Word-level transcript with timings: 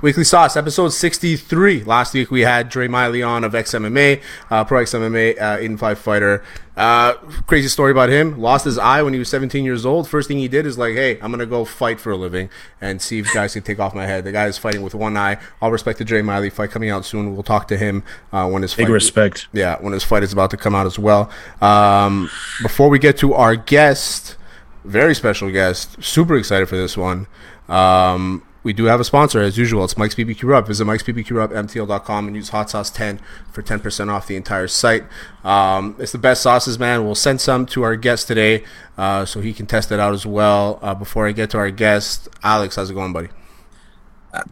Weekly 0.00 0.22
Sauce, 0.22 0.56
episode 0.56 0.90
63. 0.90 1.82
Last 1.82 2.14
week 2.14 2.30
we 2.30 2.42
had 2.42 2.68
Dre 2.68 2.86
Miley 2.86 3.20
on 3.20 3.42
of 3.42 3.52
XMMA, 3.52 4.22
uh, 4.48 4.62
Pro 4.64 4.84
XMMA, 4.84 5.40
uh, 5.40 5.56
8 5.58 5.66
and 5.70 5.80
5 5.80 5.98
fighter. 5.98 6.44
Uh, 6.76 7.14
crazy 7.48 7.66
story 7.66 7.90
about 7.90 8.08
him. 8.08 8.38
Lost 8.40 8.64
his 8.64 8.78
eye 8.78 9.02
when 9.02 9.12
he 9.12 9.18
was 9.18 9.28
17 9.28 9.64
years 9.64 9.84
old. 9.84 10.08
First 10.08 10.28
thing 10.28 10.38
he 10.38 10.46
did 10.46 10.66
is 10.66 10.78
like, 10.78 10.94
hey, 10.94 11.14
I'm 11.20 11.32
going 11.32 11.40
to 11.40 11.46
go 11.46 11.64
fight 11.64 11.98
for 11.98 12.12
a 12.12 12.16
living 12.16 12.48
and 12.80 13.02
see 13.02 13.18
if 13.18 13.34
guys 13.34 13.54
can 13.54 13.64
take 13.64 13.80
off 13.80 13.92
my 13.92 14.06
head. 14.06 14.22
The 14.22 14.30
guy 14.30 14.46
is 14.46 14.56
fighting 14.56 14.82
with 14.82 14.94
one 14.94 15.16
eye. 15.16 15.38
All 15.60 15.72
respect 15.72 15.98
to 15.98 16.04
Dre 16.04 16.22
Miley. 16.22 16.50
Fight 16.50 16.70
coming 16.70 16.90
out 16.90 17.04
soon. 17.04 17.34
We'll 17.34 17.42
talk 17.42 17.66
to 17.66 17.76
him 17.76 18.04
uh, 18.32 18.48
when 18.48 18.62
his 18.62 18.74
Big 18.74 18.86
fight. 18.86 18.92
respect. 18.92 19.48
Yeah, 19.52 19.78
when 19.80 19.94
his 19.94 20.04
fight 20.04 20.22
is 20.22 20.32
about 20.32 20.50
to 20.52 20.56
come 20.56 20.76
out 20.76 20.86
as 20.86 20.96
well. 20.96 21.28
Um, 21.60 22.30
before 22.62 22.88
we 22.88 23.00
get 23.00 23.18
to 23.18 23.34
our 23.34 23.56
guest, 23.56 24.36
very 24.84 25.16
special 25.16 25.50
guest, 25.50 26.00
super 26.00 26.36
excited 26.36 26.68
for 26.68 26.76
this 26.76 26.96
one. 26.96 27.26
Um, 27.68 28.44
we 28.62 28.72
do 28.72 28.84
have 28.84 29.00
a 29.00 29.04
sponsor 29.04 29.40
as 29.40 29.56
usual. 29.56 29.84
It's 29.84 29.96
Mike's 29.96 30.14
BBQ 30.14 30.44
Rub. 30.44 30.66
Visit 30.66 30.84
Mike's 30.84 31.02
BBQ 31.02 31.30
Rub, 31.36 31.50
MTL.com 31.52 32.26
and 32.26 32.36
use 32.36 32.50
hot 32.50 32.70
sauce 32.70 32.90
10 32.90 33.20
for 33.52 33.62
10% 33.62 34.08
off 34.08 34.26
the 34.26 34.36
entire 34.36 34.68
site. 34.68 35.04
Um, 35.44 35.96
it's 35.98 36.12
the 36.12 36.18
best 36.18 36.42
sauces, 36.42 36.78
man. 36.78 37.04
We'll 37.04 37.14
send 37.14 37.40
some 37.40 37.66
to 37.66 37.82
our 37.82 37.96
guest 37.96 38.26
today 38.26 38.64
uh, 38.96 39.24
so 39.24 39.40
he 39.40 39.52
can 39.52 39.66
test 39.66 39.92
it 39.92 40.00
out 40.00 40.12
as 40.12 40.26
well. 40.26 40.78
Uh, 40.82 40.94
before 40.94 41.26
I 41.26 41.32
get 41.32 41.50
to 41.50 41.58
our 41.58 41.70
guest, 41.70 42.28
Alex, 42.42 42.76
how's 42.76 42.90
it 42.90 42.94
going, 42.94 43.12
buddy? 43.12 43.28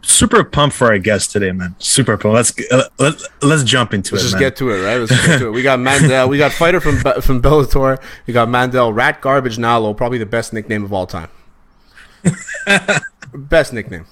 Super 0.01 0.43
pumped 0.43 0.75
for 0.75 0.87
our 0.87 0.97
guest 0.97 1.31
today, 1.31 1.51
man. 1.51 1.75
Super 1.77 2.17
pumped. 2.17 2.35
Let's 2.35 2.71
uh, 2.71 2.89
let, 2.97 3.21
let's 3.41 3.63
jump 3.63 3.93
into 3.93 4.15
it. 4.15 4.17
Let's 4.17 4.23
it, 4.23 4.25
just 4.25 4.33
man. 4.33 4.41
get 4.41 4.55
to 4.57 4.71
it, 4.71 4.83
right? 4.83 4.97
Let's 4.97 5.25
get 5.25 5.39
to 5.39 5.47
it. 5.47 5.51
We 5.51 5.61
got 5.61 5.79
Mandel. 5.87 6.27
We 6.27 6.37
got 6.37 6.51
fighter 6.51 6.81
from 6.81 6.97
from 6.97 7.41
Bellator. 7.41 8.01
We 8.25 8.33
got 8.33 8.49
Mandel 8.49 8.91
Rat 8.91 9.21
Garbage 9.21 9.57
Nallo, 9.57 9.95
probably 9.95 10.17
the 10.17 10.25
best 10.25 10.51
nickname 10.51 10.83
of 10.83 10.91
all 10.91 11.05
time. 11.05 11.29
best 13.33 13.73
nickname. 13.73 14.05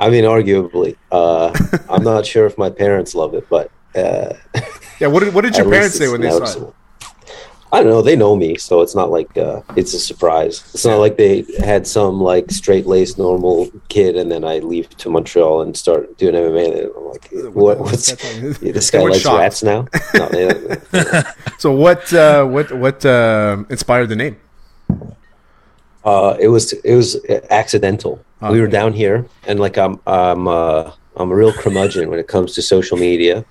I 0.00 0.10
mean, 0.10 0.24
arguably. 0.24 0.96
Uh, 1.10 1.52
I'm 1.88 2.02
not 2.02 2.26
sure 2.26 2.46
if 2.46 2.58
my 2.58 2.70
parents 2.70 3.14
love 3.14 3.34
it, 3.34 3.48
but 3.48 3.70
uh, 3.94 4.34
Yeah. 5.00 5.08
What 5.08 5.20
did 5.24 5.34
What 5.34 5.42
did 5.44 5.56
your 5.56 5.68
parents 5.68 5.96
say 5.96 6.08
when 6.08 6.20
they 6.20 6.30
saw 6.30 6.68
it? 6.68 6.74
I 7.74 7.78
don't 7.82 7.88
know. 7.88 8.02
They 8.02 8.16
know 8.16 8.36
me, 8.36 8.58
so 8.58 8.82
it's 8.82 8.94
not 8.94 9.10
like 9.10 9.34
uh, 9.38 9.62
it's 9.76 9.94
a 9.94 9.98
surprise. 9.98 10.62
It's 10.74 10.84
not 10.84 10.98
like 10.98 11.16
they 11.16 11.46
had 11.58 11.86
some 11.86 12.20
like 12.20 12.50
straight 12.50 12.86
laced 12.86 13.16
normal 13.16 13.70
kid, 13.88 14.14
and 14.16 14.30
then 14.30 14.44
I 14.44 14.58
leave 14.58 14.90
to 14.98 15.08
Montreal 15.08 15.62
and 15.62 15.74
start 15.74 16.18
doing 16.18 16.34
MMA. 16.34 16.66
And 16.84 16.90
I'm 16.94 17.04
like, 17.08 17.54
what? 17.54 17.78
What's 17.80 18.12
They 18.60 18.72
this 18.72 18.90
guy 18.90 19.00
likes 19.00 19.20
shocked. 19.20 19.38
rats 19.38 19.62
now? 19.62 19.86
No, 20.14 20.28
they, 20.28 21.22
So 21.58 21.72
what 21.72 22.12
uh, 22.12 22.44
what 22.44 22.70
what 22.72 23.06
uh, 23.06 23.64
inspired 23.70 24.08
the 24.10 24.16
name? 24.16 24.36
Uh, 26.04 26.36
it 26.40 26.48
was 26.48 26.72
it 26.72 26.94
was 26.94 27.16
accidental. 27.50 28.24
We 28.40 28.60
were 28.60 28.66
down 28.66 28.92
here, 28.92 29.26
and 29.46 29.60
like 29.60 29.78
I'm 29.78 30.00
I'm 30.06 30.48
uh, 30.48 30.92
I'm 31.16 31.30
a 31.30 31.34
real 31.34 31.52
curmudgeon 31.52 32.10
when 32.10 32.18
it 32.18 32.26
comes 32.28 32.54
to 32.54 32.62
social 32.62 32.96
media. 32.96 33.44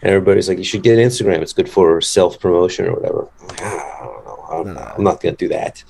And 0.00 0.12
everybody's 0.12 0.48
like, 0.48 0.58
you 0.58 0.64
should 0.64 0.84
get 0.84 0.96
an 0.96 1.04
Instagram. 1.04 1.40
It's 1.42 1.52
good 1.52 1.68
for 1.68 2.00
self 2.00 2.38
promotion 2.38 2.86
or 2.86 2.92
whatever. 2.94 3.28
I'm 3.40 3.48
like, 3.48 3.60
"Ah, 3.62 3.96
I 3.98 4.04
don't 4.04 4.24
know. 4.24 4.44
I'm, 4.50 4.78
I'm 4.96 5.02
not 5.02 5.20
gonna 5.20 5.34
do 5.34 5.48
that. 5.48 5.82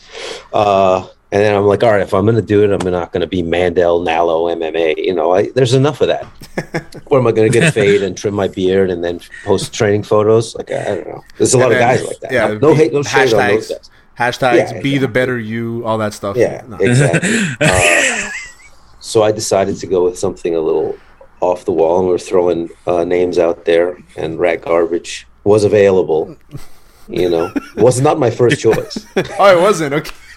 Uh, 0.53 1.07
and 1.31 1.43
then 1.43 1.55
I'm 1.55 1.65
like, 1.65 1.83
all 1.83 1.91
right, 1.91 2.01
if 2.01 2.15
I'm 2.15 2.25
gonna 2.25 2.41
do 2.41 2.65
it, 2.65 2.71
I'm 2.71 2.91
not 2.91 3.13
gonna 3.13 3.27
be 3.27 3.43
Mandel 3.43 4.03
Nallo 4.03 4.51
MMA. 4.57 5.05
You 5.05 5.15
know, 5.15 5.35
I, 5.35 5.51
there's 5.51 5.75
enough 5.75 6.01
of 6.01 6.09
that. 6.09 6.27
or 7.07 7.19
am 7.19 7.27
I 7.27 7.33
gonna 7.33 7.51
get 7.51 7.75
fade 7.75 8.03
and 8.03 8.17
trim 8.17 8.33
my 8.35 8.49
beard 8.49 8.89
and 8.91 9.05
then 9.05 9.21
post 9.45 9.75
training 9.75 10.05
photos? 10.05 10.55
Like 10.55 10.71
I, 10.71 10.81
I 10.81 10.95
don't 10.95 11.09
know. 11.09 11.25
There's 11.37 11.53
a 11.53 11.59
lot 11.59 11.73
of 11.73 11.79
guys 11.79 12.03
like 12.07 12.21
that. 12.21 12.33
yeah, 12.33 12.57
no 12.63 12.73
hate, 12.75 12.95
no 12.95 13.03
shade 13.03 13.35
on 13.35 13.49
those 13.49 13.69
guys. 13.69 13.91
Hashtags 14.19 14.73
Yeah, 14.73 14.81
be 14.83 14.99
the 14.99 15.09
better 15.09 15.39
you, 15.39 15.85
all 15.87 15.99
that 15.99 16.13
stuff. 16.13 16.37
Yeah, 16.37 16.63
No. 16.67 16.77
exactly. 16.79 17.31
uh, 17.61 18.31
so 19.01 19.23
I 19.23 19.33
decided 19.33 19.77
to 19.79 19.87
go 19.87 20.05
with 20.05 20.19
something 20.19 20.55
a 20.55 20.61
little 20.61 20.97
off 21.41 21.65
the 21.65 21.73
wall, 21.73 22.01
and 22.01 22.09
we 22.09 22.15
are 22.15 22.19
throwing 22.19 22.69
uh, 22.87 23.05
names 23.05 23.39
out 23.39 23.65
there. 23.65 23.97
And 24.17 24.39
Rat 24.41 24.63
Garbage 24.63 25.27
was 25.45 25.63
available. 25.65 26.37
You 27.11 27.31
know, 27.31 27.55
was 27.77 28.01
not 28.03 28.19
my 28.19 28.31
first 28.31 28.61
choice. 28.61 29.07
Oh, 29.39 29.57
it 29.59 29.61
wasn't. 29.63 29.95
Okay. 29.95 30.11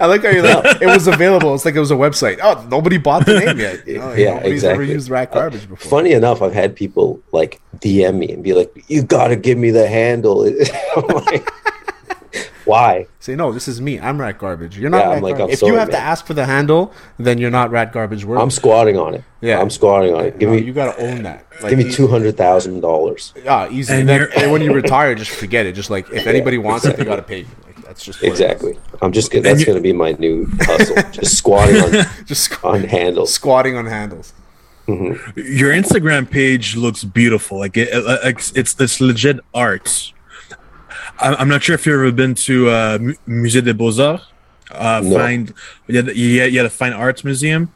I 0.00 0.06
like 0.06 0.22
how 0.22 0.30
you 0.30 0.42
like, 0.42 0.80
it 0.82 0.86
was 0.86 1.06
available. 1.06 1.54
It's 1.54 1.64
like 1.64 1.74
it 1.74 1.80
was 1.80 1.90
a 1.90 1.94
website. 1.96 2.38
Oh, 2.42 2.66
nobody 2.70 2.96
bought 2.98 3.26
the 3.26 3.38
name 3.38 3.58
yet. 3.58 3.86
You 3.86 3.98
know, 3.98 4.12
Yeah, 4.14 4.34
nobody's 4.34 4.64
ever 4.64 4.82
exactly. 4.82 4.92
used 4.94 5.08
rat 5.10 5.32
garbage 5.32 5.68
before. 5.68 5.88
Funny 5.90 6.12
enough, 6.12 6.42
I've 6.42 6.52
had 6.52 6.74
people 6.74 7.20
like 7.32 7.60
DM 7.78 8.16
me 8.18 8.32
and 8.32 8.42
be 8.42 8.54
like, 8.54 8.72
"You 8.88 9.02
got 9.02 9.28
to 9.28 9.36
give 9.36 9.56
me 9.58 9.70
the 9.70 9.86
handle." 9.88 10.44
I'm 10.96 11.06
like, 11.26 11.48
Why? 12.70 13.06
Say 13.18 13.34
no. 13.34 13.52
This 13.52 13.66
is 13.68 13.80
me. 13.80 13.98
I'm 14.00 14.20
rat 14.20 14.38
garbage. 14.38 14.78
You're 14.78 14.90
not 14.90 14.98
Yeah, 14.98 15.08
rat 15.08 15.16
I'm 15.18 15.22
like, 15.22 15.36
garbage. 15.38 15.50
I'm 15.50 15.54
if 15.54 15.62
you 15.62 15.68
sorry, 15.68 15.80
have 15.80 15.90
to 15.90 15.98
ask 15.98 16.24
for 16.26 16.34
the 16.34 16.46
handle, 16.46 16.92
then 17.18 17.38
you're 17.38 17.50
not 17.50 17.70
rat 17.70 17.92
garbage 17.92 18.24
worthy. 18.24 18.42
I'm 18.42 18.50
squatting 18.50 18.96
on 18.96 19.14
it. 19.14 19.24
Yeah. 19.40 19.60
I'm 19.60 19.70
squatting 19.70 20.14
on 20.14 20.24
it. 20.26 20.38
Give 20.38 20.48
No, 20.50 20.54
me, 20.56 20.62
you 20.62 20.72
gotta 20.72 20.96
own 21.02 21.22
that. 21.24 21.46
Like, 21.62 21.70
give 21.70 21.78
me 21.84 21.90
two 21.92 22.06
hundred 22.06 22.36
thousand 22.36 22.80
dollars. 22.80 23.32
Yeah, 23.44 23.68
easy. 23.70 23.92
And 23.92 24.00
And, 24.00 24.08
then, 24.08 24.20
you're- 24.20 24.32
and 24.42 24.52
when 24.52 24.62
you 24.62 24.72
retire, 24.72 25.14
just 25.14 25.30
forget 25.32 25.66
it. 25.66 25.72
Just 25.72 25.90
like 25.90 26.08
if 26.10 26.26
anybody 26.26 26.58
wants 26.58 26.84
it, 26.86 26.96
they 26.96 27.04
gotta 27.04 27.22
pay 27.22 27.40
you. 27.40 27.46
Like 27.66 27.84
that's 27.84 28.04
just 28.04 28.20
what 28.22 28.28
it 28.28 28.32
is. 28.34 28.40
Exactly. 28.40 28.78
I'm 29.02 29.12
just 29.12 29.30
gonna. 29.32 29.42
That's 29.42 29.60
you- 29.60 29.66
gonna 29.66 29.80
be 29.80 29.92
my 29.92 30.12
new 30.12 30.46
hustle. 30.60 30.96
just 31.12 31.36
squatting 31.36 31.76
on 31.82 31.90
Just 32.26 32.50
squ- 32.50 32.72
on 32.72 32.84
handles. 32.84 33.32
squatting 33.34 33.76
on 33.76 33.86
handles. 33.86 34.32
Mm-hmm. 34.88 35.38
Your 35.40 35.72
Instagram 35.72 36.28
page 36.30 36.76
looks 36.76 37.04
beautiful. 37.04 37.58
Like 37.58 37.76
it, 37.76 37.88
it- 37.92 38.20
it's 38.24 38.52
it's 38.52 38.80
it's 38.80 39.00
legit 39.00 39.40
art. 39.54 40.12
I- 41.20 41.34
I'm 41.36 41.48
not 41.48 41.62
sure 41.62 41.74
if 41.74 41.86
you've 41.86 41.94
ever 41.94 42.12
been 42.12 42.34
to 42.46 42.68
uh, 42.68 42.98
Musée 43.28 43.62
des 43.64 43.72
Beaux 43.74 43.98
Arts. 44.00 44.24
Uh, 44.72 45.00
No. 45.04 45.16
Find 45.16 45.52
yeah, 45.88 46.02
the- 46.02 46.16
yeah, 46.16 46.44
yeah, 46.44 46.62
the 46.62 46.70
Fine 46.70 46.92
Arts 46.92 47.24
Museum. 47.24 47.72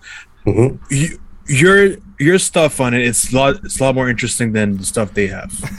Mhm. 0.47 0.79
You, 0.91 1.19
your 1.47 1.97
your 2.19 2.39
stuff 2.39 2.81
on 2.81 2.95
it, 2.95 3.03
it's 3.03 3.33
a 3.33 3.37
lot 3.37 3.57
it's 3.65 3.81
a 3.81 3.83
lot 3.85 3.95
more 3.95 4.09
interesting 4.09 4.53
than 4.53 4.77
the 4.79 4.85
stuff 4.85 5.13
they 5.15 5.27
have. 5.27 5.51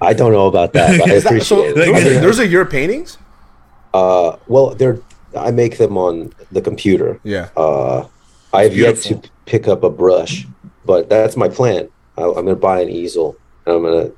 I 0.00 0.12
don't 0.14 0.32
know 0.32 0.46
about 0.46 0.72
that, 0.74 0.98
but 0.98 1.10
I 1.10 1.14
Is 1.18 1.24
that- 1.24 1.42
so 1.42 1.68
appreciate 1.70 1.74
those, 1.74 2.16
are, 2.16 2.20
those 2.26 2.40
are 2.40 2.44
your 2.44 2.64
paintings? 2.64 3.18
Uh, 3.94 4.36
well, 4.46 4.74
they're. 4.74 4.98
I 5.36 5.50
make 5.50 5.76
them 5.78 5.98
on 5.98 6.32
the 6.52 6.60
computer. 6.62 7.20
Yeah. 7.22 7.48
Uh, 7.56 8.06
I 8.54 8.62
have 8.64 8.76
yet 8.76 8.96
to 9.08 9.20
pick 9.44 9.68
up 9.68 9.82
a 9.84 9.90
brush, 9.90 10.46
but 10.86 11.08
that's 11.10 11.36
my 11.36 11.48
plan. 11.48 11.88
I, 12.16 12.22
I'm 12.24 12.32
going 12.34 12.46
to 12.48 12.56
buy 12.56 12.80
an 12.80 12.88
easel, 12.88 13.36
and 13.66 13.74
I'm 13.76 13.82
going 13.82 14.06
to 14.08 14.16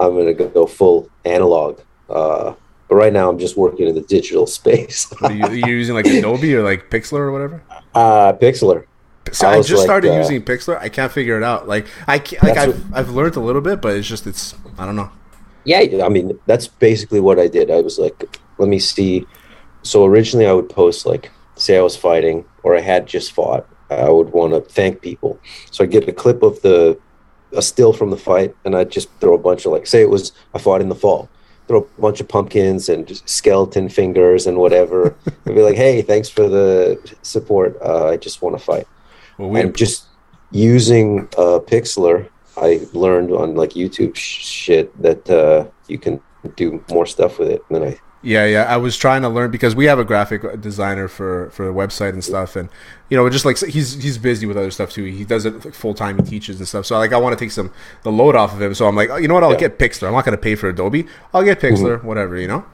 I'm 0.00 0.14
going 0.14 0.34
to 0.34 0.44
go 0.48 0.66
full 0.66 1.08
analog. 1.24 1.80
Uh, 2.08 2.54
but 2.88 2.96
right 2.96 3.12
now, 3.12 3.28
I'm 3.28 3.38
just 3.38 3.56
working 3.56 3.86
in 3.86 3.94
the 3.94 4.00
digital 4.00 4.46
space. 4.46 5.12
Are 5.22 5.30
you, 5.30 5.44
are 5.44 5.54
using 5.68 5.94
like 5.94 6.06
Adobe 6.06 6.56
or 6.56 6.64
like 6.64 6.90
Pixlr 6.90 7.18
or 7.18 7.32
whatever? 7.32 7.62
uh, 7.94 8.32
Pixlr. 8.32 8.86
So 9.32 9.46
I 9.46 9.52
I, 9.52 9.56
just 9.58 9.70
like, 9.72 9.84
started 9.84 10.12
uh, 10.12 10.16
using 10.16 10.42
Pixlr. 10.42 10.78
I 10.78 10.88
can't 10.88 11.12
figure 11.12 11.36
it 11.36 11.44
out. 11.44 11.68
Like 11.68 11.86
I 12.08 12.18
can't, 12.18 12.42
like 12.42 12.56
I've, 12.56 12.94
I've 12.94 13.10
learned 13.10 13.36
a 13.36 13.40
little 13.40 13.60
bit, 13.60 13.80
but 13.80 13.94
it's 13.94 14.08
just 14.08 14.26
it's 14.26 14.54
I 14.78 14.86
don't 14.86 14.96
know. 14.96 15.10
Yeah, 15.64 16.04
I 16.04 16.08
mean 16.08 16.38
that's 16.46 16.66
basically 16.66 17.20
what 17.20 17.38
I 17.38 17.46
did. 17.46 17.70
I 17.70 17.80
was 17.80 17.98
like, 17.98 18.38
let 18.58 18.68
me 18.68 18.78
see. 18.78 19.26
So 19.82 20.04
originally, 20.04 20.46
I 20.46 20.52
would 20.52 20.68
post 20.68 21.06
like, 21.06 21.30
say 21.54 21.78
I 21.78 21.82
was 21.82 21.96
fighting 21.96 22.44
or 22.62 22.76
I 22.76 22.80
had 22.80 23.06
just 23.06 23.32
fought. 23.32 23.68
I 23.90 24.08
would 24.08 24.30
want 24.30 24.52
to 24.52 24.60
thank 24.60 25.00
people, 25.00 25.38
so 25.70 25.84
I 25.84 25.86
get 25.86 26.08
a 26.08 26.12
clip 26.12 26.42
of 26.42 26.60
the 26.62 26.98
a 27.56 27.62
still 27.62 27.92
from 27.92 28.10
the 28.10 28.16
fight, 28.16 28.54
and 28.64 28.76
I'd 28.76 28.90
just 28.90 29.08
throw 29.20 29.34
a 29.34 29.38
bunch 29.38 29.66
of 29.66 29.72
like, 29.72 29.86
say 29.86 30.02
it 30.02 30.10
was 30.10 30.32
I 30.54 30.58
fought 30.58 30.80
in 30.80 30.88
the 30.88 30.94
fall, 30.94 31.28
throw 31.68 31.88
a 31.98 32.00
bunch 32.00 32.20
of 32.20 32.28
pumpkins 32.28 32.88
and 32.88 33.06
just 33.06 33.28
skeleton 33.28 33.88
fingers 33.88 34.46
and 34.46 34.58
whatever, 34.58 35.16
and 35.44 35.54
be 35.54 35.62
like, 35.62 35.76
hey, 35.76 36.02
thanks 36.02 36.28
for 36.28 36.48
the 36.48 36.98
support. 37.22 37.76
Uh, 37.82 38.08
I 38.08 38.16
just 38.16 38.42
want 38.42 38.58
to 38.58 38.64
fight 38.64 38.86
Well, 39.38 39.50
we 39.50 39.60
and 39.60 39.76
just 39.76 40.06
using 40.50 41.28
uh, 41.36 41.60
Pixlr, 41.60 42.28
I 42.56 42.86
learned 42.92 43.30
on 43.32 43.54
like 43.54 43.70
YouTube 43.70 44.16
sh- 44.16 44.44
shit 44.44 45.02
that 45.02 45.28
uh, 45.30 45.66
you 45.88 45.98
can 45.98 46.20
do 46.56 46.82
more 46.90 47.06
stuff 47.06 47.38
with 47.38 47.50
it. 47.50 47.62
And 47.68 47.76
then 47.76 47.88
I, 47.92 48.00
Yeah, 48.22 48.44
yeah. 48.44 48.64
I 48.64 48.76
was 48.76 48.98
trying 48.98 49.22
to 49.22 49.30
learn 49.30 49.50
because 49.50 49.74
we 49.74 49.86
have 49.86 49.98
a 49.98 50.04
graphic 50.04 50.60
designer 50.60 51.08
for 51.08 51.48
for 51.50 51.64
the 51.64 51.72
website 51.72 52.10
and 52.10 52.22
stuff, 52.22 52.54
and 52.54 52.68
you 53.08 53.16
know, 53.16 53.28
just 53.30 53.46
like 53.46 53.58
he's 53.58 54.02
he's 54.02 54.18
busy 54.18 54.44
with 54.44 54.58
other 54.58 54.70
stuff 54.70 54.90
too. 54.90 55.04
He 55.04 55.24
does 55.24 55.46
it 55.46 55.64
like, 55.64 55.72
full 55.72 55.94
time. 55.94 56.18
He 56.18 56.22
teaches 56.24 56.58
and 56.58 56.68
stuff. 56.68 56.84
So 56.84 56.98
like, 56.98 57.14
I 57.14 57.16
want 57.16 57.38
to 57.38 57.42
take 57.42 57.50
some 57.50 57.72
the 58.02 58.12
load 58.12 58.36
off 58.36 58.52
of 58.52 58.60
him. 58.60 58.74
So 58.74 58.86
I'm 58.86 58.94
like, 58.94 59.08
oh, 59.08 59.16
you 59.16 59.26
know 59.26 59.34
what? 59.34 59.42
I'll 59.42 59.52
Yeah. 59.52 59.68
get 59.68 59.78
Pixlr. 59.78 60.06
I'm 60.06 60.12
not 60.12 60.26
going 60.26 60.36
to 60.36 60.42
pay 60.42 60.54
for 60.54 60.68
Adobe. 60.68 61.06
I'll 61.32 61.42
get 61.42 61.60
mm-hmm. 61.60 61.82
Pixlr, 61.82 62.04
whatever. 62.04 62.36
You 62.36 62.48
know. 62.48 62.64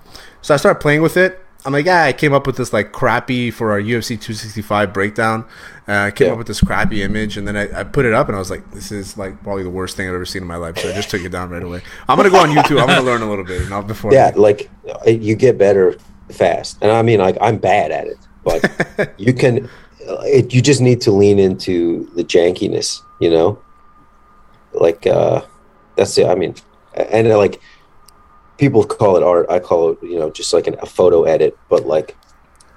So 0.43 0.53
I 0.53 0.57
start 0.57 0.81
playing 0.81 1.03
with 1.03 1.17
it. 1.17 1.46
I'm 1.67 1.73
like, 1.73 1.85
yeah, 1.87 2.05
I 2.05 2.13
came 2.13 2.33
up 2.33 2.47
with 2.47 2.57
this 2.57 2.73
like 2.73 2.93
crappy 2.93 3.51
for 3.51 3.73
our 3.73 3.81
UFC 3.81 4.11
265 4.11 4.93
breakdown. 4.93 5.45
Uh, 5.89 5.93
I 5.93 6.11
came 6.13 6.29
Yeah. 6.29 6.33
up 6.33 6.39
with 6.39 6.47
this 6.47 6.61
crappy 6.61 7.03
image, 7.03 7.37
and 7.37 7.47
then 7.47 7.57
I, 7.57 7.81
I 7.81 7.85
put 7.85 8.05
it 8.07 8.13
up, 8.15 8.29
and 8.29 8.37
I 8.37 8.39
was 8.39 8.51
like, 8.51 8.71
this 8.73 8.93
is 8.93 9.19
like 9.19 9.43
probably 9.43 9.65
the 9.65 9.71
worst 9.71 9.97
thing 9.97 10.09
I've 10.09 10.15
ever 10.15 10.25
seen 10.25 10.43
in 10.43 10.49
my 10.49 10.57
life. 10.57 10.79
So 10.79 10.89
I 10.89 10.93
just 10.93 11.11
took 11.11 11.23
it 11.23 11.31
down 11.31 11.51
right 11.51 11.63
away. 11.63 11.83
I'm 12.09 12.17
gonna 12.17 12.31
go 12.31 12.39
on 12.39 12.51
YouTube. 12.51 12.81
I'm 12.81 12.87
gonna 12.87 13.03
learn 13.03 13.23
a 13.23 13.29
little 13.29 13.45
bit, 13.45 13.69
know, 13.69 13.83
before. 13.83 14.13
yeah, 14.13 14.31
like 14.37 14.71
uh, 14.89 15.11
you 15.11 15.35
get 15.35 15.59
better 15.59 15.97
fast. 16.31 16.79
And 16.83 16.91
I 16.93 17.03
mean, 17.03 17.19
like 17.19 17.37
I'm 17.41 17.57
bad 17.59 17.91
at 17.91 18.07
it, 18.07 18.19
but 18.45 19.15
you 19.19 19.33
can. 19.35 19.69
uh, 20.09 20.21
It, 20.23 20.55
you 20.55 20.63
just 20.63 20.81
need 20.81 21.01
to 21.03 21.11
lean 21.11 21.39
into 21.41 22.09
the 22.15 22.23
jankiness, 22.25 23.01
you 23.21 23.29
know. 23.31 23.59
Like 24.73 25.07
uh, 25.07 25.43
that's 25.97 26.17
it. 26.19 26.27
I 26.29 26.35
mean, 26.37 26.55
and 26.95 27.27
uh, 27.27 27.39
like 27.39 27.61
people 28.59 28.85
call 28.85 29.17
it 29.17 29.23
art. 29.23 29.47
I 29.51 29.59
call 29.59 29.91
it, 29.91 29.99
you 30.03 30.19
know, 30.19 30.31
just 30.31 30.53
like 30.53 30.67
an, 30.67 30.77
a 30.81 30.87
photo 30.87 31.25
edit. 31.25 31.57
But 31.69 31.87
like 31.87 32.17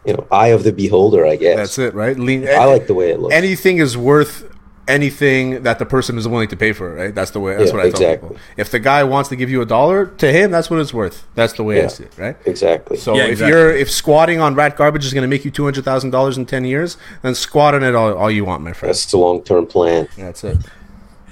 you 0.05 0.13
know, 0.13 0.25
eye 0.31 0.47
of 0.47 0.63
the 0.63 0.71
beholder, 0.71 1.25
I 1.25 1.35
guess. 1.35 1.57
That's 1.57 1.77
it, 1.77 1.93
right? 1.93 2.17
Lean. 2.17 2.47
I 2.47 2.65
like 2.65 2.87
the 2.87 2.93
way 2.93 3.11
it 3.11 3.19
looks. 3.19 3.35
anything 3.35 3.77
is 3.77 3.97
worth 3.97 4.49
anything 4.87 5.61
that 5.63 5.77
the 5.77 5.85
person 5.85 6.17
is 6.17 6.27
willing 6.27 6.47
to 6.47 6.57
pay 6.57 6.73
for, 6.73 6.95
right? 6.95 7.13
That's 7.13 7.29
the 7.31 7.39
way. 7.39 7.55
That's 7.55 7.69
Yeah, 7.69 7.77
what 7.77 7.85
I 7.85 7.89
tell 7.91 8.11
people. 8.15 8.37
If 8.57 8.71
the 8.71 8.79
guy 8.79 9.03
wants 9.03 9.29
to 9.29 9.35
give 9.35 9.49
you 9.49 9.61
a 9.61 9.65
dollar, 9.65 10.07
to 10.07 10.31
him, 10.31 10.49
that's 10.49 10.69
what 10.69 10.79
it's 10.79 10.93
worth. 10.93 11.27
That's 11.35 11.53
the 11.53 11.63
way 11.63 11.83
I 11.83 11.87
see 11.87 12.05
it, 12.05 12.17
right? 12.17 12.35
exactly. 12.45 12.97
So 12.97 13.13
Yeah, 13.15 13.25
if 13.25 13.31
exactly. 13.33 13.49
you're 13.59 13.69
if 13.71 13.91
squatting 13.91 14.39
on 14.39 14.55
rat 14.55 14.75
garbage 14.75 15.05
is 15.05 15.13
going 15.13 15.21
to 15.21 15.27
make 15.27 15.45
you 15.45 15.51
two 15.51 15.63
hundred 15.63 15.85
thousand 15.85 16.09
dollars 16.09 16.37
in 16.37 16.47
ten 16.47 16.65
years, 16.65 16.97
then 17.21 17.35
squat 17.35 17.75
on 17.75 17.83
it 17.83 17.93
all, 17.93 18.15
all 18.17 18.31
you 18.31 18.45
want, 18.45 18.63
my 18.63 18.73
friend. 18.73 18.89
that's 18.89 19.05
the 19.11 19.17
long 19.17 19.43
term 19.43 19.67
plan. 19.67 20.07
That's 20.17 20.43
it. 20.43 20.57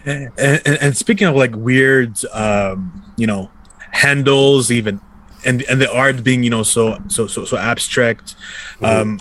And, 0.05 0.29
and, 0.37 0.61
and 0.67 0.95
speaking 0.95 1.27
of 1.27 1.35
like 1.35 1.55
weird, 1.55 2.17
um, 2.31 3.03
you 3.17 3.25
know, 3.27 3.49
handles, 3.91 4.71
even 4.71 5.01
and 5.45 5.63
and 5.63 5.81
the 5.81 5.91
art 5.91 6.23
being 6.23 6.43
you 6.43 6.49
know 6.49 6.63
so 6.63 7.01
so 7.07 7.27
so 7.27 7.45
so 7.45 7.57
abstract, 7.57 8.35
um, 8.81 9.19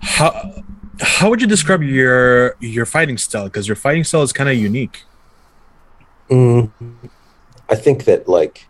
how 0.00 0.62
how 1.00 1.30
would 1.30 1.40
you 1.40 1.46
describe 1.46 1.82
your 1.82 2.56
your 2.60 2.86
fighting 2.86 3.18
style? 3.18 3.44
Because 3.44 3.68
your 3.68 3.76
fighting 3.76 4.04
style 4.04 4.22
is 4.22 4.32
kind 4.32 4.50
of 4.50 4.56
unique. 4.56 5.04
Mm, 6.30 6.70
I 7.68 7.74
think 7.74 8.04
that 8.04 8.28
like, 8.28 8.68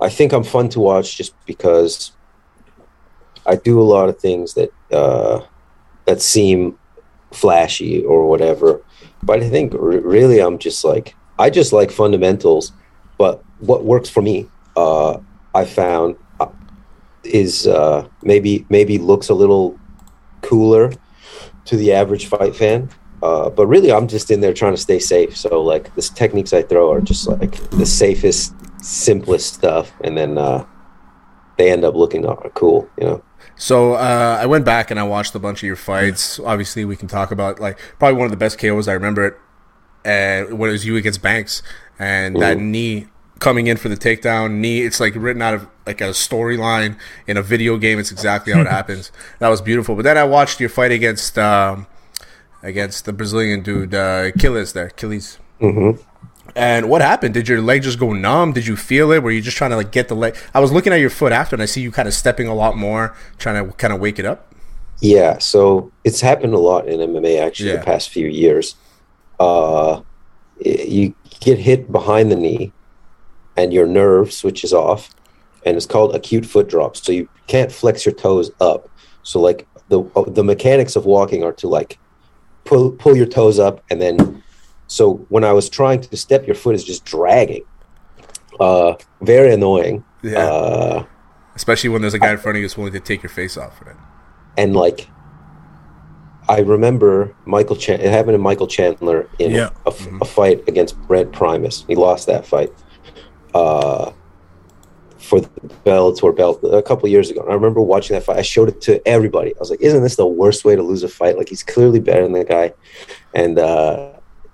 I 0.00 0.08
think 0.08 0.32
I'm 0.32 0.44
fun 0.44 0.68
to 0.70 0.80
watch 0.80 1.16
just 1.16 1.34
because 1.44 2.12
I 3.46 3.56
do 3.56 3.80
a 3.80 3.84
lot 3.84 4.08
of 4.08 4.18
things 4.18 4.54
that 4.54 4.72
uh, 4.90 5.40
that 6.06 6.22
seem 6.22 6.78
flashy 7.32 8.04
or 8.04 8.28
whatever. 8.28 8.82
But 9.22 9.42
I 9.42 9.48
think 9.48 9.74
r- 9.74 9.80
really 9.80 10.40
I'm 10.40 10.58
just 10.58 10.84
like 10.84 11.14
I 11.38 11.50
just 11.50 11.72
like 11.72 11.90
fundamentals. 11.90 12.72
But 13.18 13.43
what 13.60 13.84
works 13.84 14.08
for 14.08 14.22
me, 14.22 14.48
uh, 14.76 15.18
I 15.54 15.64
found, 15.64 16.16
uh, 16.40 16.48
is 17.22 17.66
uh, 17.66 18.06
maybe 18.22 18.66
maybe 18.68 18.98
looks 18.98 19.28
a 19.28 19.34
little 19.34 19.78
cooler 20.42 20.92
to 21.66 21.76
the 21.76 21.92
average 21.92 22.26
fight 22.26 22.54
fan. 22.54 22.90
Uh, 23.22 23.48
but 23.48 23.66
really, 23.66 23.90
I'm 23.90 24.06
just 24.06 24.30
in 24.30 24.40
there 24.40 24.52
trying 24.52 24.74
to 24.74 24.80
stay 24.80 24.98
safe. 24.98 25.36
So 25.36 25.62
like 25.62 25.94
the 25.94 26.02
techniques 26.02 26.52
I 26.52 26.62
throw 26.62 26.92
are 26.92 27.00
just 27.00 27.26
like 27.26 27.52
the 27.70 27.86
safest, 27.86 28.54
simplest 28.82 29.54
stuff, 29.54 29.92
and 30.02 30.16
then 30.16 30.36
uh, 30.36 30.66
they 31.56 31.72
end 31.72 31.84
up 31.84 31.94
looking 31.94 32.26
uh, 32.26 32.34
cool. 32.54 32.88
You 32.98 33.04
know. 33.04 33.24
So 33.56 33.94
uh, 33.94 34.38
I 34.40 34.46
went 34.46 34.64
back 34.64 34.90
and 34.90 34.98
I 34.98 35.04
watched 35.04 35.34
a 35.34 35.38
bunch 35.38 35.62
of 35.62 35.66
your 35.66 35.76
fights. 35.76 36.38
Obviously, 36.40 36.84
we 36.84 36.96
can 36.96 37.08
talk 37.08 37.30
about 37.30 37.60
like 37.60 37.78
probably 37.98 38.18
one 38.18 38.26
of 38.26 38.30
the 38.30 38.36
best 38.36 38.58
KOs 38.58 38.88
I 38.88 38.92
remember 38.92 39.26
it, 39.26 39.38
and 40.04 40.58
when 40.58 40.68
it 40.68 40.72
was 40.72 40.84
you 40.84 40.96
against 40.96 41.22
Banks 41.22 41.62
and 41.98 42.36
that 42.42 42.58
knee 42.58 43.06
coming 43.40 43.66
in 43.66 43.76
for 43.76 43.88
the 43.88 43.96
takedown 43.96 44.54
knee. 44.56 44.82
It's 44.82 45.00
like 45.00 45.14
written 45.16 45.42
out 45.42 45.54
of 45.54 45.68
like 45.86 46.00
a 46.00 46.10
storyline 46.10 46.96
in 47.26 47.36
a 47.36 47.42
video 47.42 47.76
game. 47.78 47.98
It's 47.98 48.10
exactly 48.12 48.52
how 48.52 48.60
it 48.60 48.66
happens. 48.78 49.12
That 49.38 49.48
was 49.48 49.60
beautiful. 49.60 49.94
But 49.94 50.02
then 50.02 50.18
I 50.18 50.24
watched 50.24 50.60
your 50.60 50.68
fight 50.68 50.92
against 50.92 51.38
um, 51.38 51.86
against 52.62 53.04
the 53.04 53.12
Brazilian 53.12 53.62
dude 53.62 53.94
uh, 53.94 54.30
Achilles 54.34 54.72
there, 54.72 54.86
Achilles. 54.86 55.38
Mm-hmm. 55.60 56.00
And 56.56 56.88
what 56.88 57.00
happened? 57.00 57.34
Did 57.34 57.48
your 57.48 57.60
leg 57.60 57.82
just 57.82 57.98
go 57.98 58.12
numb? 58.12 58.52
Did 58.52 58.66
you 58.66 58.76
feel 58.76 59.10
it? 59.12 59.22
Were 59.22 59.30
you 59.30 59.40
just 59.40 59.56
trying 59.56 59.70
to 59.70 59.76
like 59.76 59.90
get 59.90 60.08
the 60.08 60.14
leg? 60.14 60.36
I 60.52 60.60
was 60.60 60.70
looking 60.72 60.92
at 60.92 61.00
your 61.00 61.10
foot 61.10 61.32
after, 61.32 61.56
and 61.56 61.62
I 61.62 61.66
see 61.66 61.80
you 61.80 61.90
kind 61.90 62.06
of 62.06 62.14
stepping 62.14 62.46
a 62.46 62.54
lot 62.54 62.76
more, 62.76 63.14
trying 63.38 63.64
to 63.66 63.72
kind 63.76 63.92
of 63.92 63.98
wake 64.00 64.18
it 64.18 64.24
up. 64.24 64.54
Yeah, 65.00 65.38
so 65.38 65.90
it's 66.04 66.20
happened 66.20 66.54
a 66.54 66.58
lot 66.58 66.86
in 66.86 67.00
MMA 67.00 67.40
actually 67.44 67.70
Yeah. 67.70 67.76
the 67.76 67.84
past 67.84 68.10
few 68.10 68.28
years. 68.28 68.76
Uh, 69.40 70.02
you 70.64 71.14
get 71.40 71.58
hit 71.58 71.90
behind 71.90 72.30
the 72.30 72.36
knee, 72.36 72.72
and 73.56 73.72
your 73.72 73.86
nerve 73.86 74.32
switches 74.32 74.72
off, 74.72 75.10
and 75.64 75.76
it's 75.76 75.86
called 75.86 76.14
acute 76.14 76.46
foot 76.46 76.68
drop. 76.68 76.96
So 76.96 77.12
you 77.12 77.28
can't 77.46 77.70
flex 77.72 78.04
your 78.06 78.14
toes 78.14 78.50
up. 78.60 78.88
So 79.22 79.40
like 79.40 79.66
the 79.88 80.02
the 80.28 80.44
mechanics 80.44 80.96
of 80.96 81.04
walking 81.06 81.42
are 81.44 81.52
to 81.54 81.68
like 81.68 81.98
pull 82.64 82.90
pull 82.92 83.16
your 83.16 83.26
toes 83.26 83.58
up, 83.58 83.82
and 83.90 84.00
then 84.00 84.42
so 84.86 85.14
when 85.28 85.44
I 85.44 85.52
was 85.52 85.68
trying 85.68 86.00
to 86.02 86.16
step, 86.16 86.46
your 86.46 86.54
foot 86.56 86.74
is 86.74 86.84
just 86.84 87.04
dragging. 87.04 87.64
Uh, 88.60 88.94
very 89.22 89.52
annoying. 89.52 90.04
Yeah, 90.22 90.38
Uh, 90.38 91.04
especially 91.56 91.90
when 91.90 92.02
there's 92.02 92.14
a 92.14 92.18
guy 92.18 92.30
in 92.32 92.38
front 92.38 92.56
of 92.56 92.60
you 92.60 92.64
who's 92.64 92.76
willing 92.76 92.92
to 92.92 93.00
take 93.00 93.22
your 93.22 93.30
face 93.30 93.56
off 93.56 93.78
for 93.78 93.90
it. 93.90 93.96
and 94.56 94.74
like 94.76 95.08
I 96.48 96.60
remember 96.60 97.34
Michael 97.46 97.74
Chan- 97.76 98.00
it 98.00 98.10
happened 98.10 98.34
to 98.34 98.38
Michael 98.38 98.66
Chandler 98.66 99.28
in 99.38 99.50
Yeah. 99.52 99.70
a, 99.86 99.88
f- 99.88 100.06
a 100.20 100.24
fight 100.26 100.62
against 100.68 100.96
Brent 101.08 101.32
Primus. 101.32 101.84
He 101.88 101.94
lost 101.94 102.26
that 102.26 102.46
fight 102.46 102.70
uh, 103.54 104.12
for 105.18 105.40
the 105.40 105.48
Bellator 105.86 106.36
belt 106.36 106.60
a 106.64 106.82
couple 106.82 107.08
years 107.08 107.30
ago. 107.30 107.40
And 107.42 107.50
I 107.50 107.54
remember 107.54 107.80
watching 107.80 108.14
that 108.14 108.24
fight. 108.24 108.38
I 108.38 108.42
showed 108.42 108.68
it 108.68 108.80
to 108.82 109.06
everybody. 109.08 109.50
I 109.54 109.58
was 109.58 109.70
like, 109.70 109.80
"Isn't 109.80 110.02
this 110.02 110.16
the 110.16 110.26
worst 110.26 110.64
way 110.64 110.76
to 110.76 110.82
lose 110.82 111.02
a 111.02 111.08
fight? 111.08 111.38
Like 111.38 111.48
he's 111.48 111.62
clearly 111.62 112.00
better 112.00 112.22
than 112.24 112.32
the 112.32 112.44
guy, 112.44 112.74
and 113.34 113.58
uh, 113.58 114.10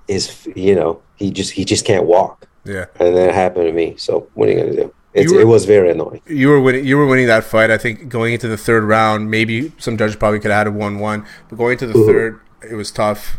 his 0.06 0.46
you 0.54 0.74
know 0.74 1.02
he 1.16 1.30
just 1.30 1.52
he 1.52 1.64
just 1.64 1.84
can't 1.84 2.04
walk." 2.06 2.46
Yeah, 2.64 2.86
And 3.00 3.16
then 3.16 3.30
it 3.30 3.34
happened 3.34 3.66
to 3.66 3.72
me. 3.72 3.94
So 3.96 4.28
what 4.34 4.48
are 4.48 4.52
you 4.52 4.58
gonna 4.60 4.76
do? 4.76 4.94
It's, 5.14 5.32
were- 5.32 5.40
it 5.40 5.46
was 5.46 5.64
very 5.64 5.90
annoying. 5.90 6.20
you 6.26 6.48
were 6.50 6.60
winning. 6.60 6.84
You 6.84 6.96
were 6.98 7.06
winning 7.06 7.26
that 7.26 7.42
fight. 7.42 7.70
I 7.70 7.78
think 7.78 8.08
going 8.08 8.34
into 8.34 8.46
the 8.48 8.58
third 8.58 8.84
round, 8.84 9.28
maybe 9.30 9.72
some 9.78 9.96
judges 9.96 10.14
probably 10.14 10.38
could 10.40 10.50
have 10.52 10.66
had 10.66 10.66
a 10.68 10.70
one-one, 10.78 11.26
but 11.48 11.56
going 11.56 11.72
into 11.72 11.86
the 11.88 11.94
Mhm. 11.94 12.06
third, 12.06 12.40
it 12.70 12.74
was 12.74 12.92
tough. 12.92 13.38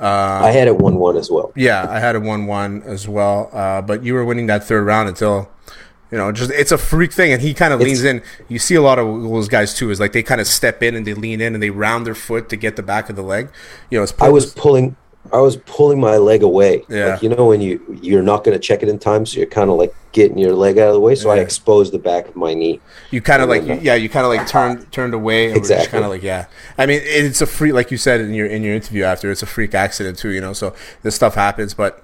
Uh, 0.00 0.40
I 0.44 0.50
had 0.52 0.68
it 0.68 0.76
one 0.76 0.94
one 0.94 1.16
as 1.16 1.30
well. 1.30 1.52
Yeah, 1.56 1.86
I 1.88 1.98
had 1.98 2.14
a 2.14 2.20
one-one 2.20 2.82
as 2.82 3.08
well. 3.08 3.50
Uh, 3.52 3.82
but 3.82 4.04
you 4.04 4.14
were 4.14 4.24
winning 4.24 4.46
that 4.46 4.62
third 4.64 4.84
round 4.84 5.08
until, 5.08 5.50
you 6.12 6.18
know, 6.18 6.30
just 6.30 6.50
it's 6.52 6.70
a 6.70 6.78
freak 6.78 7.12
thing, 7.12 7.32
and 7.32 7.42
he 7.42 7.52
kind 7.52 7.72
of 7.72 7.80
leans 7.80 8.04
in. 8.04 8.22
You 8.48 8.58
see 8.60 8.76
a 8.76 8.82
lot 8.82 8.98
of 8.98 9.06
those 9.22 9.48
guys 9.48 9.74
too, 9.74 9.90
is 9.90 9.98
like 9.98 10.12
they 10.12 10.22
kind 10.22 10.40
of 10.40 10.46
step 10.46 10.82
in 10.82 10.94
and 10.94 11.06
they 11.06 11.14
lean 11.14 11.40
in 11.40 11.54
and 11.54 11.62
they 11.62 11.70
round 11.70 12.06
their 12.06 12.14
foot 12.14 12.48
to 12.50 12.56
get 12.56 12.76
the 12.76 12.82
back 12.82 13.10
of 13.10 13.16
the 13.16 13.22
leg. 13.22 13.50
You 13.90 13.98
know, 13.98 14.04
it's 14.04 14.14
I 14.20 14.28
was 14.28 14.54
pulling 14.54 14.96
I 15.32 15.38
was 15.40 15.56
pulling 15.58 16.00
my 16.00 16.16
leg 16.16 16.42
away. 16.42 16.84
Yeah. 16.88 17.06
Like, 17.12 17.22
you 17.22 17.28
know 17.28 17.46
when 17.46 17.60
you 17.60 17.98
you're 18.02 18.22
not 18.22 18.44
going 18.44 18.54
to 18.56 18.58
check 18.58 18.82
it 18.82 18.88
in 18.88 18.98
time 18.98 19.26
so 19.26 19.38
you're 19.38 19.46
kind 19.46 19.70
of 19.70 19.76
like 19.76 19.94
getting 20.12 20.38
your 20.38 20.52
leg 20.54 20.78
out 20.78 20.88
of 20.88 20.94
the 20.94 21.00
way 21.00 21.14
so 21.14 21.30
I 21.30 21.38
exposed 21.38 21.92
the 21.92 21.98
back 21.98 22.26
of 22.28 22.34
my 22.34 22.54
knee. 22.54 22.80
you 23.10 23.20
kind 23.20 23.42
of 23.42 23.48
like 23.48 23.64
then- 23.66 23.80
yeah, 23.82 23.94
you 23.94 24.08
kind 24.08 24.24
of 24.26 24.32
like 24.32 24.46
turned 24.46 24.90
turned 24.92 25.14
away 25.14 25.52
Exactly. 25.52 25.88
kind 25.90 26.04
of 26.04 26.10
like 26.10 26.22
yeah. 26.22 26.46
I 26.76 26.86
mean, 26.86 27.00
it's 27.04 27.40
a 27.40 27.46
freak 27.46 27.74
like 27.74 27.90
you 27.90 27.96
said 27.98 28.20
in 28.20 28.32
your 28.34 28.46
in 28.46 28.62
your 28.62 28.74
interview 28.74 29.04
after. 29.04 29.30
It's 29.30 29.42
a 29.42 29.46
freak 29.46 29.74
accident 29.74 30.18
too, 30.18 30.30
you 30.30 30.40
know. 30.40 30.52
So 30.52 30.74
this 31.02 31.14
stuff 31.14 31.34
happens, 31.34 31.74
but 31.74 32.02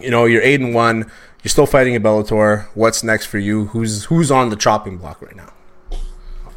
you 0.00 0.10
know, 0.10 0.24
you're 0.26 0.42
eight 0.42 0.60
and 0.60 0.74
one. 0.74 1.10
You're 1.42 1.50
still 1.50 1.66
fighting 1.66 1.94
a 1.94 2.00
Bellator. 2.00 2.66
What's 2.74 3.02
next 3.04 3.26
for 3.26 3.38
you? 3.38 3.66
Who's 3.66 4.04
who's 4.06 4.30
on 4.30 4.48
the 4.50 4.56
chopping 4.56 4.96
block 4.98 5.20
right 5.22 5.36
now? 5.36 5.52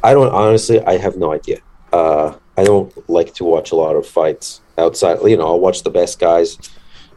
I 0.02 0.12
don't 0.14 0.32
honestly 0.32 0.80
I 0.84 0.96
have 0.96 1.16
no 1.16 1.32
idea. 1.32 1.58
Uh 1.92 2.34
I 2.56 2.64
don't 2.64 2.92
like 3.08 3.34
to 3.34 3.44
watch 3.44 3.70
a 3.72 3.76
lot 3.76 3.94
of 3.96 4.06
fights 4.06 4.60
outside, 4.78 5.18
you 5.24 5.36
know, 5.36 5.46
I'll 5.46 5.60
watch 5.60 5.82
the 5.82 5.90
best 5.90 6.18
guys 6.18 6.58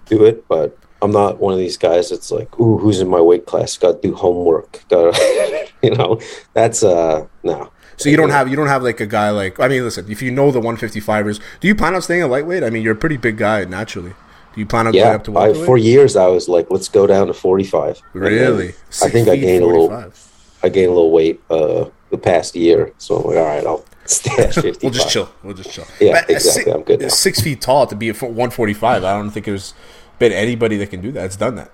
do 0.06 0.25
it, 0.25 0.48
but 0.48 0.77
I'm 1.01 1.12
not 1.12 1.39
one 1.39 1.53
of 1.53 1.60
these 1.60 1.77
guys 1.77 2.10
that's 2.10 2.32
like, 2.32 2.60
"Ooh, 2.60 2.77
who's 2.77 3.00
in 3.00 3.08
my 3.08 3.22
weight 3.22 3.46
class? 3.46 3.77
Got 3.77 4.01
to 4.01 4.08
do 4.10 4.15
homework." 4.15 4.84
Got 4.89 5.13
to 5.13 5.68
you 5.82 5.91
know, 5.91 6.20
that's 6.53 6.84
uh 6.84 7.27
no. 7.44 7.72
So 7.98 8.10
you 8.10 8.18
don't 8.18 8.29
have 8.29 8.50
you 8.50 8.56
don't 8.56 8.68
have 8.68 8.84
like 8.84 9.00
a 9.00 9.06
guy 9.06 9.29
like 9.29 9.60
I 9.60 9.68
mean, 9.68 9.84
listen, 9.84 10.10
if 10.10 10.22
you 10.22 10.32
know 10.32 10.51
the 10.51 10.60
155ers, 10.60 11.39
do 11.60 11.68
you 11.68 11.75
plan 11.75 11.96
on 11.96 12.01
staying 12.01 12.24
a 12.24 12.27
lightweight? 12.27 12.63
I 12.63 12.70
mean, 12.70 12.84
you're 12.84 12.94
a 12.94 12.98
pretty 12.98 13.18
big 13.18 13.38
guy 13.38 13.63
naturally. 13.65 14.13
Do 14.53 14.62
you 14.62 14.65
plan 14.65 14.88
on 14.88 14.94
going 14.94 15.06
Yeah, 15.06 15.15
up 15.15 15.24
to 15.25 15.38
I, 15.38 15.53
for 15.53 15.77
years 15.77 16.15
I 16.15 16.27
was 16.27 16.48
like, 16.48 16.72
"Let's 16.72 16.88
go 16.88 17.06
down 17.06 17.27
to 17.27 17.34
45." 17.34 18.01
Really? 18.13 18.70
I 19.03 19.10
think 19.10 19.27
I 19.27 19.36
gained 19.36 19.63
a 19.63 19.68
little 19.68 19.91
I 20.63 20.70
gained 20.70 20.91
a 20.91 20.94
little 20.94 21.12
weight 21.12 21.41
uh, 21.50 21.86
the 22.10 22.18
past 22.18 22.56
year, 22.56 22.94
so 22.98 23.18
I'm 23.18 23.27
like, 23.27 23.38
all 23.38 23.44
right, 23.44 23.65
I'll 23.65 23.86
stay 24.05 24.31
at 24.43 24.53
55. 24.53 24.83
We'll 24.83 24.91
just 24.91 25.09
chill. 25.09 25.29
We'll 25.43 25.53
just 25.55 25.71
chill. 25.71 25.85
Yeah, 26.00 26.21
But, 26.21 26.29
exactly. 26.29 26.63
si- 26.63 26.71
I'm 26.71 26.83
good 26.83 27.01
now. 27.01 27.07
Six 27.07 27.41
feet 27.41 27.62
tall 27.62 27.88
to 27.88 27.95
be 27.95 28.09
at 28.09 28.21
145. 28.21 29.03
I 29.03 29.13
don't 29.13 29.29
think 29.31 29.45
there's 29.45 29.74
been 30.19 30.31
anybody 30.31 30.77
that 30.77 30.88
can 30.89 31.01
do 31.01 31.12
that. 31.13 31.25
It's 31.25 31.35
done 31.35 31.55
that. 31.55 31.71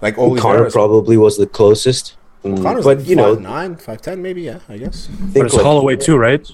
Like 0.00 0.14
Conor 0.16 0.30
Oliveira. 0.30 0.70
probably 0.70 1.16
was 1.16 1.36
the 1.38 1.46
closest, 1.46 2.14
Mm, 2.44 2.62
Conor's 2.62 2.84
but 2.84 2.98
like 2.98 3.08
you 3.08 3.16
know, 3.16 3.34
nine, 3.34 3.74
five, 3.76 4.00
ten, 4.00 4.22
maybe. 4.22 4.42
Yeah, 4.42 4.60
I 4.68 4.76
guess. 4.78 5.08
I 5.10 5.26
But 5.34 5.46
it's 5.46 5.54
like, 5.54 5.64
Holloway 5.64 5.96
too, 5.96 6.16
right? 6.16 6.48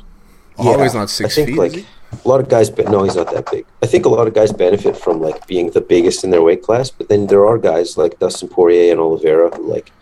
Holloway's 0.57 0.95
not 0.95 1.11
six 1.11 1.35
I 1.39 1.45
think 1.45 1.49
feet. 1.49 1.59
like 1.59 1.85
a 2.25 2.29
lot 2.29 2.41
of 2.41 2.49
guys. 2.49 2.71
Be- 2.71 2.85
no, 2.85 3.03
he's 3.05 3.17
not 3.17 3.31
that 3.35 3.51
big. 3.51 3.67
I 3.83 3.87
think 3.87 4.07
a 4.07 4.09
lot 4.09 4.27
of 4.27 4.33
guys 4.33 4.51
benefit 4.51 4.97
from 4.97 5.21
like 5.21 5.47
being 5.47 5.71
the 5.73 5.83
biggest 5.83 6.25
in 6.25 6.31
their 6.31 6.41
weight 6.41 6.63
class, 6.63 6.91
but 6.91 7.11
then 7.11 7.27
there 7.27 7.47
are 7.47 7.59
guys 7.59 7.99
like 7.99 8.19
Dustin 8.19 8.49
Poirier 8.49 8.93
and 8.93 9.01
Oliveira 9.01 9.51
who 9.55 9.71
like 9.71 9.93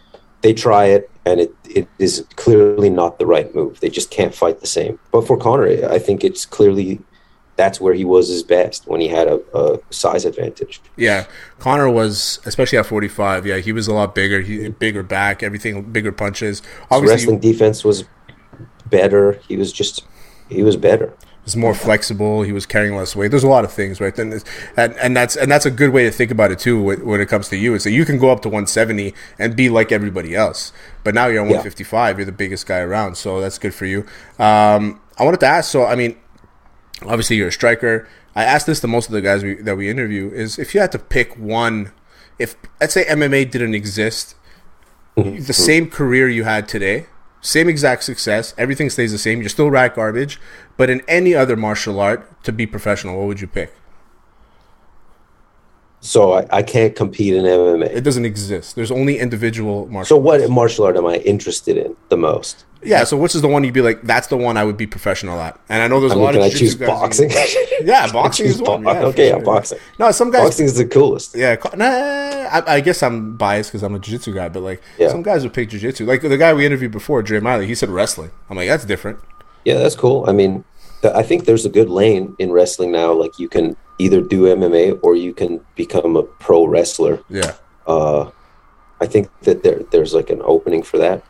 they 0.42 0.52
try 0.52 0.86
it 0.86 1.10
and 1.24 1.40
it, 1.40 1.54
it 1.64 1.88
is 1.98 2.26
clearly 2.36 2.90
not 2.90 3.18
the 3.18 3.26
right 3.26 3.54
move. 3.54 3.80
They 3.80 3.88
just 3.88 4.10
can't 4.10 4.34
fight 4.34 4.60
the 4.60 4.66
same. 4.66 4.98
But 5.10 5.26
for 5.26 5.36
Conor, 5.36 5.88
I 5.88 5.98
think 5.98 6.24
it's 6.24 6.44
clearly 6.44 7.00
that's 7.56 7.80
where 7.80 7.94
he 7.94 8.04
was 8.04 8.28
his 8.28 8.42
best 8.42 8.86
when 8.86 9.00
he 9.00 9.08
had 9.08 9.28
a, 9.28 9.40
a 9.56 9.78
size 9.90 10.24
advantage. 10.24 10.80
Yeah, 10.96 11.26
Conor 11.58 11.90
was 11.90 12.40
especially 12.44 12.78
at 12.78 12.86
45. 12.86 13.46
Yeah, 13.46 13.58
he 13.58 13.72
was 13.72 13.88
a 13.88 13.94
lot 13.94 14.14
bigger. 14.14 14.40
He 14.40 14.68
bigger 14.68 15.02
back, 15.02 15.42
everything 15.42 15.82
bigger 15.92 16.12
punches. 16.12 16.62
His 16.90 17.02
wrestling 17.02 17.38
defense 17.38 17.84
was 17.84 18.04
better. 18.86 19.32
He 19.46 19.56
was 19.56 19.72
just 19.72 20.04
he 20.48 20.62
was 20.62 20.76
better. 20.76 21.14
Was 21.44 21.56
more 21.56 21.74
flexible. 21.74 22.42
He 22.42 22.52
was 22.52 22.66
carrying 22.66 22.94
less 22.96 23.16
weight. 23.16 23.28
There's 23.28 23.44
a 23.44 23.48
lot 23.48 23.64
of 23.64 23.72
things, 23.72 24.00
right? 24.00 24.14
Then, 24.14 24.40
and 24.76 24.94
and 24.94 25.16
that's 25.16 25.36
and 25.36 25.50
that's 25.50 25.66
a 25.66 25.70
good 25.70 25.90
way 25.90 26.04
to 26.04 26.10
think 26.10 26.30
about 26.30 26.52
it 26.52 26.58
too. 26.58 26.80
When 26.82 27.20
it 27.20 27.26
comes 27.28 27.48
to 27.48 27.56
you, 27.56 27.74
is 27.74 27.84
that 27.84 27.90
you 27.90 28.04
can 28.04 28.18
go 28.18 28.30
up 28.30 28.42
to 28.42 28.48
170 28.48 29.14
and 29.38 29.56
be 29.56 29.68
like 29.68 29.90
everybody 29.90 30.34
else, 30.34 30.72
but 31.04 31.14
now 31.14 31.26
you're 31.26 31.40
on 31.40 31.48
155. 31.48 32.18
You're 32.18 32.26
the 32.26 32.32
biggest 32.32 32.66
guy 32.66 32.78
around, 32.78 33.16
so 33.16 33.40
that's 33.40 33.58
good 33.58 33.74
for 33.74 33.86
you. 33.86 34.00
Um, 34.38 35.00
I 35.18 35.24
wanted 35.24 35.40
to 35.40 35.46
ask. 35.46 35.70
So, 35.70 35.84
I 35.84 35.96
mean, 35.96 36.16
obviously 37.02 37.36
you're 37.36 37.48
a 37.48 37.52
striker. 37.52 38.08
I 38.34 38.44
asked 38.44 38.66
this 38.66 38.80
to 38.80 38.86
most 38.86 39.06
of 39.06 39.12
the 39.12 39.20
guys 39.20 39.42
we, 39.42 39.54
that 39.56 39.76
we 39.76 39.90
interview: 39.90 40.30
is 40.30 40.58
if 40.58 40.74
you 40.74 40.80
had 40.80 40.92
to 40.92 40.98
pick 40.98 41.36
one, 41.36 41.92
if 42.38 42.54
let's 42.80 42.94
say 42.94 43.04
MMA 43.04 43.50
didn't 43.50 43.74
exist, 43.74 44.36
mm-hmm. 45.16 45.42
the 45.42 45.52
same 45.52 45.90
career 45.90 46.28
you 46.28 46.44
had 46.44 46.68
today 46.68 47.06
same 47.42 47.68
exact 47.68 48.04
success. 48.04 48.54
Everything 48.56 48.88
stays 48.88 49.12
the 49.12 49.18
same. 49.18 49.40
You're 49.40 49.48
still 49.50 49.70
rat 49.70 49.96
garbage. 49.96 50.40
But 50.76 50.88
in 50.88 51.02
any 51.08 51.34
other 51.34 51.56
martial 51.56 52.00
art, 52.00 52.42
to 52.44 52.52
be 52.52 52.66
professional, 52.66 53.18
what 53.18 53.26
would 53.26 53.40
you 53.40 53.48
pick? 53.48 53.74
So 56.12 56.34
I, 56.34 56.46
I 56.58 56.62
can't 56.62 56.94
compete 56.94 57.32
in 57.32 57.46
MMA. 57.46 57.86
It 57.86 58.02
doesn't 58.02 58.26
exist. 58.26 58.76
There's 58.76 58.90
only 58.90 59.18
individual 59.18 59.86
martial. 59.86 60.18
So 60.18 60.20
what 60.20 60.42
arts. 60.42 60.50
martial 60.50 60.84
art 60.84 60.94
am 60.98 61.06
I 61.06 61.16
interested 61.16 61.78
in 61.78 61.96
the 62.10 62.18
most? 62.18 62.66
Yeah. 62.82 63.04
So 63.04 63.16
which 63.16 63.34
is 63.34 63.40
the 63.40 63.48
one 63.48 63.64
you'd 63.64 63.72
be 63.72 63.80
like? 63.80 64.02
That's 64.02 64.26
the 64.26 64.36
one 64.36 64.58
I 64.58 64.64
would 64.64 64.76
be 64.76 64.86
professional 64.86 65.40
at. 65.40 65.58
And 65.70 65.82
I 65.82 65.86
know 65.86 66.00
there's 66.00 66.12
I 66.12 66.16
mean, 66.16 66.24
a 66.24 66.26
lot 66.26 66.34
can 66.34 66.42
of. 66.42 66.48
Can 66.50 66.54
I 66.54 66.60
choose 66.60 66.74
boxing? 66.74 67.30
yeah, 67.82 68.12
boxing 68.12 68.44
is 68.44 68.60
one. 68.60 68.82
Bo- 68.82 68.92
yeah, 68.92 69.04
okay, 69.04 69.30
sure. 69.30 69.38
yeah, 69.38 69.42
boxing. 69.42 69.78
No, 69.98 70.10
some 70.10 70.30
guys. 70.30 70.42
Boxing 70.42 70.66
is 70.66 70.76
the 70.76 70.84
coolest. 70.84 71.34
Yeah, 71.34 71.56
nah. 71.74 71.86
I, 71.86 72.62
I 72.66 72.80
guess 72.82 73.02
I'm 73.02 73.38
biased 73.38 73.70
because 73.70 73.82
I'm 73.82 73.94
a 73.94 73.98
jiu-jitsu 73.98 74.34
guy, 74.34 74.50
but 74.50 74.60
like 74.60 74.82
yeah. 74.98 75.08
some 75.08 75.22
guys 75.22 75.44
would 75.44 75.54
pick 75.54 75.70
jiu-jitsu. 75.70 76.04
Like 76.04 76.20
the 76.20 76.36
guy 76.36 76.52
we 76.52 76.66
interviewed 76.66 76.92
before, 76.92 77.22
Dre 77.22 77.40
Miley, 77.40 77.66
he 77.66 77.74
said 77.74 77.88
wrestling. 77.88 78.32
I'm 78.50 78.58
like, 78.58 78.68
that's 78.68 78.84
different. 78.84 79.18
Yeah, 79.64 79.78
that's 79.78 79.96
cool. 79.96 80.28
I 80.28 80.32
mean, 80.32 80.62
I 81.02 81.22
think 81.22 81.46
there's 81.46 81.64
a 81.64 81.70
good 81.70 81.88
lane 81.88 82.36
in 82.38 82.52
wrestling 82.52 82.92
now. 82.92 83.14
Like 83.14 83.38
you 83.38 83.48
can 83.48 83.78
either 84.02 84.20
do 84.20 84.42
MMA 84.42 84.98
or 85.02 85.14
you 85.14 85.32
can 85.32 85.60
become 85.76 86.16
a 86.16 86.22
pro 86.22 86.66
wrestler. 86.66 87.22
Yeah. 87.28 87.54
Uh, 87.86 88.30
I 89.00 89.06
think 89.06 89.28
that 89.40 89.62
there 89.62 89.80
there's 89.90 90.14
like 90.14 90.30
an 90.30 90.42
opening 90.44 90.82
for 90.82 90.98
that. 90.98 91.22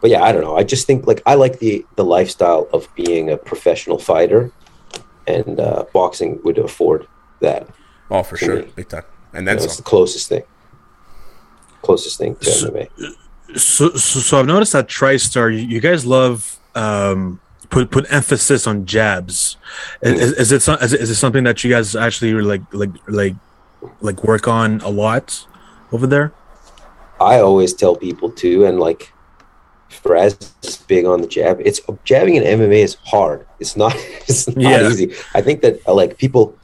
But 0.00 0.10
yeah, 0.10 0.22
I 0.22 0.32
don't 0.32 0.42
know. 0.42 0.56
I 0.56 0.64
just 0.64 0.86
think 0.86 1.06
like 1.06 1.22
I 1.26 1.34
like 1.34 1.58
the 1.58 1.86
the 1.96 2.04
lifestyle 2.04 2.68
of 2.72 2.88
being 2.94 3.30
a 3.30 3.36
professional 3.36 3.98
fighter, 3.98 4.50
and 5.26 5.60
uh, 5.60 5.84
boxing 5.92 6.40
would 6.44 6.58
afford 6.58 7.06
that. 7.40 7.68
Oh, 8.10 8.22
for 8.22 8.36
sure, 8.36 8.56
me. 8.56 8.72
big 8.74 8.88
time. 8.88 9.04
And 9.32 9.46
that's 9.46 9.64
you 9.64 9.68
know, 9.68 9.74
the 9.76 9.82
closest 9.82 10.28
thing. 10.28 10.42
Closest 11.82 12.18
thing 12.18 12.36
to 12.36 12.44
so, 12.44 12.70
MMA. 12.70 12.88
So, 13.56 13.90
so, 13.90 14.20
so 14.20 14.38
I've 14.38 14.46
noticed 14.46 14.72
that 14.72 14.88
TriStar, 14.88 15.52
you, 15.52 15.66
you 15.66 15.80
guys 15.80 16.04
love 16.06 16.58
um, 16.74 17.40
put 17.72 17.90
put 17.90 18.12
emphasis 18.12 18.66
on 18.66 18.86
jabs. 18.86 19.56
Is, 20.02 20.32
is, 20.32 20.52
it 20.52 20.56
is, 20.56 20.92
it, 20.92 21.00
is 21.00 21.10
it 21.10 21.14
something 21.16 21.42
that 21.44 21.64
you 21.64 21.70
guys 21.70 21.96
actually 21.96 22.34
like 22.34 22.62
like 22.72 22.90
like 23.08 23.34
like 24.00 24.22
work 24.22 24.46
on 24.46 24.80
a 24.82 24.90
lot 24.90 25.46
over 25.90 26.06
there? 26.06 26.32
I 27.20 27.40
always 27.40 27.72
tell 27.72 27.96
people 27.96 28.30
to, 28.32 28.66
and 28.66 28.78
like 28.78 29.12
Firas 29.90 30.52
is 30.64 30.76
big 30.76 31.06
on 31.06 31.22
the 31.22 31.26
jab. 31.26 31.60
It's 31.64 31.80
jabbing 32.04 32.36
in 32.36 32.44
MMA 32.44 32.84
is 32.84 32.96
hard. 33.06 33.46
It's 33.58 33.76
not. 33.76 33.96
It's 34.28 34.46
not 34.48 34.56
yeah. 34.56 34.88
easy. 34.88 35.12
I 35.34 35.42
think 35.42 35.62
that 35.62 35.80
uh, 35.86 35.94
like 35.94 36.18
people 36.18 36.56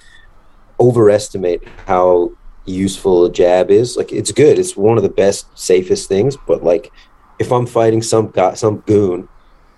overestimate 0.79 1.67
how 1.87 2.33
useful 2.67 3.25
a 3.25 3.33
jab 3.33 3.71
is. 3.71 3.97
Like 3.97 4.13
it's 4.13 4.33
good. 4.33 4.59
It's 4.59 4.77
one 4.77 4.97
of 4.97 5.03
the 5.03 5.09
best, 5.09 5.47
safest 5.59 6.09
things. 6.09 6.37
But 6.37 6.63
like, 6.63 6.93
if 7.39 7.51
I'm 7.51 7.67
fighting 7.67 8.03
some 8.03 8.31
guy, 8.31 8.55
some 8.55 8.79
goon 8.87 9.29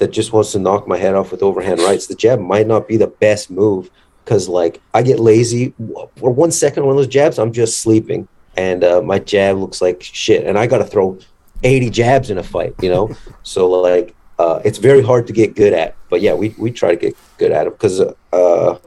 that 0.00 0.10
just 0.10 0.32
wants 0.32 0.52
to 0.52 0.58
knock 0.58 0.88
my 0.88 0.96
head 0.96 1.14
off 1.14 1.30
with 1.30 1.42
overhand 1.42 1.80
rights, 1.80 2.06
the 2.06 2.14
jab 2.14 2.40
might 2.40 2.66
not 2.66 2.88
be 2.88 2.96
the 2.96 3.06
best 3.06 3.50
move 3.50 3.90
because 4.24 4.48
like 4.48 4.80
I 4.94 5.02
get 5.02 5.20
lazy 5.20 5.74
for 6.16 6.30
one 6.30 6.50
second 6.50 6.84
one 6.84 6.92
of 6.92 6.96
those 6.96 7.06
jabs, 7.06 7.38
I'm 7.38 7.52
just 7.52 7.78
sleeping 7.78 8.26
and 8.56 8.82
uh, 8.82 9.02
my 9.02 9.18
jab 9.18 9.58
looks 9.58 9.80
like 9.80 10.02
shit, 10.02 10.46
and 10.46 10.58
I 10.58 10.66
got 10.66 10.78
to 10.78 10.84
throw 10.84 11.18
80 11.62 11.90
jabs 11.90 12.30
in 12.30 12.38
a 12.38 12.42
fight, 12.42 12.74
you 12.80 12.88
know. 12.88 13.10
so 13.42 13.68
like 13.68 14.14
uh, 14.38 14.60
it's 14.64 14.78
very 14.78 15.02
hard 15.02 15.26
to 15.26 15.32
get 15.32 15.54
good 15.54 15.74
at, 15.74 15.94
but 16.08 16.20
yeah, 16.20 16.34
we 16.34 16.54
we 16.58 16.70
try 16.70 16.90
to 16.90 16.96
get 16.96 17.16
good 17.38 17.52
at 17.52 17.66
it 17.66 17.70
because 17.70 18.00
uh, 18.00 18.78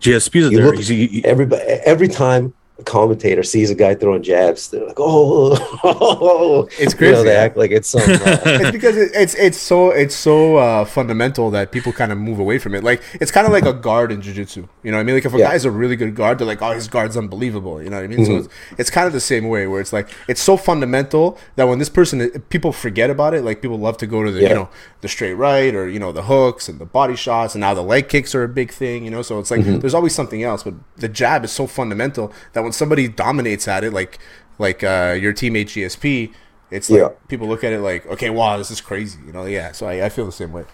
GSP's 0.00 0.50
there. 0.50 0.64
Look, 0.64 1.24
everybody 1.24 1.62
every 1.62 2.08
time 2.08 2.54
commentator 2.84 3.42
sees 3.42 3.70
a 3.70 3.74
guy 3.74 3.94
throwing 3.94 4.22
jabs, 4.22 4.68
they're 4.68 4.86
like, 4.86 4.98
"Oh, 4.98 6.68
it's 6.78 6.94
crazy." 6.94 7.10
You 7.10 7.12
know, 7.12 7.24
they 7.24 7.36
act 7.36 7.56
like 7.56 7.70
it's 7.70 7.88
some. 7.88 8.02
Uh, 8.02 8.06
it's 8.44 8.70
because 8.70 8.96
it, 8.96 9.12
it's 9.14 9.34
it's 9.34 9.58
so 9.58 9.90
it's 9.90 10.14
so 10.14 10.56
uh, 10.56 10.84
fundamental 10.84 11.50
that 11.52 11.72
people 11.72 11.92
kind 11.92 12.12
of 12.12 12.18
move 12.18 12.38
away 12.38 12.58
from 12.58 12.74
it. 12.74 12.82
Like 12.82 13.02
it's 13.14 13.30
kind 13.30 13.46
of 13.46 13.52
like 13.52 13.64
a 13.64 13.72
guard 13.72 14.12
in 14.12 14.20
jiu-jitsu. 14.20 14.66
You 14.82 14.90
know 14.90 14.96
what 14.96 15.02
I 15.02 15.04
mean? 15.04 15.14
Like 15.14 15.24
if 15.24 15.34
a 15.34 15.38
yeah. 15.38 15.50
guy's 15.50 15.64
a 15.64 15.70
really 15.70 15.96
good 15.96 16.14
guard, 16.14 16.38
they're 16.38 16.46
like, 16.46 16.62
"Oh, 16.62 16.72
his 16.72 16.88
guard's 16.88 17.16
unbelievable." 17.16 17.82
You 17.82 17.90
know 17.90 17.96
what 17.96 18.04
I 18.04 18.08
mean? 18.08 18.20
Mm-hmm. 18.20 18.32
So 18.32 18.36
it's, 18.38 18.48
it's 18.78 18.90
kind 18.90 19.06
of 19.06 19.12
the 19.12 19.20
same 19.20 19.48
way 19.48 19.66
where 19.66 19.80
it's 19.80 19.92
like 19.92 20.08
it's 20.28 20.40
so 20.40 20.56
fundamental 20.56 21.38
that 21.56 21.64
when 21.64 21.78
this 21.78 21.88
person 21.88 22.40
people 22.48 22.72
forget 22.72 23.10
about 23.10 23.34
it. 23.34 23.44
Like 23.44 23.62
people 23.62 23.78
love 23.78 23.96
to 23.98 24.06
go 24.06 24.24
to 24.24 24.30
the 24.30 24.40
yeah. 24.40 24.48
you 24.48 24.54
know 24.54 24.68
the 25.00 25.08
straight 25.08 25.34
right 25.34 25.74
or 25.74 25.88
you 25.88 25.98
know 25.98 26.12
the 26.12 26.22
hooks 26.22 26.68
and 26.68 26.78
the 26.78 26.86
body 26.86 27.16
shots, 27.16 27.54
and 27.54 27.60
now 27.60 27.74
the 27.74 27.82
leg 27.82 28.08
kicks 28.08 28.34
are 28.34 28.42
a 28.42 28.48
big 28.48 28.72
thing. 28.72 29.04
You 29.04 29.10
know, 29.10 29.22
so 29.22 29.38
it's 29.38 29.50
like 29.50 29.60
mm-hmm. 29.60 29.78
there's 29.78 29.94
always 29.94 30.14
something 30.14 30.42
else, 30.42 30.62
but 30.62 30.74
the 30.96 31.08
jab 31.08 31.44
is 31.44 31.52
so 31.52 31.66
fundamental 31.66 32.32
that 32.52 32.62
when 32.62 32.69
when 32.70 32.74
somebody 32.74 33.08
dominates 33.08 33.66
at 33.66 33.82
it, 33.82 33.92
like 33.92 34.20
like 34.58 34.84
uh, 34.84 35.16
your 35.20 35.32
teammate 35.32 35.66
GSP, 35.66 36.32
it's 36.70 36.88
like 36.88 37.00
yeah. 37.00 37.08
people 37.26 37.48
look 37.48 37.64
at 37.64 37.72
it 37.72 37.80
like, 37.80 38.06
okay, 38.06 38.30
wow, 38.30 38.56
this 38.58 38.70
is 38.70 38.80
crazy, 38.80 39.18
you 39.26 39.32
know? 39.32 39.44
Yeah, 39.44 39.72
so 39.72 39.88
I, 39.88 40.06
I 40.06 40.08
feel 40.08 40.24
the 40.24 40.30
same 40.30 40.52
way. 40.52 40.64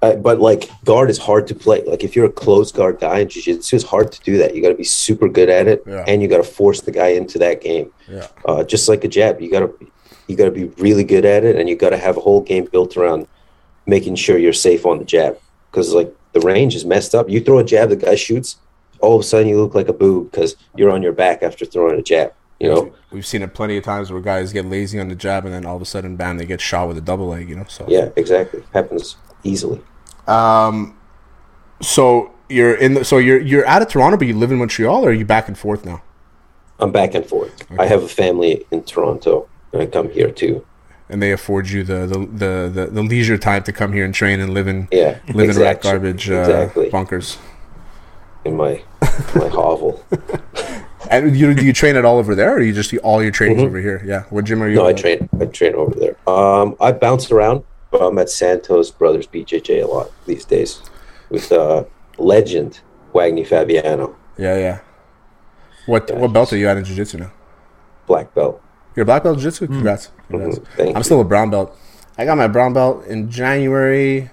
Uh, 0.00 0.14
but 0.14 0.40
like 0.40 0.70
guard 0.84 1.10
is 1.10 1.18
hard 1.18 1.46
to 1.48 1.54
play. 1.54 1.82
Like 1.84 2.02
if 2.02 2.16
you're 2.16 2.24
a 2.24 2.32
close 2.32 2.72
guard 2.72 2.98
guy 3.00 3.18
in 3.18 3.28
jiu-jitsu, 3.28 3.76
it's 3.76 3.84
hard 3.84 4.10
to 4.12 4.20
do 4.22 4.38
that. 4.38 4.54
You 4.54 4.62
got 4.62 4.70
to 4.70 4.74
be 4.74 4.84
super 4.84 5.28
good 5.28 5.50
at 5.50 5.68
it, 5.68 5.82
yeah. 5.86 6.04
and 6.08 6.22
you 6.22 6.28
got 6.28 6.38
to 6.38 6.44
force 6.44 6.80
the 6.80 6.92
guy 6.92 7.08
into 7.08 7.38
that 7.40 7.60
game. 7.60 7.92
Yeah. 8.08 8.28
Uh, 8.46 8.64
just 8.64 8.88
like 8.88 9.04
a 9.04 9.08
jab, 9.08 9.40
you 9.42 9.50
got 9.50 9.60
to 9.60 9.90
you 10.28 10.36
got 10.36 10.46
to 10.46 10.50
be 10.50 10.66
really 10.82 11.04
good 11.04 11.26
at 11.26 11.44
it, 11.44 11.56
and 11.56 11.68
you 11.68 11.76
got 11.76 11.90
to 11.90 11.98
have 11.98 12.16
a 12.16 12.20
whole 12.20 12.40
game 12.40 12.66
built 12.72 12.96
around 12.96 13.26
making 13.84 14.14
sure 14.14 14.38
you're 14.38 14.54
safe 14.54 14.86
on 14.86 14.98
the 14.98 15.04
jab. 15.04 15.38
Because 15.70 15.92
like 15.92 16.14
the 16.32 16.40
range 16.40 16.74
is 16.74 16.86
messed 16.86 17.14
up. 17.14 17.28
You 17.28 17.40
throw 17.40 17.58
a 17.58 17.64
jab, 17.64 17.90
the 17.90 17.96
guy 17.96 18.14
shoots 18.14 18.56
all 19.00 19.16
of 19.16 19.20
a 19.20 19.24
sudden 19.24 19.48
you 19.48 19.60
look 19.60 19.74
like 19.74 19.88
a 19.88 19.92
boob 19.92 20.30
because 20.30 20.56
you're 20.76 20.90
on 20.90 21.02
your 21.02 21.12
back 21.12 21.42
after 21.42 21.64
throwing 21.64 21.98
a 21.98 22.02
jab. 22.02 22.32
You 22.60 22.68
know, 22.68 22.92
we've 23.12 23.26
seen 23.26 23.42
it 23.42 23.54
plenty 23.54 23.76
of 23.76 23.84
times 23.84 24.10
where 24.10 24.20
guys 24.20 24.52
get 24.52 24.64
lazy 24.64 24.98
on 24.98 25.08
the 25.08 25.14
jab 25.14 25.44
and 25.44 25.54
then 25.54 25.64
all 25.64 25.76
of 25.76 25.82
a 25.82 25.84
sudden, 25.84 26.16
bam, 26.16 26.38
they 26.38 26.46
get 26.46 26.60
shot 26.60 26.88
with 26.88 26.98
a 26.98 27.00
double 27.00 27.28
leg. 27.28 27.48
You 27.48 27.54
know, 27.56 27.64
so 27.68 27.84
yeah, 27.88 28.10
exactly, 28.16 28.64
happens 28.74 29.16
easily. 29.44 29.80
Um, 30.26 30.98
so 31.80 32.32
you're 32.48 32.74
in 32.74 32.94
the 32.94 33.04
so 33.04 33.18
you're 33.18 33.40
you're 33.40 33.66
out 33.66 33.82
of 33.82 33.88
Toronto, 33.88 34.16
but 34.16 34.26
you 34.26 34.34
live 34.34 34.50
in 34.50 34.58
Montreal, 34.58 35.04
or 35.04 35.10
are 35.10 35.12
you 35.12 35.24
back 35.24 35.46
and 35.46 35.56
forth 35.56 35.84
now? 35.84 36.02
I'm 36.80 36.92
back 36.92 37.14
and 37.14 37.24
forth. 37.24 37.62
Okay. 37.62 37.76
I 37.82 37.86
have 37.86 38.02
a 38.02 38.08
family 38.08 38.66
in 38.70 38.82
Toronto, 38.82 39.48
and 39.72 39.82
I 39.82 39.86
come 39.86 40.10
here 40.10 40.30
too. 40.30 40.64
And 41.08 41.22
they 41.22 41.32
afford 41.32 41.68
you 41.68 41.84
the 41.84 42.06
the, 42.06 42.18
the, 42.18 42.70
the, 42.72 42.86
the 42.90 43.02
leisure 43.02 43.38
time 43.38 43.62
to 43.64 43.72
come 43.72 43.92
here 43.92 44.04
and 44.04 44.14
train 44.14 44.40
and 44.40 44.52
live 44.52 44.68
in 44.68 44.88
yeah 44.90 45.20
live 45.28 45.48
exactly. 45.48 45.54
in 45.54 45.60
rat 45.60 45.82
garbage 45.82 46.30
uh, 46.30 46.40
exactly. 46.40 46.90
bunkers 46.90 47.38
in 48.44 48.56
my 48.56 48.82
my 49.34 49.48
hovel. 49.48 50.04
And 51.10 51.36
you 51.36 51.54
do 51.54 51.64
you 51.64 51.72
train 51.72 51.96
it 51.96 52.04
all 52.04 52.18
over 52.18 52.34
there, 52.34 52.54
or 52.56 52.60
you 52.60 52.72
just 52.72 52.90
do 52.90 52.98
all 52.98 53.22
your 53.22 53.32
trainings 53.32 53.60
mm-hmm. 53.60 53.68
over 53.68 53.80
here? 53.80 54.02
Yeah, 54.04 54.24
what 54.30 54.44
gym 54.44 54.62
are 54.62 54.68
you? 54.68 54.76
No, 54.76 54.86
I 54.86 54.92
train. 54.92 55.28
I 55.40 55.46
train 55.46 55.74
over 55.74 55.94
there. 55.94 56.16
Um, 56.28 56.76
I 56.80 56.92
bounce 56.92 57.30
around. 57.30 57.64
I'm 57.98 58.18
at 58.18 58.28
Santos 58.28 58.90
Brothers 58.90 59.26
BJJ 59.26 59.82
a 59.82 59.86
lot 59.86 60.12
these 60.26 60.44
days 60.44 60.82
with 61.30 61.50
uh, 61.50 61.84
legend 62.18 62.80
Wagnney 63.14 63.46
Fabiano. 63.46 64.16
Yeah, 64.36 64.58
yeah. 64.58 64.80
What 65.86 66.10
yeah, 66.10 66.18
what 66.18 66.32
belt 66.32 66.52
are 66.52 66.58
you 66.58 66.68
at 66.68 66.76
in 66.76 66.84
jiu-jitsu 66.84 67.18
now? 67.18 67.32
Black 68.06 68.34
belt. 68.34 68.62
You're 68.94 69.06
black 69.06 69.22
belt 69.22 69.38
jiu-jitsu? 69.38 69.68
Congrats. 69.68 70.10
Congrats. 70.28 70.58
Mm-hmm. 70.58 70.88
I'm 70.90 70.96
you. 70.96 71.02
still 71.02 71.20
a 71.20 71.24
brown 71.24 71.50
belt. 71.50 71.74
I 72.18 72.26
got 72.26 72.36
my 72.36 72.48
brown 72.48 72.74
belt 72.74 73.06
in 73.06 73.30
January 73.30 74.30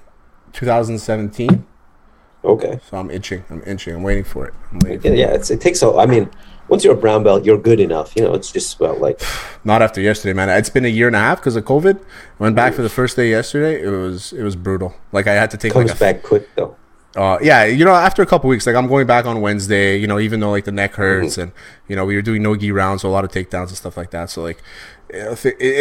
2017. 0.52 1.66
Okay. 2.46 2.80
So 2.90 2.98
I'm 2.98 3.10
itching. 3.10 3.44
I'm 3.50 3.64
itching. 3.66 3.96
I'm 3.96 4.04
waiting 4.04 4.24
for 4.24 4.46
it. 4.48 4.54
Waiting 4.84 5.00
for 5.00 5.08
yeah, 5.14 5.34
it. 5.34 5.50
it 5.50 5.62
takes 5.62 5.82
a. 5.82 5.96
I 5.96 6.06
mean, 6.06 6.30
once 6.68 6.84
you're 6.84 6.94
a 6.94 6.98
brown 6.98 7.24
belt, 7.24 7.44
you're 7.44 7.58
good 7.58 7.80
enough. 7.80 8.16
You 8.16 8.24
know, 8.24 8.34
it's 8.34 8.52
just 8.52 8.80
about 8.80 9.00
like. 9.00 9.22
Not 9.64 9.82
after 9.82 10.00
yesterday, 10.00 10.34
man. 10.34 10.50
It's 10.50 10.70
been 10.70 10.86
a 10.86 10.90
year 10.90 11.08
and 11.08 11.16
a 11.16 11.20
half 11.20 11.40
because 11.40 11.56
of 11.56 11.66
COVID. 11.66 12.00
went 12.40 12.56
back 12.56 12.74
for 12.74 12.82
the 12.82 12.90
first 12.90 13.16
day 13.16 13.30
yesterday. 13.30 13.82
It 13.82 13.90
was 13.90 14.32
it 14.32 14.44
was 14.44 14.56
brutal. 14.56 14.94
Like 15.12 15.28
I 15.28 15.34
had 15.34 15.52
to 15.52 15.58
take. 15.58 15.74
Comes 15.74 15.90
like 15.90 15.98
a, 15.98 16.00
back 16.00 16.24
quick 16.24 16.48
though. 16.56 16.76
Uh, 17.16 17.40
yeah, 17.42 17.64
you 17.64 17.86
know, 17.86 17.94
after 17.94 18.22
a 18.22 18.26
couple 18.26 18.50
weeks, 18.50 18.68
like 18.68 18.76
I'm 18.76 18.88
going 18.88 19.08
back 19.08 19.26
on 19.26 19.40
Wednesday. 19.40 19.98
You 19.98 20.06
know, 20.06 20.20
even 20.20 20.42
though 20.42 20.52
like 20.52 20.66
the 20.66 20.72
neck 20.72 20.96
hurts, 20.96 21.34
mm-hmm. 21.34 21.42
and 21.42 21.52
you 21.88 21.96
know 21.96 22.06
we 22.06 22.16
were 22.16 22.22
doing 22.22 22.44
no 22.44 22.58
gi 22.58 22.72
rounds, 22.72 23.04
so 23.04 23.10
a 23.10 23.12
lot 23.12 23.24
of 23.24 23.32
takedowns 23.32 23.70
and 23.70 23.78
stuff 23.78 23.96
like 23.96 24.12
that. 24.12 24.30
So 24.30 24.44
like, 24.44 24.62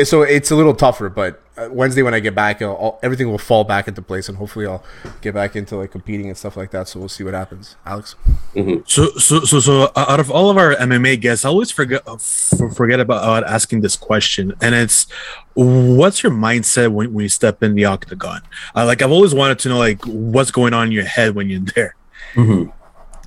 so 0.05 0.23
it's 0.23 0.51
a 0.51 0.57
little 0.57 0.75
tougher, 0.75 1.09
but 1.09 1.43
uh, 1.57 1.69
Wednesday 1.71 2.03
when 2.03 2.15
I 2.15 2.21
get 2.21 2.35
back, 2.35 2.61
all, 2.63 2.99
everything 3.03 3.31
will 3.31 3.39
fall 3.39 3.65
back 3.65 3.87
into 3.89 4.03
place, 4.03 4.29
and 4.29 4.37
hopefully 4.39 4.67
I'll 4.67 4.85
get 5.21 5.35
back 5.35 5.55
into 5.57 5.77
like 5.77 5.93
competing 5.93 6.27
and 6.27 6.37
stuff 6.37 6.57
like 6.57 6.71
that. 6.73 6.89
So 6.89 6.99
we'll 6.99 7.09
see 7.09 7.25
what 7.25 7.35
happens, 7.35 7.77
Alex. 7.87 8.17
Mm-hmm. 8.55 8.83
So, 8.87 9.11
so, 9.13 9.41
so, 9.41 9.61
so, 9.61 9.83
uh, 9.95 10.05
out 10.09 10.21
of 10.21 10.31
all 10.31 10.51
of 10.51 10.59
our 10.59 10.75
MMA 10.75 11.21
guests, 11.21 11.45
I 11.45 11.49
always 11.49 11.71
forget 11.71 12.03
uh, 12.07 12.17
forget 12.17 13.01
about 13.01 13.45
asking 13.45 13.83
this 13.83 13.97
question, 13.97 14.53
and 14.61 14.75
it's, 14.75 15.07
what's 15.55 16.23
your 16.23 16.33
mindset 16.33 16.93
when, 16.93 17.13
when 17.13 17.23
you 17.23 17.29
step 17.29 17.63
in 17.63 17.75
the 17.75 17.85
octagon? 17.85 18.43
Uh, 18.75 18.85
like 18.85 19.01
I've 19.01 19.13
always 19.13 19.35
wanted 19.35 19.59
to 19.61 19.69
know, 19.69 19.79
like, 19.79 20.05
what's 20.05 20.51
going 20.51 20.75
on 20.75 20.89
in 20.89 20.93
your 20.93 21.05
head 21.05 21.35
when 21.35 21.49
you're 21.49 21.61
there. 21.61 21.95
Mm-hmm. 22.35 22.71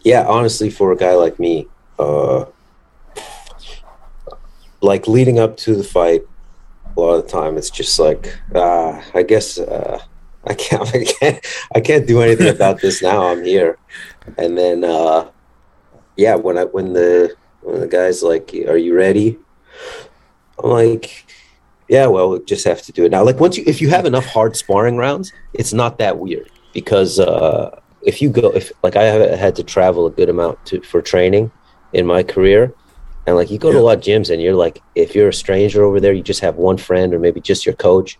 Yeah, 0.03 0.25
honestly, 0.27 0.69
for 0.69 0.91
a 0.91 0.97
guy 0.97 1.15
like 1.15 1.39
me, 1.39 1.67
uh, 1.97 2.45
like 4.87 5.07
leading 5.07 5.37
up 5.37 5.57
to 5.57 5.75
the 5.75 5.83
fight, 5.83 6.21
a 6.95 6.99
lot 6.99 7.15
of 7.15 7.23
the 7.23 7.29
time 7.29 7.57
it's 7.57 7.69
just 7.69 7.99
like, 7.99 8.35
uh, 8.55 8.99
I 9.13 9.21
guess 9.21 9.59
uh, 9.59 9.99
I 10.45 10.53
can't, 10.55 10.87
I 10.95 11.03
can't, 11.03 11.45
I 11.75 11.79
can't 11.81 12.07
do 12.07 12.21
anything 12.21 12.47
about 12.47 12.81
this 12.81 13.03
now. 13.03 13.27
I'm 13.27 13.43
here, 13.43 13.77
and 14.37 14.57
then, 14.57 14.83
uh, 14.83 15.29
yeah, 16.15 16.35
when 16.35 16.57
I 16.57 16.63
when 16.63 16.93
the 16.93 17.35
when 17.61 17.81
the 17.81 17.87
guy's 17.87 18.23
like, 18.23 18.53
"Are 18.67 18.77
you 18.77 18.95
ready?" 18.95 19.37
I'm 20.63 20.71
like, 20.71 21.25
"Yeah, 21.87 22.07
well, 22.07 22.31
we 22.31 22.39
just 22.45 22.65
have 22.65 22.81
to 22.83 22.91
do 22.91 23.05
it 23.05 23.11
now." 23.11 23.23
Like 23.23 23.39
once 23.39 23.57
you, 23.57 23.63
if 23.67 23.81
you 23.81 23.89
have 23.89 24.05
enough 24.05 24.25
hard 24.25 24.55
sparring 24.55 24.97
rounds, 24.97 25.31
it's 25.53 25.73
not 25.73 25.99
that 25.99 26.17
weird 26.17 26.49
because 26.73 27.19
uh, 27.19 27.79
if 28.01 28.21
you 28.21 28.29
go, 28.29 28.49
if 28.51 28.71
like 28.83 28.95
I 28.95 29.03
have 29.03 29.39
had 29.39 29.55
to 29.57 29.63
travel 29.63 30.07
a 30.07 30.11
good 30.11 30.29
amount 30.29 30.65
to 30.67 30.81
for 30.81 31.01
training 31.01 31.51
in 31.93 32.05
my 32.07 32.23
career, 32.23 32.73
and 33.27 33.35
like 33.35 33.51
you 33.51 33.57
go 33.59 33.73
to 33.73 33.77
a 33.77 33.81
lot 33.81 33.97
of 33.97 34.03
gyms 34.03 34.31
and 34.31 34.41
you're 34.41 34.55
like, 34.55 34.81
if 34.95 35.13
you're 35.13 35.27
a 35.27 35.33
stranger 35.33 35.83
over 35.83 35.99
there, 35.99 36.13
you 36.13 36.23
just 36.23 36.39
have 36.39 36.55
one 36.55 36.77
friend 36.77 37.13
or 37.13 37.19
maybe 37.19 37.41
just 37.41 37.65
your 37.65 37.75
coach, 37.75 38.17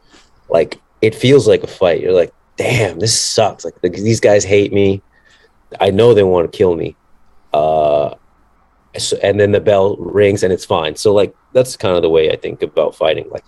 like 0.49 0.81
it 1.01 1.15
feels 1.15 1.47
like 1.47 1.63
a 1.63 1.67
fight. 1.67 2.01
You're 2.01 2.11
like, 2.11 2.33
damn, 2.57 2.99
this 2.99 3.19
sucks. 3.19 3.63
Like 3.63 3.79
the, 3.81 3.89
these 3.89 4.19
guys 4.19 4.43
hate 4.43 4.73
me. 4.73 5.01
I 5.79 5.91
know 5.91 6.13
they 6.13 6.23
want 6.23 6.51
to 6.51 6.55
kill 6.55 6.75
me. 6.75 6.97
Uh, 7.53 8.15
so, 8.97 9.17
and 9.23 9.39
then 9.39 9.53
the 9.53 9.61
bell 9.61 9.95
rings 9.95 10.43
and 10.43 10.51
it's 10.51 10.65
fine. 10.65 10.97
So 10.97 11.13
like 11.13 11.33
that's 11.53 11.77
kind 11.77 11.95
of 11.95 12.01
the 12.01 12.09
way 12.09 12.29
I 12.29 12.35
think 12.35 12.61
about 12.61 12.93
fighting. 12.93 13.29
Like 13.29 13.45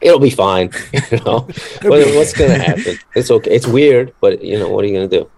it'll 0.00 0.20
be 0.20 0.30
fine. 0.30 0.70
You 1.10 1.18
know, 1.24 1.40
what, 1.82 2.14
what's 2.14 2.32
gonna 2.32 2.58
happen? 2.58 2.96
It's 3.16 3.30
okay. 3.30 3.50
It's 3.50 3.66
weird, 3.66 4.14
but 4.20 4.42
you 4.42 4.58
know 4.58 4.68
what 4.68 4.84
are 4.84 4.88
you 4.88 4.94
gonna 4.94 5.08
do? 5.08 5.28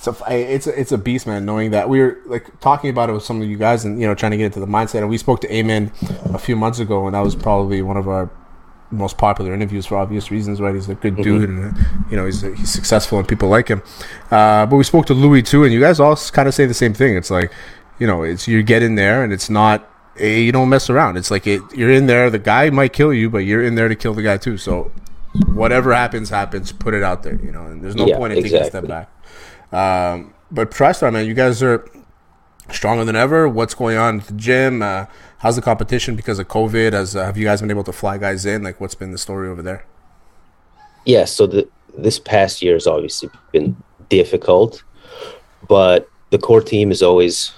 So 0.00 0.16
it's 0.28 0.66
a, 0.66 0.80
it's 0.80 0.92
a 0.92 0.98
beast, 0.98 1.26
man. 1.26 1.44
Knowing 1.44 1.72
that 1.72 1.88
we 1.88 2.00
were 2.00 2.18
like 2.26 2.60
talking 2.60 2.88
about 2.90 3.10
it 3.10 3.12
with 3.12 3.24
some 3.24 3.42
of 3.42 3.48
you 3.48 3.56
guys, 3.56 3.84
and 3.84 4.00
you 4.00 4.06
know, 4.06 4.14
trying 4.14 4.30
to 4.30 4.36
get 4.36 4.46
into 4.46 4.60
the 4.60 4.66
mindset. 4.66 4.98
And 4.98 5.08
we 5.08 5.18
spoke 5.18 5.40
to 5.40 5.48
Aiemann 5.48 5.90
a 6.32 6.38
few 6.38 6.56
months 6.56 6.78
ago, 6.78 7.06
and 7.06 7.14
that 7.14 7.20
was 7.20 7.34
probably 7.34 7.82
one 7.82 7.96
of 7.96 8.08
our 8.08 8.30
most 8.90 9.18
popular 9.18 9.52
interviews 9.52 9.86
for 9.86 9.96
obvious 9.96 10.30
reasons, 10.30 10.60
right? 10.60 10.74
He's 10.74 10.88
a 10.88 10.94
good 10.94 11.14
mm-hmm. 11.14 11.22
dude, 11.22 11.48
and 11.48 11.76
you 12.10 12.16
know, 12.16 12.26
he's 12.26 12.42
he's 12.42 12.70
successful, 12.70 13.18
and 13.18 13.26
people 13.26 13.48
like 13.48 13.68
him. 13.68 13.82
Uh, 14.30 14.66
but 14.66 14.76
we 14.76 14.84
spoke 14.84 15.06
to 15.06 15.14
Louis 15.14 15.42
too, 15.42 15.64
and 15.64 15.72
you 15.72 15.80
guys 15.80 16.00
all 16.00 16.16
kind 16.16 16.48
of 16.48 16.54
say 16.54 16.66
the 16.66 16.74
same 16.74 16.94
thing. 16.94 17.16
It's 17.16 17.30
like, 17.30 17.52
you 17.98 18.06
know, 18.06 18.22
it's 18.22 18.46
you 18.46 18.62
get 18.62 18.82
in 18.82 18.94
there, 18.94 19.24
and 19.24 19.32
it's 19.32 19.50
not 19.50 19.88
a, 20.18 20.40
you 20.40 20.52
don't 20.52 20.68
mess 20.68 20.88
around. 20.88 21.16
It's 21.16 21.30
like 21.30 21.46
it, 21.46 21.60
you're 21.74 21.90
in 21.90 22.06
there. 22.06 22.30
The 22.30 22.38
guy 22.38 22.70
might 22.70 22.92
kill 22.92 23.12
you, 23.12 23.30
but 23.30 23.38
you're 23.38 23.64
in 23.64 23.74
there 23.74 23.88
to 23.88 23.96
kill 23.96 24.14
the 24.14 24.22
guy 24.22 24.36
too. 24.36 24.56
So 24.58 24.92
whatever 25.46 25.92
happens, 25.92 26.30
happens. 26.30 26.72
Put 26.72 26.94
it 26.94 27.02
out 27.02 27.22
there, 27.22 27.34
you 27.42 27.52
know. 27.52 27.66
And 27.66 27.82
there's 27.82 27.96
no 27.96 28.06
yeah, 28.06 28.16
point 28.16 28.32
in 28.32 28.38
exactly. 28.38 28.58
taking 28.58 28.66
a 28.66 28.70
step 28.70 28.88
back. 28.88 29.10
Um, 29.72 30.34
but 30.50 30.70
TriStar, 30.70 31.12
man, 31.12 31.26
you 31.26 31.34
guys 31.34 31.62
are 31.62 31.84
stronger 32.70 33.04
than 33.04 33.16
ever. 33.16 33.48
What's 33.48 33.74
going 33.74 33.96
on 33.96 34.20
at 34.20 34.26
the 34.26 34.34
gym? 34.34 34.82
Uh, 34.82 35.06
how's 35.38 35.56
the 35.56 35.62
competition 35.62 36.16
because 36.16 36.38
of 36.38 36.48
COVID? 36.48 36.92
As 36.92 37.16
uh, 37.16 37.24
have 37.24 37.36
you 37.36 37.44
guys 37.44 37.60
been 37.60 37.70
able 37.70 37.84
to 37.84 37.92
fly 37.92 38.18
guys 38.18 38.46
in? 38.46 38.62
Like, 38.62 38.80
what's 38.80 38.94
been 38.94 39.12
the 39.12 39.18
story 39.18 39.48
over 39.48 39.62
there? 39.62 39.84
Yeah, 41.04 41.24
so 41.24 41.46
the 41.46 41.68
this 41.96 42.18
past 42.18 42.62
year 42.62 42.74
has 42.74 42.86
obviously 42.86 43.30
been 43.50 43.76
difficult, 44.08 44.82
but 45.66 46.08
the 46.30 46.38
core 46.38 46.60
team 46.60 46.90
is 46.90 47.02
always 47.02 47.52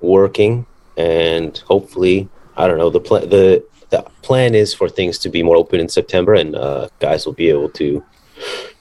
working, 0.00 0.66
and 0.96 1.56
hopefully, 1.66 2.28
I 2.56 2.68
don't 2.68 2.78
know 2.78 2.90
the 2.90 3.00
plan. 3.00 3.28
The 3.30 3.64
the 3.90 4.02
plan 4.22 4.54
is 4.54 4.74
for 4.74 4.88
things 4.88 5.18
to 5.18 5.28
be 5.28 5.42
more 5.42 5.56
open 5.56 5.80
in 5.80 5.88
September, 5.88 6.34
and 6.34 6.54
uh, 6.54 6.88
guys 7.00 7.24
will 7.24 7.32
be 7.32 7.48
able 7.48 7.70
to 7.70 8.04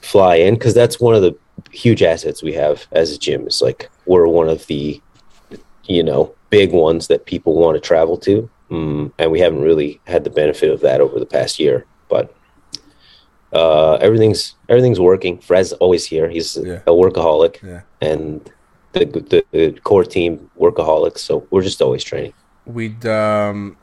fly 0.02 0.36
in 0.36 0.56
because 0.56 0.74
that's 0.74 1.00
one 1.00 1.16
of 1.16 1.22
the 1.22 1.36
huge 1.72 2.04
assets 2.04 2.44
we 2.44 2.54
have 2.54 2.88
as 2.92 3.12
a 3.12 3.18
gym. 3.18 3.46
It's 3.46 3.62
like 3.62 3.90
we're 4.06 4.28
one 4.28 4.50
of 4.50 4.66
the, 4.68 5.02
you 5.86 6.04
know, 6.04 6.34
big 6.50 6.72
ones 6.72 7.08
that 7.08 7.26
people 7.26 7.56
want 7.56 7.76
to 7.76 7.82
travel 7.82 8.18
to, 8.18 8.50
mm, 8.70 9.12
and 9.18 9.32
we 9.32 9.40
haven't 9.40 9.62
really 9.62 10.00
had 10.08 10.24
the 10.24 10.30
benefit 10.30 10.72
of 10.72 10.82
that 10.82 11.02
over 11.02 11.20
the 11.20 11.26
past 11.26 11.60
year. 11.60 11.86
But 12.10 12.36
uh, 13.54 13.94
everything's 13.96 14.56
everything's 14.70 15.00
working. 15.00 15.38
Fred's 15.40 15.74
always 15.74 16.06
here. 16.06 16.30
He's 16.30 16.58
yeah. 16.58 16.82
a 16.88 16.92
workaholic, 16.92 17.62
yeah. 17.62 17.82
and 18.02 18.52
the, 18.94 19.06
the, 19.06 19.46
the 19.52 19.80
core 19.82 20.04
team 20.04 20.50
workaholics. 20.60 21.20
So 21.20 21.48
we're 21.50 21.62
just 21.62 21.82
always 21.82 22.04
training. 22.04 22.34
We'd 22.66 23.06
um, 23.06 23.78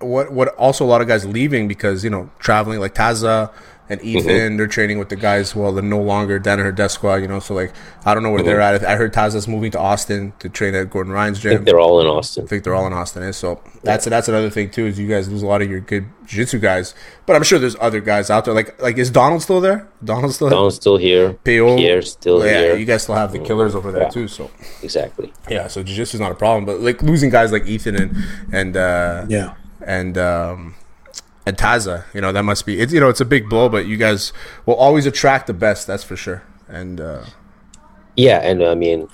what 0.00 0.32
what 0.32 0.48
also 0.56 0.84
a 0.84 0.86
lot 0.86 1.00
of 1.00 1.08
guys 1.08 1.24
leaving 1.24 1.68
because 1.68 2.04
you 2.04 2.10
know 2.10 2.30
traveling 2.38 2.80
like 2.80 2.94
Taza 2.94 3.52
and 3.88 4.00
mm-hmm. 4.00 4.08
Ethan, 4.08 4.30
mm-hmm. 4.30 4.56
they're 4.56 4.66
training 4.66 4.98
with 4.98 5.08
the 5.08 5.16
guys. 5.16 5.54
Well, 5.54 5.72
they're 5.72 5.82
no 5.82 6.00
longer 6.00 6.40
Danaher 6.40 6.74
Death 6.74 6.92
Squad, 6.92 7.16
you 7.16 7.28
know. 7.28 7.40
So 7.40 7.54
like, 7.54 7.72
I 8.04 8.14
don't 8.14 8.22
know 8.22 8.30
where 8.30 8.40
mm-hmm. 8.40 8.46
they're 8.46 8.60
at. 8.60 8.84
I 8.84 8.96
heard 8.96 9.12
Taza's 9.12 9.46
moving 9.46 9.70
to 9.72 9.78
Austin 9.78 10.32
to 10.40 10.48
train 10.48 10.74
at 10.74 10.90
Gordon 10.90 11.12
Ryan's 11.12 11.40
gym. 11.40 11.52
I 11.52 11.54
think 11.56 11.66
they're 11.66 11.80
all 11.80 12.00
in 12.00 12.06
Austin. 12.06 12.44
I 12.44 12.46
think 12.46 12.64
they're 12.64 12.74
all 12.74 12.86
in 12.86 12.92
Austin. 12.92 13.22
Eh? 13.22 13.32
So 13.32 13.60
that's 13.82 14.06
yeah. 14.06 14.10
that's 14.10 14.28
another 14.28 14.50
thing 14.50 14.70
too. 14.70 14.86
Is 14.86 14.98
you 14.98 15.08
guys 15.08 15.28
lose 15.28 15.42
a 15.42 15.46
lot 15.46 15.62
of 15.62 15.70
your 15.70 15.80
good 15.80 16.06
jiu-jitsu 16.26 16.58
guys, 16.58 16.94
but 17.26 17.36
I'm 17.36 17.42
sure 17.42 17.58
there's 17.58 17.76
other 17.80 18.00
guys 18.00 18.30
out 18.30 18.44
there. 18.44 18.54
Like 18.54 18.80
like 18.80 18.98
is 18.98 19.10
Donald 19.10 19.42
still 19.42 19.60
there? 19.60 19.88
Donald 20.04 20.32
still 20.34 20.50
Donald's 20.50 20.76
still 20.82 20.96
here. 20.96 21.34
Peo, 21.44 21.76
Pierre's 21.76 22.12
still 22.12 22.42
here. 22.42 22.52
yeah, 22.52 22.60
here. 22.60 22.76
You 22.76 22.86
guys 22.86 23.04
still 23.04 23.14
have 23.14 23.32
the 23.32 23.38
killers 23.38 23.74
over 23.74 23.92
there 23.92 24.04
yeah. 24.04 24.10
too. 24.10 24.28
So 24.28 24.50
exactly. 24.82 25.32
Yeah. 25.48 25.68
So 25.68 25.82
jiu-jitsu's 25.82 26.20
not 26.20 26.32
a 26.32 26.36
problem, 26.36 26.64
but 26.64 26.80
like 26.80 27.02
losing 27.02 27.30
guys 27.30 27.52
like 27.52 27.66
Ethan 27.66 27.94
and 27.94 28.16
and 28.52 28.76
uh, 28.76 29.26
yeah 29.28 29.54
and 29.86 30.18
um, 30.18 30.74
and 31.46 31.56
Taza. 31.56 32.04
You 32.12 32.20
know 32.20 32.32
that 32.32 32.42
must 32.42 32.66
be 32.66 32.80
it's 32.80 32.92
you 32.92 33.00
know 33.00 33.08
it's 33.08 33.20
a 33.20 33.24
big 33.24 33.48
blow, 33.48 33.68
but 33.68 33.86
you 33.86 33.96
guys 33.96 34.32
will 34.66 34.74
always 34.74 35.06
attract 35.06 35.46
the 35.46 35.54
best. 35.54 35.86
That's 35.86 36.04
for 36.04 36.16
sure. 36.16 36.42
And 36.68 37.00
uh, 37.00 37.24
yeah, 38.16 38.40
and 38.40 38.62
I 38.62 38.74
mean 38.74 39.08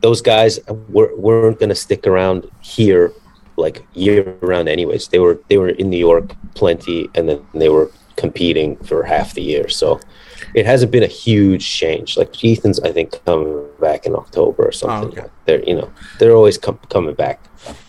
those 0.00 0.20
guys 0.20 0.58
were, 0.88 1.14
weren't 1.16 1.58
going 1.58 1.68
to 1.70 1.74
stick 1.74 2.06
around 2.06 2.48
here 2.60 3.12
like 3.56 3.84
year 3.94 4.36
round 4.40 4.68
anyways. 4.68 5.08
They 5.08 5.18
were 5.18 5.40
they 5.48 5.58
were 5.58 5.70
in 5.70 5.88
New 5.90 5.98
York 5.98 6.34
plenty, 6.54 7.08
and 7.14 7.28
then 7.28 7.46
they 7.54 7.68
were 7.68 7.90
competing 8.16 8.76
for 8.78 9.04
half 9.04 9.34
the 9.34 9.42
year. 9.42 9.68
So 9.68 10.00
it 10.54 10.66
hasn't 10.66 10.90
been 10.90 11.02
a 11.02 11.08
huge 11.08 11.68
change. 11.68 12.16
Like 12.16 12.44
Ethan's, 12.44 12.80
I 12.80 12.92
think 12.92 13.24
coming 13.24 13.68
back 13.80 14.06
in 14.06 14.14
October 14.14 14.64
or 14.66 14.72
something. 14.72 15.18
Oh, 15.18 15.22
okay. 15.22 15.30
They're 15.46 15.64
you 15.64 15.74
know 15.74 15.92
they're 16.18 16.34
always 16.34 16.58
com- 16.58 16.80
coming 16.90 17.14
back. 17.14 17.44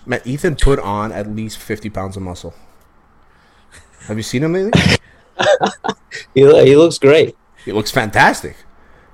Man, 0.06 0.22
Ethan 0.26 0.56
put 0.56 0.80
on 0.80 1.12
at 1.12 1.28
least 1.28 1.58
fifty 1.58 1.90
pounds 1.90 2.18
of 2.18 2.24
muscle. 2.24 2.54
Have 4.08 4.18
you 4.18 4.24
seen 4.24 4.44
him 4.44 4.54
lately? 4.54 4.72
he, 6.34 6.42
he 6.42 6.76
looks 6.76 6.98
great. 6.98 7.36
He 7.66 7.72
looks 7.72 7.92
fantastic. 7.92 8.56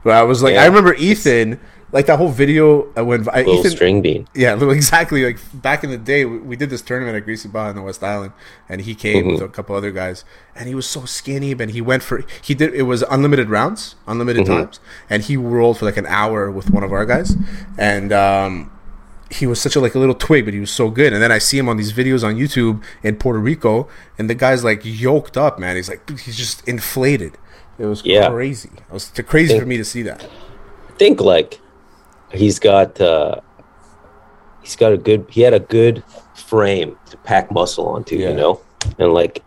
But 0.03 0.13
I 0.13 0.23
was 0.23 0.43
like, 0.43 0.53
yeah. 0.53 0.63
I 0.63 0.65
remember 0.67 0.93
Ethan, 0.93 1.59
like 1.91 2.07
that 2.07 2.17
whole 2.17 2.29
video 2.29 2.91
when 3.03 3.27
I, 3.29 3.43
Ethan, 3.43 3.71
string 3.71 4.01
bean. 4.01 4.27
Yeah, 4.35 4.61
exactly. 4.69 5.25
Like 5.25 5.39
back 5.53 5.83
in 5.83 5.89
the 5.89 5.97
day, 5.97 6.25
we, 6.25 6.37
we 6.39 6.55
did 6.55 6.69
this 6.69 6.81
tournament 6.81 7.15
at 7.15 7.23
Greasy 7.23 7.47
Bar 7.47 7.69
in 7.69 7.75
the 7.75 7.81
West 7.81 8.03
Island, 8.03 8.33
and 8.67 8.81
he 8.81 8.95
came 8.95 9.23
mm-hmm. 9.23 9.31
with 9.33 9.41
a 9.41 9.47
couple 9.47 9.75
other 9.75 9.91
guys, 9.91 10.25
and 10.55 10.67
he 10.67 10.75
was 10.75 10.87
so 10.87 11.05
skinny, 11.05 11.53
but 11.53 11.69
he 11.69 11.81
went 11.81 12.03
for 12.03 12.23
he 12.41 12.53
did 12.53 12.73
it 12.73 12.83
was 12.83 13.03
unlimited 13.09 13.49
rounds, 13.49 13.95
unlimited 14.07 14.43
mm-hmm. 14.43 14.63
times, 14.63 14.79
and 15.09 15.23
he 15.23 15.37
rolled 15.37 15.79
for 15.79 15.85
like 15.85 15.97
an 15.97 16.05
hour 16.07 16.51
with 16.51 16.69
one 16.69 16.83
of 16.83 16.91
our 16.91 17.05
guys, 17.05 17.35
and 17.77 18.11
um, 18.11 18.71
he 19.31 19.47
was 19.47 19.59
such 19.59 19.75
a 19.75 19.79
like 19.79 19.95
a 19.95 19.99
little 19.99 20.15
twig, 20.15 20.45
but 20.45 20.53
he 20.53 20.59
was 20.59 20.71
so 20.71 20.89
good. 20.89 21.13
And 21.13 21.21
then 21.21 21.31
I 21.31 21.39
see 21.39 21.57
him 21.57 21.67
on 21.67 21.77
these 21.77 21.93
videos 21.93 22.23
on 22.23 22.35
YouTube 22.35 22.83
in 23.03 23.15
Puerto 23.15 23.39
Rico, 23.39 23.87
and 24.17 24.29
the 24.29 24.35
guy's 24.35 24.63
like 24.63 24.81
yoked 24.83 25.37
up, 25.37 25.59
man. 25.59 25.75
He's 25.75 25.89
like 25.89 26.07
he's 26.19 26.37
just 26.37 26.67
inflated. 26.67 27.37
It 27.77 27.85
was 27.85 28.05
yeah. 28.05 28.29
crazy. 28.29 28.71
It 28.75 28.93
was 28.93 29.11
crazy 29.27 29.49
think, 29.49 29.61
for 29.61 29.67
me 29.67 29.77
to 29.77 29.85
see 29.85 30.01
that. 30.03 30.23
I 30.23 30.93
think 30.97 31.21
like 31.21 31.59
he's 32.31 32.59
got 32.59 32.99
uh 33.01 33.41
he's 34.61 34.75
got 34.75 34.93
a 34.93 34.97
good 34.97 35.25
he 35.29 35.41
had 35.41 35.53
a 35.53 35.59
good 35.59 36.03
frame 36.35 36.97
to 37.09 37.17
pack 37.17 37.51
muscle 37.51 37.87
onto, 37.87 38.15
yeah. 38.15 38.29
you 38.29 38.35
know, 38.35 38.61
and 38.99 39.13
like 39.13 39.43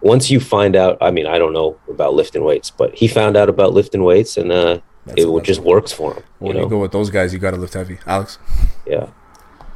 once 0.00 0.30
you 0.30 0.38
find 0.40 0.76
out, 0.76 0.96
I 1.00 1.10
mean, 1.10 1.26
I 1.26 1.38
don't 1.38 1.52
know 1.52 1.76
about 1.88 2.14
lifting 2.14 2.44
weights, 2.44 2.70
but 2.70 2.94
he 2.94 3.08
found 3.08 3.36
out 3.36 3.48
about 3.48 3.72
lifting 3.72 4.04
weights, 4.04 4.36
and 4.36 4.52
uh, 4.52 4.80
that's 5.08 5.24
it 5.24 5.44
just 5.44 5.60
works 5.60 5.92
for 5.92 6.14
him. 6.14 6.22
When 6.38 6.52
you, 6.52 6.58
know? 6.58 6.64
you 6.64 6.70
go 6.70 6.78
with 6.80 6.92
those 6.92 7.10
guys, 7.10 7.32
you 7.32 7.38
got 7.38 7.52
to 7.52 7.56
lift 7.56 7.74
heavy, 7.74 7.98
Alex. 8.06 8.38
Yeah. 8.86 9.08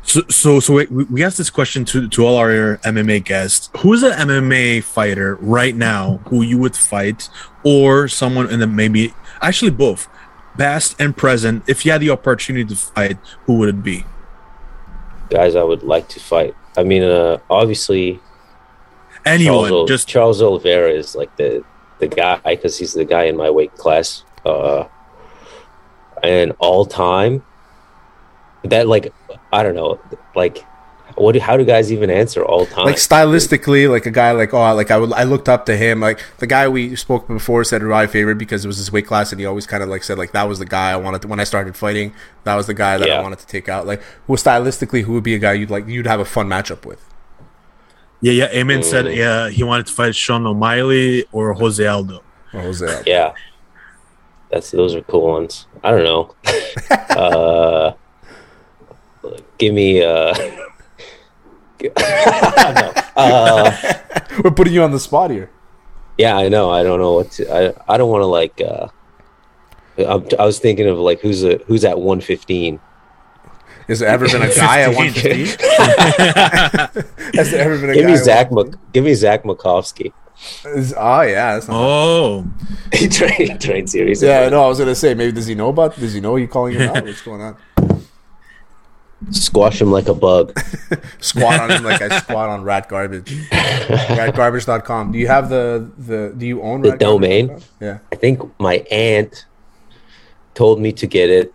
So, 0.04 0.20
so, 0.28 0.60
so 0.60 0.74
we, 0.74 0.86
we 0.86 1.22
asked 1.22 1.38
this 1.38 1.50
question 1.50 1.84
to, 1.86 2.08
to 2.08 2.26
all 2.26 2.36
our 2.36 2.78
MMA 2.78 3.24
guests. 3.24 3.70
Who 3.78 3.92
is 3.92 4.02
an 4.02 4.12
MMA 4.12 4.82
fighter 4.82 5.36
right 5.36 5.74
now 5.74 6.18
who 6.26 6.42
you 6.42 6.58
would 6.58 6.76
fight, 6.76 7.28
or 7.64 8.08
someone 8.08 8.50
in 8.50 8.60
the 8.60 8.66
maybe 8.66 9.14
actually 9.40 9.70
both, 9.70 10.08
past 10.58 11.00
and 11.00 11.16
present? 11.16 11.64
If 11.68 11.86
you 11.86 11.92
had 11.92 12.00
the 12.00 12.10
opportunity 12.10 12.64
to 12.64 12.76
fight, 12.76 13.18
who 13.46 13.58
would 13.58 13.68
it 13.68 13.82
be? 13.82 14.04
Guys, 15.30 15.56
I 15.56 15.62
would 15.62 15.82
like 15.82 16.08
to 16.08 16.20
fight. 16.20 16.54
I 16.76 16.82
mean, 16.82 17.04
uh, 17.04 17.38
obviously, 17.48 18.20
anyone. 19.24 19.68
Charles, 19.68 19.88
just 19.88 20.08
Charles 20.08 20.42
Oliveira 20.42 20.90
is 20.90 21.14
like 21.14 21.34
the 21.36 21.64
the 22.00 22.08
guy 22.08 22.40
because 22.44 22.78
he's 22.78 22.92
the 22.92 23.04
guy 23.04 23.24
in 23.24 23.36
my 23.36 23.48
weight 23.48 23.74
class. 23.76 24.24
Uh, 24.44 24.88
and 26.22 26.52
all 26.58 26.84
time 26.84 27.44
that 28.64 28.86
like 28.86 29.12
I 29.52 29.62
don't 29.62 29.74
know, 29.74 30.00
like 30.34 30.64
what? 31.16 31.32
Do, 31.32 31.40
how 31.40 31.56
do 31.56 31.64
guys 31.64 31.92
even 31.92 32.10
answer 32.10 32.44
all 32.44 32.66
time? 32.66 32.84
like 32.84 32.96
stylistically, 32.96 33.90
like 33.90 34.06
a 34.06 34.10
guy 34.10 34.32
like 34.32 34.54
oh, 34.54 34.74
like 34.74 34.90
I 34.90 34.98
would 34.98 35.12
I 35.12 35.24
looked 35.24 35.48
up 35.48 35.66
to 35.66 35.76
him. 35.76 36.00
Like 36.00 36.20
the 36.38 36.46
guy 36.46 36.68
we 36.68 36.96
spoke 36.96 37.28
before 37.28 37.64
said 37.64 37.82
my 37.82 38.06
favorite 38.06 38.36
because 38.36 38.64
it 38.64 38.68
was 38.68 38.78
his 38.78 38.90
weight 38.90 39.06
class, 39.06 39.32
and 39.32 39.40
he 39.40 39.46
always 39.46 39.66
kind 39.66 39.82
of 39.82 39.88
like 39.88 40.04
said 40.04 40.18
like 40.18 40.32
that 40.32 40.44
was 40.44 40.58
the 40.58 40.64
guy 40.64 40.90
I 40.92 40.96
wanted 40.96 41.22
to, 41.22 41.28
when 41.28 41.40
I 41.40 41.44
started 41.44 41.76
fighting. 41.76 42.14
That 42.44 42.54
was 42.54 42.66
the 42.66 42.74
guy 42.74 42.98
that 42.98 43.08
Yeah. 43.08 43.18
I 43.18 43.22
wanted 43.22 43.38
to 43.40 43.46
take 43.46 43.68
out. 43.68 43.86
Like, 43.86 44.02
who 44.26 44.34
stylistically, 44.34 45.02
who 45.02 45.12
would 45.12 45.24
be 45.24 45.34
a 45.34 45.38
guy 45.38 45.52
you'd 45.52 45.70
like 45.70 45.86
you'd 45.86 46.06
have 46.06 46.20
a 46.20 46.24
fun 46.24 46.48
matchup 46.48 46.84
with? 46.84 47.04
Yeah, 48.20 48.32
yeah. 48.32 48.52
Aiemann 48.52 48.84
said 48.84 49.06
mm. 49.06 49.16
yeah 49.16 49.48
he 49.50 49.62
wanted 49.64 49.86
to 49.86 49.92
fight 49.92 50.14
Sean 50.14 50.46
O'Malley 50.46 51.26
or 51.32 51.52
Jose 51.54 51.84
Aldo. 51.84 52.22
What 52.52 52.66
was 52.66 52.80
that? 52.80 53.06
yeah, 53.06 53.34
that's 54.52 54.70
those 54.70 54.94
are 54.94 55.02
cool 55.02 55.28
ones. 55.32 55.66
I 55.82 55.90
don't 55.90 56.04
know. 56.04 56.34
uh, 57.16 57.92
give 59.58 59.74
me. 59.74 60.02
Uh, 60.04 60.34
no. 61.96 62.92
uh, 63.16 63.72
We're 64.44 64.50
putting 64.52 64.72
you 64.74 64.82
on 64.84 64.92
the 64.92 65.00
spot 65.00 65.30
here. 65.30 65.50
yeah, 66.18 66.36
I 66.36 66.48
know. 66.48 66.70
I 66.70 66.82
don't 66.82 67.00
know 67.00 67.14
what 67.14 67.30
to. 67.32 67.50
I 67.52 67.94
I 67.94 67.96
don't 67.96 68.10
want 68.10 68.22
to 68.22 68.26
like. 68.26 68.60
Uh, 68.60 68.88
I'm, 69.98 70.26
I 70.38 70.44
was 70.44 70.58
thinking 70.58 70.86
of 70.86 70.98
like 70.98 71.20
who's 71.20 71.42
a 71.44 71.58
who's 71.66 71.84
at 71.84 71.96
115. 71.98 72.78
Has 73.88 73.98
there 73.98 74.08
ever 74.08 74.26
been 74.28 74.42
a 74.42 74.54
guy 74.54 74.82
at 74.82 74.94
115? 74.94 75.46
Has 77.34 77.50
there 77.50 77.60
ever 77.60 77.78
been 77.80 77.90
a 77.90 77.94
Give 77.94 78.04
guy? 78.04 78.12
me 78.12 78.16
at 78.16 78.24
Zach. 78.24 78.52
Mc, 78.52 78.74
give 78.92 79.04
me 79.04 79.14
Zach 79.14 79.42
Makovsky. 79.42 80.12
115? 80.64 80.72
Is- 80.82 80.94
Oh 80.96 81.20
yeah, 81.22 81.54
that's 81.54 81.68
not 81.68 81.76
Oh, 81.76 82.44
he 82.92 83.08
trained 83.08 83.60
trained 83.60 83.88
series. 83.90 84.22
Yeah, 84.22 84.48
no, 84.48 84.64
I 84.64 84.68
was 84.68 84.78
gonna 84.78 84.94
say 84.94 85.14
maybe 85.14 85.32
does 85.32 85.46
he 85.46 85.54
know 85.54 85.68
about? 85.70 85.96
Does 85.96 86.12
he 86.14 86.20
know 86.20 86.36
you 86.36 86.48
calling 86.48 86.74
him 86.74 86.88
out? 86.90 87.04
What's 87.04 87.22
going 87.22 87.40
on? 87.40 87.56
Squash 89.30 89.80
him 89.80 89.92
like 89.92 90.08
a 90.08 90.14
bug. 90.14 90.58
Squat 91.20 91.60
on 91.60 91.70
him 91.70 91.84
like 91.84 92.02
I 92.02 92.18
squat 92.18 92.48
on 92.48 92.64
rat 92.64 92.88
garbage. 92.88 93.30
Ratgarbage.com. 93.50 95.12
Do 95.12 95.18
you 95.18 95.28
have 95.28 95.48
the 95.48 95.88
the? 95.96 96.34
Do 96.36 96.44
you 96.44 96.60
own 96.62 96.82
The 96.82 96.90
ratgarbage.com? 96.90 96.98
domain? 96.98 97.60
Yeah. 97.80 97.98
I 98.10 98.16
think 98.16 98.42
my 98.58 98.78
aunt 98.90 99.46
told 100.54 100.80
me 100.80 100.92
to 100.92 101.06
get 101.06 101.30
it 101.30 101.54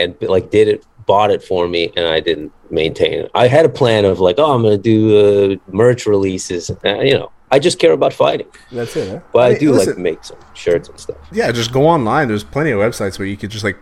and 0.00 0.16
like 0.20 0.50
did 0.50 0.66
it 0.68 0.84
bought 1.06 1.30
it 1.30 1.44
for 1.44 1.68
me 1.68 1.92
and 1.96 2.08
I 2.08 2.18
didn't 2.18 2.52
maintain 2.72 3.12
it. 3.20 3.30
I 3.36 3.46
had 3.46 3.64
a 3.64 3.68
plan 3.68 4.04
of 4.04 4.18
like, 4.18 4.34
oh, 4.40 4.52
I'm 4.52 4.62
going 4.62 4.76
to 4.76 4.82
do 4.82 5.52
uh, 5.54 5.56
merch 5.72 6.06
releases. 6.06 6.68
Uh, 6.84 6.98
you 6.98 7.14
know, 7.14 7.30
I 7.50 7.58
just 7.58 7.78
care 7.78 7.92
about 7.92 8.12
fighting, 8.12 8.48
That's 8.72 8.96
it. 8.96 9.08
Huh? 9.08 9.20
but 9.32 9.42
I 9.42 9.52
Hey, 9.54 9.58
do 9.60 9.70
like 9.70 9.78
listen, 9.80 9.94
to 9.96 10.00
make 10.00 10.24
some 10.24 10.38
shirts 10.54 10.88
and 10.88 10.98
stuff. 10.98 11.16
Yeah, 11.32 11.52
just 11.52 11.72
go 11.72 11.86
online. 11.86 12.28
There's 12.28 12.44
plenty 12.44 12.70
of 12.72 12.80
websites 12.80 13.18
where 13.18 13.26
you 13.28 13.36
could 13.36 13.50
just 13.50 13.64
like 13.64 13.78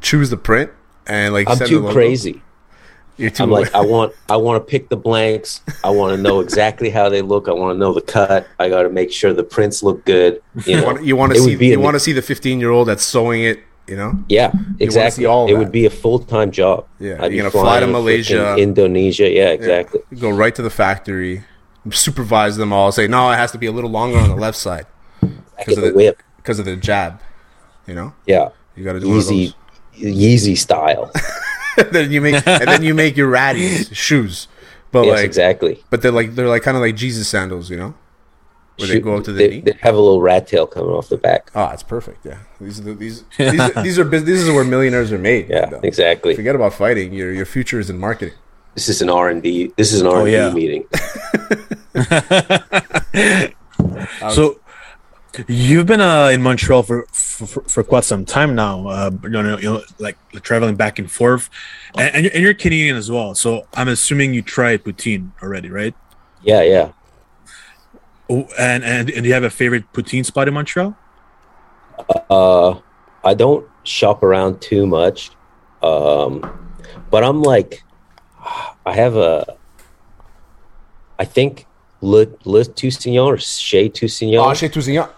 choose 0.00 0.28
the 0.30 0.36
print 0.36 0.70
and 1.06 1.32
like. 1.32 1.48
I'm 1.48 1.56
send 1.56 1.68
too 1.70 1.76
the 1.78 1.82
logo. 1.86 1.94
crazy. 1.94 2.42
You're 3.16 3.30
too 3.30 3.44
I'm 3.44 3.50
like, 3.50 3.74
I 3.74 3.80
want, 3.94 4.12
I 4.28 4.36
want 4.36 4.62
to 4.62 4.70
pick 4.70 4.90
the 4.90 4.96
blanks. 4.98 5.62
I 5.82 5.88
want 5.88 6.14
to 6.14 6.20
know 6.22 6.40
exactly 6.40 6.90
how 6.90 7.08
they 7.08 7.22
look. 7.22 7.48
I 7.48 7.52
want 7.52 7.74
to 7.74 7.78
know 7.78 7.94
the 7.94 8.02
cut. 8.02 8.46
I 8.58 8.68
got 8.68 8.82
to 8.82 8.90
make 8.90 9.10
sure 9.10 9.32
the 9.32 9.42
prints 9.42 9.82
look 9.82 10.04
good. 10.04 10.42
You 10.54 10.62
you 10.74 10.76
know, 10.76 10.84
want, 10.86 11.04
you 11.04 11.16
want 11.16 11.32
to 11.32 11.40
see 11.40 11.52
you 11.56 11.80
want 11.80 11.94
to 11.94 12.00
see 12.00 12.12
the 12.12 12.20
15 12.20 12.60
year 12.60 12.70
old 12.70 12.88
that's 12.88 13.02
sewing 13.04 13.42
it. 13.44 13.60
You 13.88 13.96
know. 13.96 14.18
Yeah, 14.28 14.52
exactly. 14.80 15.24
all 15.26 15.46
it 15.48 15.52
that. 15.52 15.58
would 15.58 15.72
be 15.72 15.86
a 15.86 15.90
full 15.90 16.18
time 16.18 16.50
job. 16.50 16.86
Yeah, 16.98 17.14
I'd 17.20 17.30
you're 17.30 17.30
be 17.30 17.36
gonna 17.38 17.50
fly 17.52 17.80
to 17.80 17.86
Malaysia. 17.86 18.56
Indonesia. 18.56 19.30
Yeah, 19.30 19.48
exactly. 19.50 20.00
You 20.10 20.18
go 20.18 20.30
right 20.30 20.54
to 20.56 20.60
the 20.60 20.70
factory, 20.70 21.44
supervise 21.90 22.56
them 22.56 22.72
all. 22.72 22.92
Say 22.92 23.06
no, 23.06 23.30
it 23.30 23.36
has 23.36 23.52
to 23.52 23.58
be 23.58 23.66
a 23.66 23.72
little 23.72 23.90
longer 23.90 24.18
on 24.18 24.28
the 24.28 24.36
left 24.36 24.58
side 24.58 24.86
because 25.58 25.78
of 25.78 25.84
the 25.84 25.92
whip. 25.92 26.22
because 26.36 26.58
of 26.58 26.64
the 26.64 26.76
jab. 26.76 27.20
You 27.86 27.94
know, 27.94 28.14
Yeah, 28.26 28.48
you 28.74 28.84
got 28.84 28.94
to 28.94 29.00
do 29.00 29.16
easy, 29.16 29.54
Yeezy 29.94 30.56
style. 30.58 31.10
then 31.92 32.10
you 32.10 32.20
make 32.20 32.34
and 32.46 32.66
then 32.68 32.82
you 32.82 32.94
make 32.94 33.16
your 33.16 33.30
ratties 33.30 33.94
shoes, 33.94 34.48
but 34.90 35.04
yes, 35.06 35.16
like 35.16 35.24
exactly. 35.24 35.84
but 35.90 36.02
they're 36.02 36.10
like 36.12 36.34
they're 36.34 36.48
like 36.48 36.62
kind 36.62 36.76
of 36.76 36.80
like 36.82 36.96
Jesus 36.96 37.28
sandals. 37.28 37.70
You 37.70 37.76
know, 37.76 37.94
where 38.78 38.88
they 38.88 39.00
go 39.00 39.16
up 39.16 39.24
to 39.24 39.32
the 39.32 39.38
they, 39.38 39.48
knee. 39.48 39.60
they 39.60 39.72
have 39.80 39.94
a 39.94 40.00
little 40.00 40.20
rat 40.20 40.46
tail 40.48 40.66
coming 40.66 40.90
off 40.90 41.08
the 41.08 41.16
back. 41.16 41.50
Oh, 41.54 41.68
it's 41.68 41.82
perfect. 41.82 42.26
Yeah, 42.26 42.38
these 42.60 42.80
are 42.80 42.82
the, 42.82 42.94
these 42.94 43.24
these 43.38 43.60
are, 43.60 43.82
these 43.82 43.98
are 43.98 44.04
this 44.04 44.40
is 44.40 44.50
where 44.50 44.64
millionaires 44.64 45.12
are 45.12 45.18
made. 45.18 45.48
Yeah, 45.50 45.66
though. 45.66 45.80
exactly. 45.82 46.34
Forget 46.34 46.54
about 46.54 46.74
fighting. 46.74 47.12
Your 47.12 47.32
your 47.32 47.46
future 47.46 47.78
is 47.78 47.88
in 47.88 47.98
marketing. 47.98 48.34
This 48.76 48.88
is 48.90 49.00
an 49.00 49.08
R 49.08 49.30
and 49.30 49.42
D. 49.42 49.72
This 49.76 49.94
is 49.94 50.02
an 50.02 50.06
R 50.06 50.18
and 50.18 50.26
D 50.26 50.32
yeah. 50.32 50.52
meeting. 50.52 50.84
so 54.34 54.60
you've 55.48 55.86
been 55.86 56.02
uh, 56.02 56.28
in 56.28 56.42
Montreal 56.42 56.82
for, 56.82 57.06
for 57.10 57.62
for 57.62 57.82
quite 57.82 58.04
some 58.04 58.26
time 58.26 58.54
now. 58.54 58.86
Uh, 58.86 59.10
you 59.22 59.30
know, 59.30 59.56
you 59.56 59.62
know, 59.62 59.82
like 59.98 60.18
traveling 60.42 60.76
back 60.76 60.98
and 60.98 61.10
forth, 61.10 61.48
and, 61.96 62.14
and, 62.14 62.24
you're, 62.24 62.32
and 62.34 62.42
you're 62.42 62.52
Canadian 62.52 62.96
as 62.96 63.10
well. 63.10 63.34
So 63.34 63.66
I'm 63.72 63.88
assuming 63.88 64.34
you 64.34 64.42
tried 64.42 64.84
poutine 64.84 65.30
already, 65.42 65.70
right? 65.70 65.94
Yeah, 66.42 66.60
yeah. 66.60 66.92
Oh, 68.28 68.46
and, 68.58 68.84
and 68.84 69.08
and 69.08 69.22
do 69.22 69.28
you 69.28 69.32
have 69.32 69.44
a 69.44 69.48
favorite 69.48 69.90
poutine 69.94 70.26
spot 70.26 70.48
in 70.48 70.54
Montreal? 70.54 70.94
Uh, 72.28 72.78
I 73.24 73.32
don't 73.32 73.66
shop 73.84 74.22
around 74.22 74.60
too 74.60 74.86
much, 74.86 75.30
um, 75.82 76.42
but 77.10 77.24
I'm 77.24 77.40
like, 77.40 77.82
I 78.86 78.94
have 78.94 79.16
a. 79.16 79.56
I 81.18 81.24
think 81.24 81.66
Le 82.02 82.26
Le 82.44 82.64
Tousignant 82.64 83.26
or 83.26 83.38
Chez 83.38 83.88
Tousignant. 83.90 84.44
Oh, 84.50 84.54
Chez 84.54 84.68
Tousignant. 84.68 85.08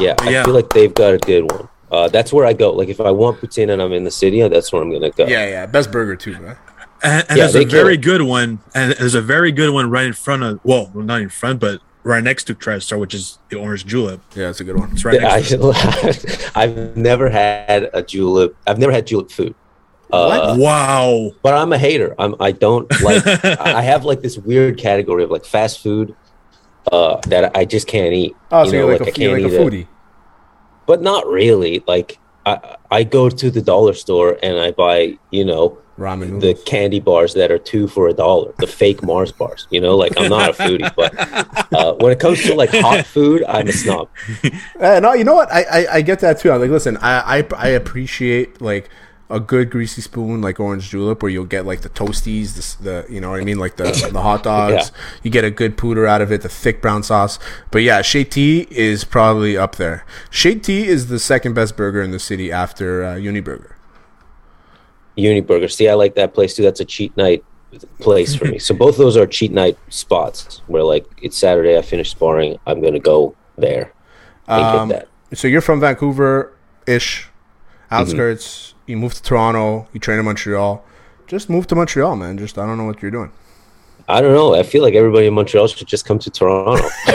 Yeah, 0.00 0.14
I 0.20 0.30
Yeah. 0.30 0.44
feel 0.44 0.54
like 0.54 0.70
they've 0.72 0.92
got 0.94 1.14
a 1.14 1.18
good 1.18 1.50
one. 1.50 1.68
Uh, 1.92 2.08
that's 2.08 2.32
where 2.32 2.44
I 2.46 2.52
go. 2.52 2.72
Like 2.72 2.88
if 2.88 3.00
I 3.00 3.10
want 3.10 3.40
poutine 3.40 3.70
and 3.72 3.80
I'm 3.80 3.92
in 3.92 4.04
the 4.04 4.10
city, 4.10 4.40
that's 4.48 4.72
where 4.72 4.82
I'm 4.82 4.90
gonna 4.92 5.10
go. 5.10 5.26
Yeah, 5.26 5.46
yeah, 5.46 5.66
best 5.66 5.92
burger 5.92 6.16
too, 6.16 6.32
right? 6.40 6.56
And, 7.02 7.24
and 7.28 7.38
Yeah, 7.38 7.46
there's 7.46 7.54
a 7.56 7.64
very 7.64 7.96
good 7.96 8.22
one, 8.22 8.58
and 8.74 8.92
there's 8.98 9.14
a 9.14 9.20
very 9.20 9.52
good 9.52 9.72
one 9.72 9.90
right 9.90 10.06
in 10.06 10.12
front 10.14 10.42
of. 10.42 10.58
Well, 10.64 10.90
not 10.94 11.20
in 11.20 11.28
front, 11.28 11.60
but 11.60 11.80
right 12.02 12.24
next 12.24 12.44
to 12.44 12.54
TriStar, 12.54 12.98
which 12.98 13.14
is 13.14 13.38
the 13.50 13.56
Orange 13.58 13.84
Julep. 13.86 14.20
Yeah, 14.34 14.48
it's 14.50 14.60
a 14.60 14.64
good 14.64 14.76
one. 14.78 14.90
It's 14.92 15.04
right 15.04 15.20
next 15.20 15.50
to 15.50 15.70
it. 15.70 16.50
I, 16.56 16.62
I've 16.62 16.96
never 16.96 17.28
had 17.28 17.90
a 17.92 18.02
julep. 18.02 18.56
I've 18.66 18.78
never 18.78 18.92
had 18.92 19.06
julep 19.06 19.30
food. 19.30 19.54
Uh, 20.14 20.56
wow. 20.58 21.30
but 21.42 21.54
I'm 21.54 21.72
a 21.72 21.78
hater. 21.78 22.14
I'm. 22.18 22.34
I 22.40 22.52
don't 22.52 22.90
like. 23.02 23.26
I 23.26 23.56
I 23.78 23.82
have 23.82 24.04
like 24.04 24.20
this 24.20 24.38
weird 24.38 24.78
category 24.78 25.24
of 25.24 25.30
like 25.30 25.44
fast 25.44 25.80
food 25.82 26.14
uh, 26.90 27.20
that 27.28 27.56
I 27.56 27.64
just 27.64 27.86
can't 27.86 28.12
eat. 28.12 28.36
Oh, 28.50 28.64
so 28.64 28.72
you're 28.72 28.90
like, 28.90 29.02
I 29.02 29.10
a, 29.10 29.14
you're 29.16 29.40
like 29.40 29.42
a 29.42 29.46
eat 29.46 29.52
it. 29.52 29.60
foodie. 29.60 29.88
but 30.86 31.02
not 31.02 31.26
really. 31.26 31.82
Like 31.86 32.18
I, 32.46 32.76
I 32.90 33.04
go 33.04 33.28
to 33.30 33.50
the 33.50 33.62
dollar 33.62 33.94
store 33.94 34.38
and 34.42 34.58
I 34.58 34.72
buy, 34.72 35.18
you 35.30 35.44
know, 35.44 35.78
Ramen 35.98 36.40
the 36.40 36.54
candy 36.66 36.98
bars 36.98 37.34
that 37.34 37.52
are 37.52 37.58
two 37.58 37.86
for 37.86 38.08
a 38.08 38.12
dollar, 38.12 38.52
the 38.58 38.66
fake 38.66 39.02
Mars 39.04 39.30
bars. 39.30 39.68
You 39.70 39.80
know, 39.80 39.96
like 39.96 40.12
I'm 40.16 40.28
not 40.28 40.50
a 40.50 40.52
foodie, 40.52 40.92
but 40.96 41.72
uh, 41.72 41.94
when 41.94 42.10
it 42.10 42.18
comes 42.18 42.42
to 42.42 42.54
like 42.54 42.70
hot 42.70 43.06
food, 43.06 43.44
I'm 43.46 43.68
a 43.68 43.72
snob. 43.72 44.08
Uh, 44.80 44.98
no, 45.00 45.12
you 45.12 45.24
know 45.24 45.34
what? 45.34 45.50
I, 45.52 45.62
I, 45.62 45.86
I 45.94 46.02
get 46.02 46.18
that 46.20 46.40
too. 46.40 46.50
I'm 46.50 46.60
like, 46.60 46.70
listen, 46.70 46.96
I, 46.98 47.38
I 47.38 47.46
I 47.56 47.68
appreciate 47.68 48.60
like 48.60 48.90
a 49.30 49.40
good 49.40 49.70
greasy 49.70 50.02
spoon 50.02 50.40
like 50.40 50.60
orange 50.60 50.90
julep 50.90 51.22
where 51.22 51.30
you'll 51.30 51.44
get 51.44 51.64
like 51.64 51.80
the 51.80 51.88
toasties, 51.88 52.78
the, 52.78 52.84
the 52.84 53.12
you 53.12 53.20
know 53.20 53.30
what 53.30 53.40
I 53.40 53.44
mean, 53.44 53.58
like 53.58 53.76
the 53.76 53.84
the 54.12 54.22
hot 54.22 54.42
dogs. 54.44 54.90
Yeah. 54.92 55.02
You 55.22 55.30
get 55.30 55.44
a 55.44 55.50
good 55.50 55.76
pooter 55.76 56.06
out 56.06 56.20
of 56.20 56.30
it, 56.30 56.42
the 56.42 56.48
thick 56.48 56.82
brown 56.82 57.02
sauce. 57.02 57.38
But 57.70 57.82
yeah, 57.82 58.02
Chez 58.02 58.24
T 58.24 58.66
is 58.70 59.04
probably 59.04 59.56
up 59.56 59.76
there. 59.76 60.04
Chez 60.30 60.56
T 60.56 60.86
is 60.86 61.08
the 61.08 61.18
second 61.18 61.54
best 61.54 61.76
burger 61.76 62.02
in 62.02 62.10
the 62.10 62.18
city 62.18 62.52
after 62.52 63.04
uh, 63.04 63.14
Uniburger. 63.14 63.74
Uniburger. 65.16 65.70
See, 65.70 65.88
I 65.88 65.94
like 65.94 66.14
that 66.16 66.34
place 66.34 66.54
too. 66.54 66.62
That's 66.62 66.80
a 66.80 66.84
cheat 66.84 67.16
night 67.16 67.44
place 68.00 68.34
for 68.34 68.44
me. 68.46 68.58
So 68.58 68.74
both 68.84 68.94
of 68.94 68.98
those 68.98 69.16
are 69.16 69.26
cheat 69.26 69.52
night 69.52 69.78
spots 69.88 70.62
where 70.66 70.82
like 70.82 71.06
it's 71.22 71.36
Saturday, 71.36 71.76
I 71.78 71.82
finished 71.82 72.12
sparring, 72.12 72.58
I'm 72.66 72.80
gonna 72.80 73.00
go 73.00 73.34
there 73.56 73.92
Um. 74.48 74.92
So 75.32 75.48
you're 75.48 75.60
from 75.60 75.80
Vancouver 75.80 76.52
ish, 76.86 77.28
outskirts. 77.90 78.74
You 78.86 78.96
move 78.96 79.14
to 79.14 79.22
Toronto. 79.22 79.88
You 79.92 80.00
train 80.00 80.18
in 80.18 80.24
Montreal. 80.24 80.84
Just 81.26 81.48
move 81.48 81.66
to 81.68 81.74
Montreal, 81.74 82.16
man. 82.16 82.38
Just 82.38 82.58
I 82.58 82.66
don't 82.66 82.76
know 82.78 82.84
what 82.84 83.02
you're 83.02 83.10
doing. 83.10 83.32
I 84.08 84.20
don't 84.20 84.34
know. 84.34 84.54
I 84.54 84.62
feel 84.62 84.82
like 84.82 84.94
everybody 84.94 85.26
in 85.26 85.34
Montreal 85.34 85.66
should 85.68 85.88
just 85.88 86.04
come 86.04 86.18
to 86.18 86.30
Toronto. 86.30 86.86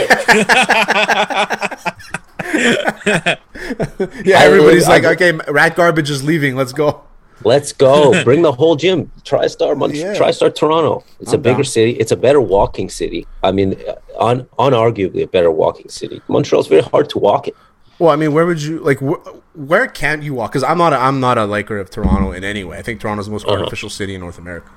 Yeah, 4.24 4.40
I 4.40 4.44
everybody's 4.46 4.88
live- 4.88 5.04
like, 5.04 5.22
I- 5.22 5.26
okay, 5.26 5.52
rat 5.52 5.76
garbage 5.76 6.10
is 6.10 6.24
leaving. 6.24 6.56
Let's 6.56 6.72
go. 6.72 7.02
Let's 7.44 7.72
go. 7.72 8.22
Bring 8.28 8.42
the 8.42 8.52
whole 8.52 8.76
gym. 8.76 9.10
TriStar, 9.24 9.76
Mon- 9.76 9.94
Yeah. 9.94 10.14
TriStar 10.16 10.54
Toronto. 10.54 11.04
It's 11.20 11.32
I'm 11.32 11.40
a 11.40 11.42
bigger 11.42 11.56
down. 11.62 11.64
city. 11.64 11.92
It's 11.92 12.12
a 12.12 12.16
better 12.16 12.40
walking 12.40 12.90
city. 12.90 13.26
I 13.42 13.52
mean, 13.52 13.76
uh, 13.88 13.94
un- 14.22 14.46
unarguably 14.58 15.22
a 15.22 15.26
better 15.26 15.50
walking 15.50 15.88
city. 15.88 16.20
Montreal's 16.28 16.66
very 16.66 16.82
hard 16.82 17.08
to 17.10 17.18
walk 17.18 17.48
in. 17.48 17.54
Well, 18.00 18.10
I 18.10 18.16
mean, 18.16 18.32
where 18.32 18.46
would 18.46 18.60
you 18.62 18.80
like? 18.80 18.98
Wh- 18.98 19.22
where 19.54 19.86
can't 19.86 20.22
you 20.22 20.34
walk? 20.34 20.50
Because 20.52 20.64
I'm 20.64 20.78
not. 20.78 20.92
A, 20.92 20.96
I'm 20.96 21.20
not 21.20 21.38
a 21.38 21.44
liker 21.44 21.78
of 21.78 21.90
Toronto 21.90 22.32
in 22.32 22.42
any 22.44 22.64
way. 22.64 22.78
I 22.78 22.82
think 22.82 23.00
Toronto's 23.00 23.26
the 23.26 23.32
most 23.32 23.44
Uh-huh. 23.46 23.58
artificial 23.58 23.90
city 23.90 24.14
in 24.14 24.20
North 24.22 24.38
America. 24.38 24.70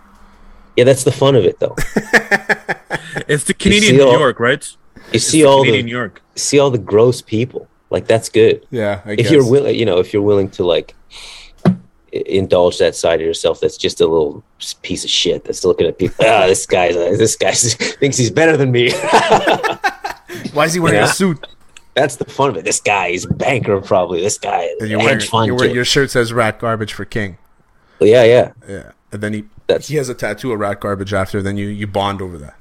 Yeah, 0.75 0.83
that's 0.83 1.03
the 1.03 1.11
fun 1.11 1.35
of 1.35 1.45
it, 1.45 1.59
though. 1.59 1.75
It's 3.27 3.43
the 3.45 3.53
Canadian 3.53 3.91
see 3.93 3.97
New 3.97 4.05
all- 4.07 4.19
York, 4.19 4.39
right? 4.39 4.63
You 4.95 5.01
It's 5.13 5.25
see 5.25 5.41
the 5.43 5.47
all 5.47 5.59
Canadian 5.63 5.85
the 5.85 5.91
New 5.91 5.97
York. 5.97 6.21
see 6.35 6.59
all 6.59 6.69
the 6.71 6.77
gross 6.79 7.21
people. 7.21 7.67
Like 7.91 8.07
that's 8.07 8.27
good. 8.27 8.65
Yeah, 8.71 9.01
I 9.05 9.11
if 9.11 9.17
guess. 9.19 9.31
you're 9.31 9.47
willing, 9.49 9.75
you 9.79 9.85
know, 9.85 9.99
if 9.99 10.13
you're 10.13 10.23
willing 10.23 10.49
to 10.51 10.65
like, 10.65 10.95
indulge 12.11 12.77
that 12.79 12.95
side 12.95 13.19
of 13.21 13.25
yourself 13.25 13.59
that's 13.59 13.75
just 13.77 13.99
a 14.01 14.05
little 14.07 14.43
piece 14.83 15.03
of 15.03 15.09
shit 15.09 15.43
that's 15.45 15.63
looking 15.63 15.87
at 15.87 15.97
people. 15.97 16.25
Ah, 16.27 16.45
this 16.47 16.65
guy's 16.65 16.95
this 16.95 17.35
guy 17.35 17.51
thinks 17.99 18.17
he's 18.17 18.31
better 18.31 18.57
than 18.57 18.71
me. 18.71 18.91
Why 20.53 20.65
is 20.65 20.73
he 20.73 20.79
wearing 20.79 20.99
Yeah. 20.99 21.05
a 21.05 21.13
suit? 21.13 21.45
That's 21.95 22.15
the 22.17 22.25
fun 22.25 22.49
of 22.49 22.57
it. 22.57 22.65
This 22.65 22.79
guy 22.81 23.07
is 23.07 23.25
banker, 23.25 23.79
probably. 23.81 24.21
This 24.21 24.37
guy 24.37 24.69
And 24.79 24.89
you're 24.89 24.99
wearing, 24.99 25.19
hedge 25.19 25.29
fund. 25.29 25.47
you're 25.47 25.55
wearing 25.55 25.75
your 25.75 25.85
shirt 25.85 26.11
says 26.11 26.33
"rat 26.33 26.59
garbage" 26.59 26.93
for 26.93 27.05
King. 27.05 27.37
yeah, 27.99 28.23
yeah, 28.23 28.51
Yeah, 28.67 28.91
and 29.11 29.21
then 29.21 29.33
he 29.33 29.43
That's- 29.67 29.87
he 29.87 29.95
has 29.97 30.09
a 30.09 30.13
tattoo 30.13 30.51
of 30.51 30.59
rat 30.59 30.79
garbage 30.81 31.13
after. 31.13 31.41
Then 31.41 31.57
you 31.57 31.67
you 31.67 31.87
bond 31.87 32.21
over 32.21 32.37
that. 32.39 32.55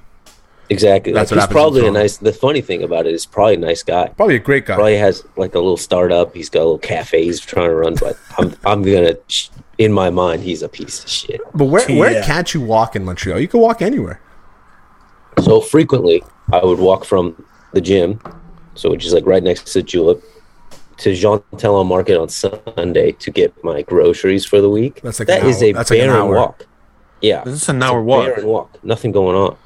exactly. 0.70 1.12
That's 1.12 1.30
Like, 1.32 1.40
what 1.40 1.48
he's 1.48 1.52
probably 1.52 1.86
a 1.86 1.90
nice. 1.90 2.16
The 2.18 2.32
funny 2.32 2.60
thing 2.60 2.82
about 2.82 3.06
it 3.06 3.12
is 3.14 3.26
probably 3.26 3.54
a 3.54 3.58
nice 3.58 3.82
guy. 3.82 4.08
Probably 4.16 4.36
a 4.36 4.38
great 4.38 4.66
guy. 4.66 4.74
Probably 4.76 4.96
has 4.96 5.24
like 5.36 5.54
a 5.54 5.58
little 5.58 5.76
startup. 5.76 6.34
He's 6.34 6.48
got 6.48 6.60
a 6.60 6.64
little 6.70 6.78
cafe 6.78 7.24
he's 7.24 7.40
trying 7.40 7.68
to 7.70 7.74
run, 7.74 7.94
but 7.96 8.16
I'm 8.38 8.54
I'm 8.64 8.82
gonna. 8.82 9.16
In 9.78 9.92
my 9.92 10.10
mind, 10.10 10.42
he's 10.42 10.62
a 10.62 10.68
piece 10.68 11.02
of 11.02 11.10
shit. 11.10 11.40
But 11.54 11.64
where 11.64 11.84
where 11.88 12.12
Yeah. 12.12 12.24
can't 12.24 12.52
you 12.54 12.60
walk 12.60 12.94
in 12.94 13.04
Montreal? 13.04 13.40
You 13.40 13.48
can 13.48 13.60
walk 13.60 13.82
anywhere. 13.82 14.20
So 15.42 15.60
frequently, 15.60 16.22
I 16.52 16.64
would 16.64 16.78
walk 16.78 17.04
from 17.04 17.42
the 17.72 17.80
gym, 17.80 18.20
so 18.74 18.90
which 18.90 19.04
is 19.04 19.12
like 19.12 19.26
right 19.26 19.42
next 19.42 19.72
to 19.72 19.82
Julep, 19.82 20.22
to 20.98 21.14
Jean 21.14 21.42
Talon 21.58 21.86
Market 21.86 22.18
on 22.18 22.28
Sunday 22.28 23.12
to 23.12 23.30
get 23.30 23.52
my 23.64 23.82
groceries 23.82 24.44
for 24.44 24.60
the 24.60 24.70
week. 24.70 25.00
That's 25.02 25.18
like 25.18 25.28
that 25.28 25.42
an 25.42 25.48
is 25.48 25.62
hour- 25.62 25.68
a 25.68 25.72
that's 25.72 25.90
like 25.90 26.00
barren 26.00 26.16
hour. 26.16 26.34
walk. 26.34 26.66
Yeah, 27.20 27.44
This 27.44 27.54
is 27.62 27.68
an 27.68 27.76
It's 27.76 27.84
a 27.84 27.88
hour 27.88 28.02
walk. 28.02 28.26
Barren 28.26 28.46
walk. 28.46 28.84
Nothing 28.84 29.12
going 29.12 29.36
on. 29.36 29.56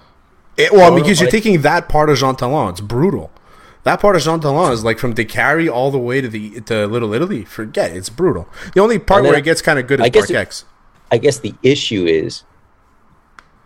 It, 0.58 0.72
well, 0.72 0.94
because 0.94 1.20
you're 1.20 1.26
like- 1.26 1.32
taking 1.32 1.62
that 1.62 1.88
part 1.88 2.10
of 2.10 2.16
Jean 2.18 2.36
Talon. 2.36 2.70
It's 2.70 2.80
brutal. 2.80 3.30
That 3.84 4.00
part 4.00 4.16
of 4.16 4.22
Jean 4.22 4.40
Talon 4.40 4.72
is 4.72 4.82
like 4.84 4.98
from 4.98 5.14
Descaries 5.14 5.70
all 5.70 5.90
the 5.90 5.98
way 5.98 6.20
to 6.20 6.28
the 6.28 6.60
to 6.62 6.86
Little 6.86 7.12
Italy. 7.14 7.44
Forget 7.44 7.92
it, 7.92 7.96
it's 7.98 8.08
brutal. 8.10 8.48
The 8.74 8.80
only 8.80 8.98
part 8.98 9.22
where 9.22 9.34
it 9.36 9.44
gets 9.44 9.62
kind 9.62 9.78
of 9.78 9.86
good 9.86 10.00
is 10.00 10.06
I 10.06 10.08
guess 10.08 10.22
Park 10.26 10.30
it- 10.30 10.36
X. 10.36 10.64
I 11.12 11.18
guess 11.18 11.38
the 11.38 11.54
issue 11.62 12.04
is 12.04 12.42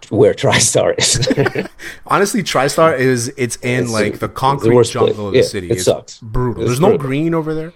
where 0.09 0.35
TriStar 0.35 0.95
is. 0.99 1.67
Honestly, 2.07 2.43
TriStar 2.43 2.99
is 2.99 3.33
it's 3.37 3.57
in 3.57 3.85
It's 3.85 3.93
like 3.93 4.13
the- 4.15 4.19
the 4.21 4.29
the 4.29 4.33
concrete 4.33 4.75
worst 4.75 4.93
jungle 4.93 5.27
of 5.29 5.33
the 5.33 5.39
Yeah, 5.41 5.45
city. 5.45 5.69
it 5.69 5.73
it's 5.75 5.85
sucks. 5.85 6.19
brutal. 6.21 6.63
It's 6.63 6.71
There's 6.71 6.81
no 6.81 6.97
green 6.99 7.35
over 7.35 7.55
there. 7.55 7.73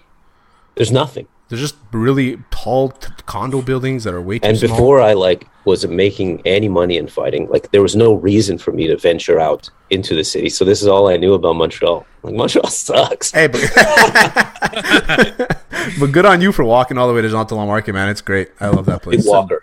There's 0.77 0.91
nothing. 0.93 1.27
There's 1.49 1.61
just 1.61 1.77
really 1.93 2.39
tall 2.51 2.89
t- 2.91 3.13
condo 3.27 3.61
buildings 3.61 4.05
that 4.05 4.15
are 4.15 4.21
way 4.21 4.39
too 4.39 4.49
And 4.49 4.57
small. 4.59 4.71
before 4.71 5.01
I 5.03 5.13
like 5.13 5.47
was 5.67 5.87
making 5.87 6.41
any 6.47 6.69
money 6.69 6.97
in 6.97 7.07
fighting, 7.07 7.49
like 7.49 7.71
there 7.71 7.83
was 7.83 7.95
no 7.95 8.15
reason 8.15 8.57
for 8.59 8.73
me 8.73 8.87
to 8.87 8.97
venture 8.97 9.39
out 9.39 9.69
into 9.91 10.15
the 10.17 10.25
city. 10.25 10.49
So 10.49 10.65
this 10.65 10.81
is 10.83 10.89
all 10.89 11.09
I 11.09 11.17
knew 11.19 11.35
about 11.35 11.55
Montreal. 11.57 12.07
Like 12.23 12.35
Montreal 12.35 12.67
sucks. 12.71 13.31
Hey, 13.31 13.47
but, 13.47 13.61
but 16.01 16.13
good 16.13 16.25
on 16.27 16.41
you 16.41 16.51
for 16.53 16.65
walking 16.65 16.99
all 16.99 17.09
the 17.09 17.15
way 17.15 17.23
to 17.23 17.29
Jean 17.29 17.47
Talon 17.47 17.67
Market, 17.69 17.93
man. 17.93 18.09
It's 18.09 18.21
great. 18.23 18.51
I 18.61 18.69
love 18.69 18.87
that 18.87 19.03
place. 19.03 19.19
Big 19.25 19.27
walker. 19.31 19.63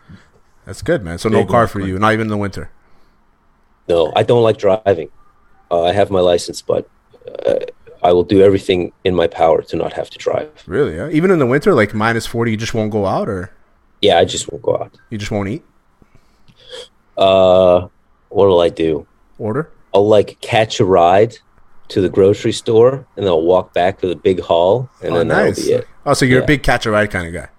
That's 0.65 0.82
good, 0.82 1.04
man. 1.04 1.17
So 1.17 1.30
no 1.30 1.45
car 1.45 1.67
for 1.67 1.80
you, 1.80 1.97
not 2.00 2.13
even 2.13 2.26
in 2.28 2.30
the 2.30 2.38
winter. 2.38 2.69
No, 3.88 4.13
I 4.15 4.24
don't 4.24 4.43
like 4.43 4.58
driving. 4.58 5.10
Uh, 5.69 5.84
I 5.84 5.93
have 5.93 6.12
my 6.12 6.19
license, 6.19 6.62
but 6.62 6.88
uh, 7.45 7.56
I 8.04 8.13
will 8.13 8.24
do 8.24 8.41
everything 8.41 8.91
in 9.04 9.15
my 9.15 9.28
power 9.28 9.62
to 9.63 9.76
not 9.76 9.93
have 9.93 10.10
to 10.12 10.17
drive. 10.17 10.50
Really? 10.67 10.95
Yeah? 10.95 11.10
Even 11.10 11.32
in 11.32 11.39
the 11.39 11.45
winter, 11.45 11.74
like 11.74 11.93
minus 11.93 12.26
forty, 12.28 12.52
you 12.52 12.58
just 12.58 12.74
won't 12.74 12.91
go 12.91 13.06
out, 13.06 13.28
or 13.28 13.52
Yeah, 14.02 14.17
I 14.19 14.26
just 14.26 14.52
won't 14.52 14.63
go 14.63 14.76
out. 14.78 14.97
you 15.10 15.17
just 15.17 15.32
won't 15.32 15.50
eat. 15.50 15.63
Uh, 17.17 17.88
what 18.30 18.47
will 18.47 18.62
I 18.62 18.69
do? 18.69 19.08
Order. 19.38 19.69
I'll 19.93 20.08
like 20.08 20.39
catch 20.41 20.80
a 20.80 20.86
ride 20.86 21.38
to 21.89 22.02
the 22.02 22.10
grocery 22.10 22.54
store, 22.54 22.93
and 23.15 23.26
then 23.26 23.28
I'll 23.28 23.41
walk 23.41 23.74
back 23.74 24.00
to 24.02 24.08
the 24.08 24.15
big 24.15 24.39
hall, 24.39 24.89
and 25.04 25.13
Oh, 25.13 25.17
then 25.19 25.28
nice. 25.28 25.58
that'll 25.58 25.69
be 25.69 25.74
it. 25.84 25.88
Oh, 26.06 26.13
so 26.13 26.26
you're 26.26 26.41
a 26.43 26.45
big 26.45 26.63
catch 26.63 26.86
a 26.86 26.91
ride 26.91 27.12
kind 27.12 27.28
of 27.28 27.34
guy. 27.34 27.50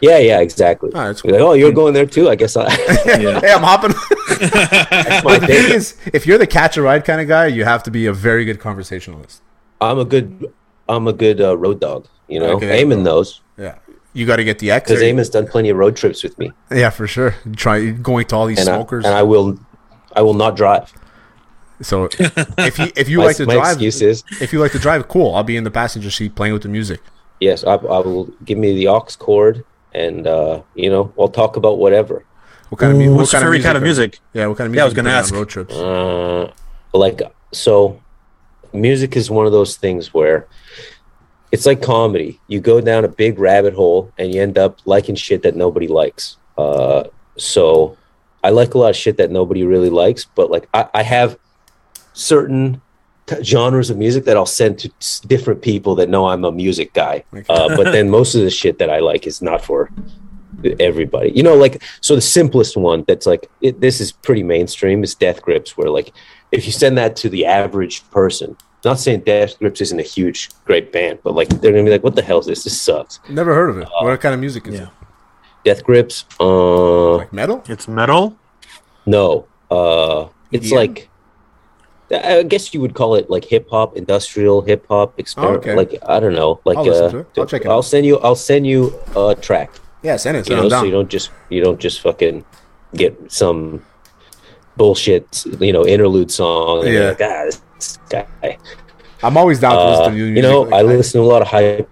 Yeah, 0.00 0.18
yeah, 0.18 0.40
exactly. 0.40 0.90
Oh, 0.94 0.98
that's 1.06 1.22
You're 1.24 1.32
like, 1.34 1.42
oh, 1.42 1.52
you're 1.54 1.72
going 1.72 1.94
there 1.94 2.06
too? 2.06 2.28
I 2.28 2.34
guess 2.34 2.56
I. 2.56 2.64
Yeah. 3.06 3.40
Hey, 3.40 3.52
I'm 3.52 3.62
hopping. 3.62 3.92
that's 4.40 5.24
my 5.24 5.38
the 5.38 5.46
thing 5.46 5.62
thing. 5.64 5.72
is, 5.74 5.96
if 6.12 6.26
you're 6.26 6.38
the 6.38 6.46
catch 6.46 6.76
a 6.76 6.82
ride 6.82 7.04
kind 7.04 7.20
of 7.20 7.28
guy, 7.28 7.46
you 7.46 7.64
have 7.64 7.82
to 7.84 7.90
be 7.90 8.06
a 8.06 8.12
very 8.12 8.44
good 8.44 8.60
conversationalist. 8.60 9.42
I'm 9.80 9.98
a 9.98 10.04
good, 10.04 10.52
I'm 10.88 11.06
a 11.06 11.12
good 11.12 11.40
uh, 11.40 11.56
road 11.56 11.80
dog. 11.80 12.06
You 12.28 12.40
know, 12.40 12.56
Okay. 12.56 12.82
Aiemann 12.82 13.02
knows 13.02 13.40
Yeah, 13.56 13.76
you 14.12 14.26
got 14.26 14.36
to 14.36 14.44
get 14.44 14.58
the 14.58 14.70
X. 14.72 14.88
because 14.88 15.00
or- 15.02 15.04
Aiemann's 15.04 15.28
done 15.30 15.46
plenty 15.46 15.68
of 15.70 15.76
road 15.76 15.96
trips 15.96 16.22
with 16.24 16.36
me, 16.38 16.52
yeah, 16.70 16.90
for 16.90 17.06
sure. 17.06 17.34
You 17.44 17.52
Try 17.54 17.90
going 17.90 18.26
to 18.26 18.36
all 18.36 18.46
these 18.46 18.58
and 18.60 18.68
I, 18.68 18.74
smokers. 18.76 19.04
and 19.04 19.14
I 19.14 19.22
will, 19.22 19.58
I 20.14 20.22
will 20.22 20.34
not 20.34 20.56
drive. 20.56 20.92
so 21.82 22.08
if 22.58 22.78
you 22.78 22.90
if 22.96 23.08
you 23.12 23.18
My, 23.18 23.24
like 23.26 23.36
to 23.36 23.46
my 23.46 23.54
drive, 23.54 23.72
excuse 23.74 24.02
is 24.02 24.24
if 24.40 24.52
you 24.52 24.58
like 24.60 24.72
to 24.72 24.78
drive, 24.78 25.06
cool. 25.08 25.34
I'll 25.34 25.44
be 25.44 25.56
in 25.56 25.64
the 25.64 25.70
passenger 25.70 26.10
seat 26.10 26.34
playing 26.34 26.52
with 26.54 26.62
the 26.62 26.68
music. 26.68 27.00
Yes. 27.40 27.64
I, 27.64 27.74
I 27.74 27.98
will 28.00 28.24
give 28.44 28.58
me 28.58 28.74
the 28.74 28.88
aux 28.88 29.06
cord, 29.18 29.64
and 29.94 30.26
uh, 30.26 30.62
you 30.74 30.90
know, 30.90 31.12
I'll 31.18 31.28
talk 31.28 31.56
about 31.56 31.78
whatever. 31.78 32.24
What 32.68 32.78
kind 32.80 32.92
of 32.92 32.98
mu- 32.98 33.14
What's 33.14 33.32
what 33.32 33.40
your 33.42 33.52
favorite 33.52 33.62
kind 33.62 33.76
of 33.76 33.82
are- 33.82 33.86
music? 33.86 34.18
Yeah, 34.32 34.46
what 34.46 34.58
kind 34.58 34.66
of 34.66 34.72
music? 34.72 34.78
Yeah, 34.78 34.82
I 34.82 34.86
was 34.86 34.94
gonna 34.94 35.10
ask. 35.10 35.32
road 35.34 35.48
trips. 35.48 35.74
Uh, 35.74 36.50
like 36.92 37.20
so, 37.52 38.00
music 38.72 39.16
is 39.16 39.30
one 39.30 39.46
of 39.46 39.52
those 39.52 39.76
things 39.76 40.12
where 40.12 40.46
it's 41.52 41.64
like 41.66 41.80
comedy. 41.80 42.40
You 42.48 42.60
go 42.60 42.80
down 42.80 43.04
a 43.04 43.08
big 43.08 43.38
rabbit 43.38 43.74
hole 43.74 44.12
and 44.18 44.34
you 44.34 44.42
end 44.42 44.58
up 44.58 44.78
liking 44.84 45.14
shit 45.14 45.42
that 45.42 45.54
nobody 45.56 45.86
likes. 45.86 46.36
Uh, 46.58 47.04
so 47.36 47.96
I 48.42 48.50
like 48.50 48.74
a 48.74 48.78
lot 48.78 48.90
of 48.90 48.96
shit 48.96 49.16
that 49.18 49.30
nobody 49.30 49.62
really 49.62 49.90
likes, 49.90 50.24
but 50.24 50.50
like 50.50 50.68
I, 50.74 50.88
I 50.92 51.02
have 51.04 51.38
certain 52.14 52.80
t- 53.26 53.42
genres 53.44 53.90
of 53.90 53.96
music 53.98 54.24
that 54.24 54.36
I'll 54.36 54.46
send 54.46 54.78
to 54.80 54.90
s- 55.00 55.20
different 55.20 55.62
people 55.62 55.94
that 55.96 56.08
know 56.08 56.28
I'm 56.28 56.44
a 56.44 56.52
music 56.52 56.92
guy. 56.92 57.24
Okay. 57.34 57.44
Uh, 57.48 57.76
but 57.76 57.92
then 57.92 58.08
most 58.10 58.34
of 58.34 58.42
the 58.42 58.50
shit 58.50 58.78
that 58.78 58.90
I 58.90 59.00
like 59.00 59.26
is 59.26 59.42
not 59.42 59.64
for 59.64 59.90
everybody. 60.80 61.30
You 61.32 61.42
know, 61.42 61.54
like 61.54 61.82
so 62.00 62.14
the 62.14 62.20
simplest 62.20 62.76
one 62.76 63.04
that's 63.06 63.26
like 63.26 63.48
it, 63.60 63.80
this 63.80 64.00
is 64.00 64.12
pretty 64.12 64.42
mainstream 64.42 65.02
is 65.04 65.14
Death 65.14 65.42
Grips, 65.42 65.76
where 65.76 65.90
like 65.90 66.12
if 66.52 66.66
you 66.66 66.72
send 66.72 66.96
that 66.98 67.16
to 67.16 67.28
the 67.28 67.44
average 67.46 68.08
person, 68.10 68.56
not 68.84 68.98
saying 68.98 69.20
Death 69.20 69.58
Grips 69.58 69.80
isn't 69.80 69.98
a 69.98 70.02
huge 70.04 70.50
great 70.64 70.92
band, 70.92 71.18
but 71.22 71.34
like 71.34 71.48
they're 71.48 71.72
gonna 71.72 71.84
be 71.84 71.90
like, 71.90 72.04
what 72.04 72.14
the 72.16 72.22
hell 72.22 72.38
is 72.38 72.46
this? 72.46 72.64
This 72.64 72.80
sucks. 72.80 73.20
Never 73.28 73.54
heard 73.54 73.70
of 73.70 73.78
it. 73.78 73.88
what 74.00 74.20
kind 74.20 74.34
of 74.34 74.40
music 74.40 74.66
is 74.68 74.74
yeah. 74.74 74.82
it? 74.84 74.88
Death 75.64 75.82
Grips, 75.84 76.24
uh, 76.38 77.16
Like 77.16 77.32
metal? 77.32 77.62
It's 77.68 77.88
metal. 77.88 78.36
no, 79.04 79.46
uh, 79.70 80.28
it's 80.52 80.68
EDM? 80.70 80.76
like. 80.76 81.10
I 82.10 82.42
guess 82.44 82.72
you 82.72 82.80
would 82.80 82.94
call 82.94 83.14
it 83.16 83.28
like 83.28 83.44
hip 83.44 83.68
hop, 83.70 83.96
industrial 83.96 84.62
hip 84.62 84.86
hop, 84.88 85.18
experiment. 85.18 85.58
okay. 85.58 85.74
Like 85.74 85.98
I 86.06 86.20
don't 86.20 86.34
know, 86.34 86.60
like 86.64 86.78
I'll 86.78 86.90
uh, 86.90 87.10
to. 87.10 87.26
I'll 87.36 87.46
check 87.46 87.62
it 87.62 87.68
I'll 87.68 87.78
out. 87.78 87.84
send 87.84 88.06
you. 88.06 88.18
I'll 88.20 88.36
send 88.36 88.66
you 88.66 88.94
a 89.16 89.34
track. 89.34 89.70
Yeah, 90.02 90.16
send 90.16 90.36
it. 90.36 90.48
you 90.48 90.54
know, 90.56 90.68
so 90.68 90.84
you 90.84 90.92
don't 90.92 91.10
just 91.10 91.30
you 91.48 91.62
don't 91.62 91.80
just 91.80 92.00
fucking 92.00 92.44
get 92.94 93.16
some 93.32 93.82
bullshit, 94.76 95.44
you 95.60 95.72
know, 95.72 95.84
interlude 95.86 96.30
song. 96.30 96.86
Yeah. 96.86 97.08
like, 97.08 97.20
ah, 97.22 97.44
this 97.74 97.98
guy. 98.08 98.58
I'm 99.22 99.36
always 99.36 99.58
down 99.58 99.72
to 99.72 99.78
Uh, 99.78 99.90
listen 99.90 100.04
to 100.12 100.16
new 100.18 100.24
music. 100.30 100.36
you 100.36 100.42
know, 100.42 100.60
like, 100.62 100.74
I 100.74 100.82
listen 100.82 101.20
to 101.20 101.26
a 101.26 101.28
lot 101.28 101.42
of 101.42 101.48
hyper, 101.48 101.88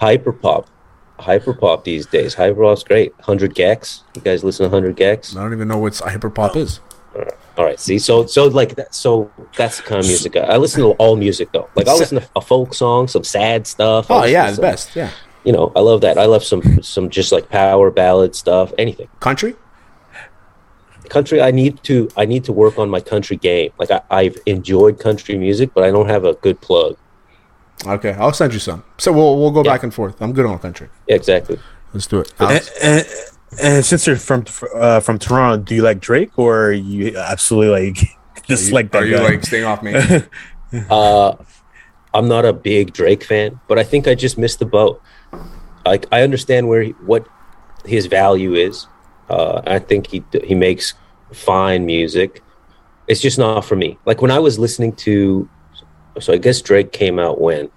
hyper 0.00 0.32
pop, 0.32 0.68
hyper 1.18 1.52
pop 1.52 1.84
these 1.84 2.06
days. 2.06 2.32
Hyper 2.34 2.62
pop's 2.62 2.84
great. 2.84 3.12
Hundred 3.20 3.54
gecs. 3.54 4.02
You 4.14 4.22
guys 4.22 4.42
listen 4.44 4.64
to 4.64 4.70
Hundred 4.70 4.96
gecs? 4.96 5.36
I 5.36 5.42
don't 5.42 5.52
even 5.52 5.68
know 5.68 5.78
what 5.78 5.98
hyper 5.98 6.30
pop 6.30 6.56
is. 6.56 6.80
All 7.56 7.64
right. 7.64 7.78
See, 7.78 7.98
so 7.98 8.26
so 8.26 8.46
like 8.48 8.74
that. 8.76 8.94
So 8.94 9.30
that's 9.56 9.76
the 9.78 9.82
kind 9.84 10.00
of 10.00 10.06
music 10.06 10.36
I, 10.36 10.40
I 10.40 10.56
listen 10.56 10.80
to. 10.82 10.90
All 10.92 11.16
music 11.16 11.50
though. 11.52 11.68
Like 11.76 11.86
I'll 11.88 11.98
listen 11.98 12.20
to 12.20 12.28
a 12.36 12.40
folk 12.40 12.74
song, 12.74 13.06
some 13.08 13.24
sad 13.24 13.66
stuff. 13.66 14.10
I'll 14.10 14.22
Oh 14.22 14.24
yeah, 14.24 14.44
to 14.46 14.50
the 14.50 14.54
some- 14.56 14.62
best. 14.62 14.96
Yeah, 14.96 15.10
You 15.44 15.52
know, 15.52 15.72
I 15.76 15.80
love 15.80 16.00
that. 16.02 16.18
I 16.18 16.26
love 16.26 16.42
some 16.44 16.82
some 16.82 17.10
just 17.10 17.30
like 17.32 17.48
power 17.48 17.90
ballad 17.90 18.34
stuff. 18.34 18.72
Anything. 18.78 19.08
country. 19.20 19.54
country 21.10 21.40
i 21.42 21.50
need 21.50 21.80
to 21.84 22.08
i 22.16 22.24
need 22.24 22.42
to 22.44 22.52
work 22.52 22.78
on 22.78 22.88
my 22.88 22.98
country 22.98 23.36
game 23.36 23.70
like 23.78 23.90
I, 23.90 24.00
i've 24.10 24.36
enjoyed 24.46 24.98
country 24.98 25.36
music 25.36 25.68
but 25.74 25.84
i 25.84 25.90
don't 25.90 26.08
have 26.08 26.24
a 26.24 26.34
good 26.34 26.60
plug 26.60 26.96
Okay, 27.86 28.12
I'll 28.12 28.32
send 28.32 28.52
you 28.54 28.60
some. 28.60 28.82
So 28.98 29.12
we'll 29.12 29.36
we'll 29.38 29.50
go 29.50 29.62
Yeah. 29.62 29.72
back 29.72 29.82
and 29.82 29.92
forth. 29.92 30.14
I'm 30.22 30.32
good 30.32 30.46
on 30.46 30.58
country. 30.60 30.88
yeah, 31.08 31.16
exactly 31.16 31.58
Let's 31.92 32.06
do 32.06 32.20
it. 32.20 32.32
And, 32.38 32.48
Alex? 32.50 32.70
and, 32.82 33.04
and 33.62 33.84
since 33.84 34.06
you're 34.06 34.16
from 34.16 34.44
uh, 34.74 35.00
from 35.00 35.18
Toronto, 35.18 35.62
do 35.62 35.74
you 35.74 35.82
like 35.82 36.00
Drake 36.00 36.38
or 36.38 36.72
you 36.72 37.16
absolutely 37.16 37.90
like 37.92 37.96
just 38.46 38.64
Are 38.64 38.68
you- 38.68 38.74
like 38.74 38.90
that 38.92 39.02
Are 39.02 39.06
you 39.06 39.16
guy? 39.16 39.22
like 39.24 39.44
staying 39.44 39.64
off 39.64 39.82
me? 39.82 39.94
uh 40.90 41.34
i'm 42.14 42.26
not 42.26 42.44
a 42.44 42.52
big 42.52 42.92
drake 42.92 43.22
fan 43.22 43.60
but 43.68 43.78
i 43.78 43.84
think 43.84 44.08
i 44.08 44.14
just 44.14 44.36
missed 44.36 44.58
the 44.58 44.64
boat. 44.66 45.00
Like 45.86 46.06
i 46.10 46.22
understand 46.22 46.68
where 46.68 46.82
he, 46.82 46.90
what 47.06 47.26
his 47.84 48.06
value 48.06 48.54
is. 48.54 48.86
Uh 49.28 49.62
i 49.66 49.78
think 49.78 50.08
he 50.08 50.24
he 50.42 50.54
makes 50.54 50.94
fine 51.32 51.86
music. 51.86 52.42
It's 53.06 53.20
just 53.20 53.38
not 53.38 53.60
for 53.64 53.76
me. 53.76 53.98
Like 54.04 54.20
when 54.22 54.30
i 54.32 54.38
was 54.40 54.58
listening 54.58 54.92
to 55.06 55.48
so 56.18 56.32
i 56.32 56.36
guess 56.38 56.60
drake 56.60 56.90
came 56.92 57.18
out 57.18 57.40
when? 57.40 57.66
It 57.66 57.72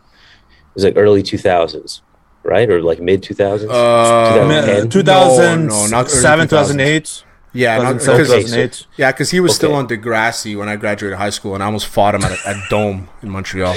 was 0.73 0.83
like 0.83 0.93
early 0.97 1.21
2000s 1.23 2.01
right 2.47 2.69
or 2.69 2.81
like 2.81 2.99
mid 2.99 3.21
2000s? 3.21 3.67
Uh, 3.69 4.85
2007, 4.87 5.67
no, 5.67 5.75
no, 5.75 5.87
not 5.87 6.09
2008. 6.09 7.23
yeah, 7.53 7.77
not, 7.77 7.93
2007, 7.93 8.17
because 8.17 8.29
okay, 8.31 8.41
2008. 8.43 8.87
yeah, 8.97 9.11
because 9.11 9.29
he 9.31 9.39
was 9.39 9.55
still 9.55 9.69
Okay. 9.75 9.77
on 9.79 9.87
Degrassi 9.87 10.57
when 10.57 10.69
I 10.69 10.75
graduated 10.75 11.17
high 11.17 11.29
school, 11.31 11.53
and 11.53 11.61
I 11.61 11.67
almost 11.67 11.87
fought 11.87 12.15
him 12.15 12.23
at, 12.23 12.31
a, 12.31 12.49
at 12.49 12.69
Dome 12.69 13.09
in 13.21 13.29
Montreal. 13.29 13.75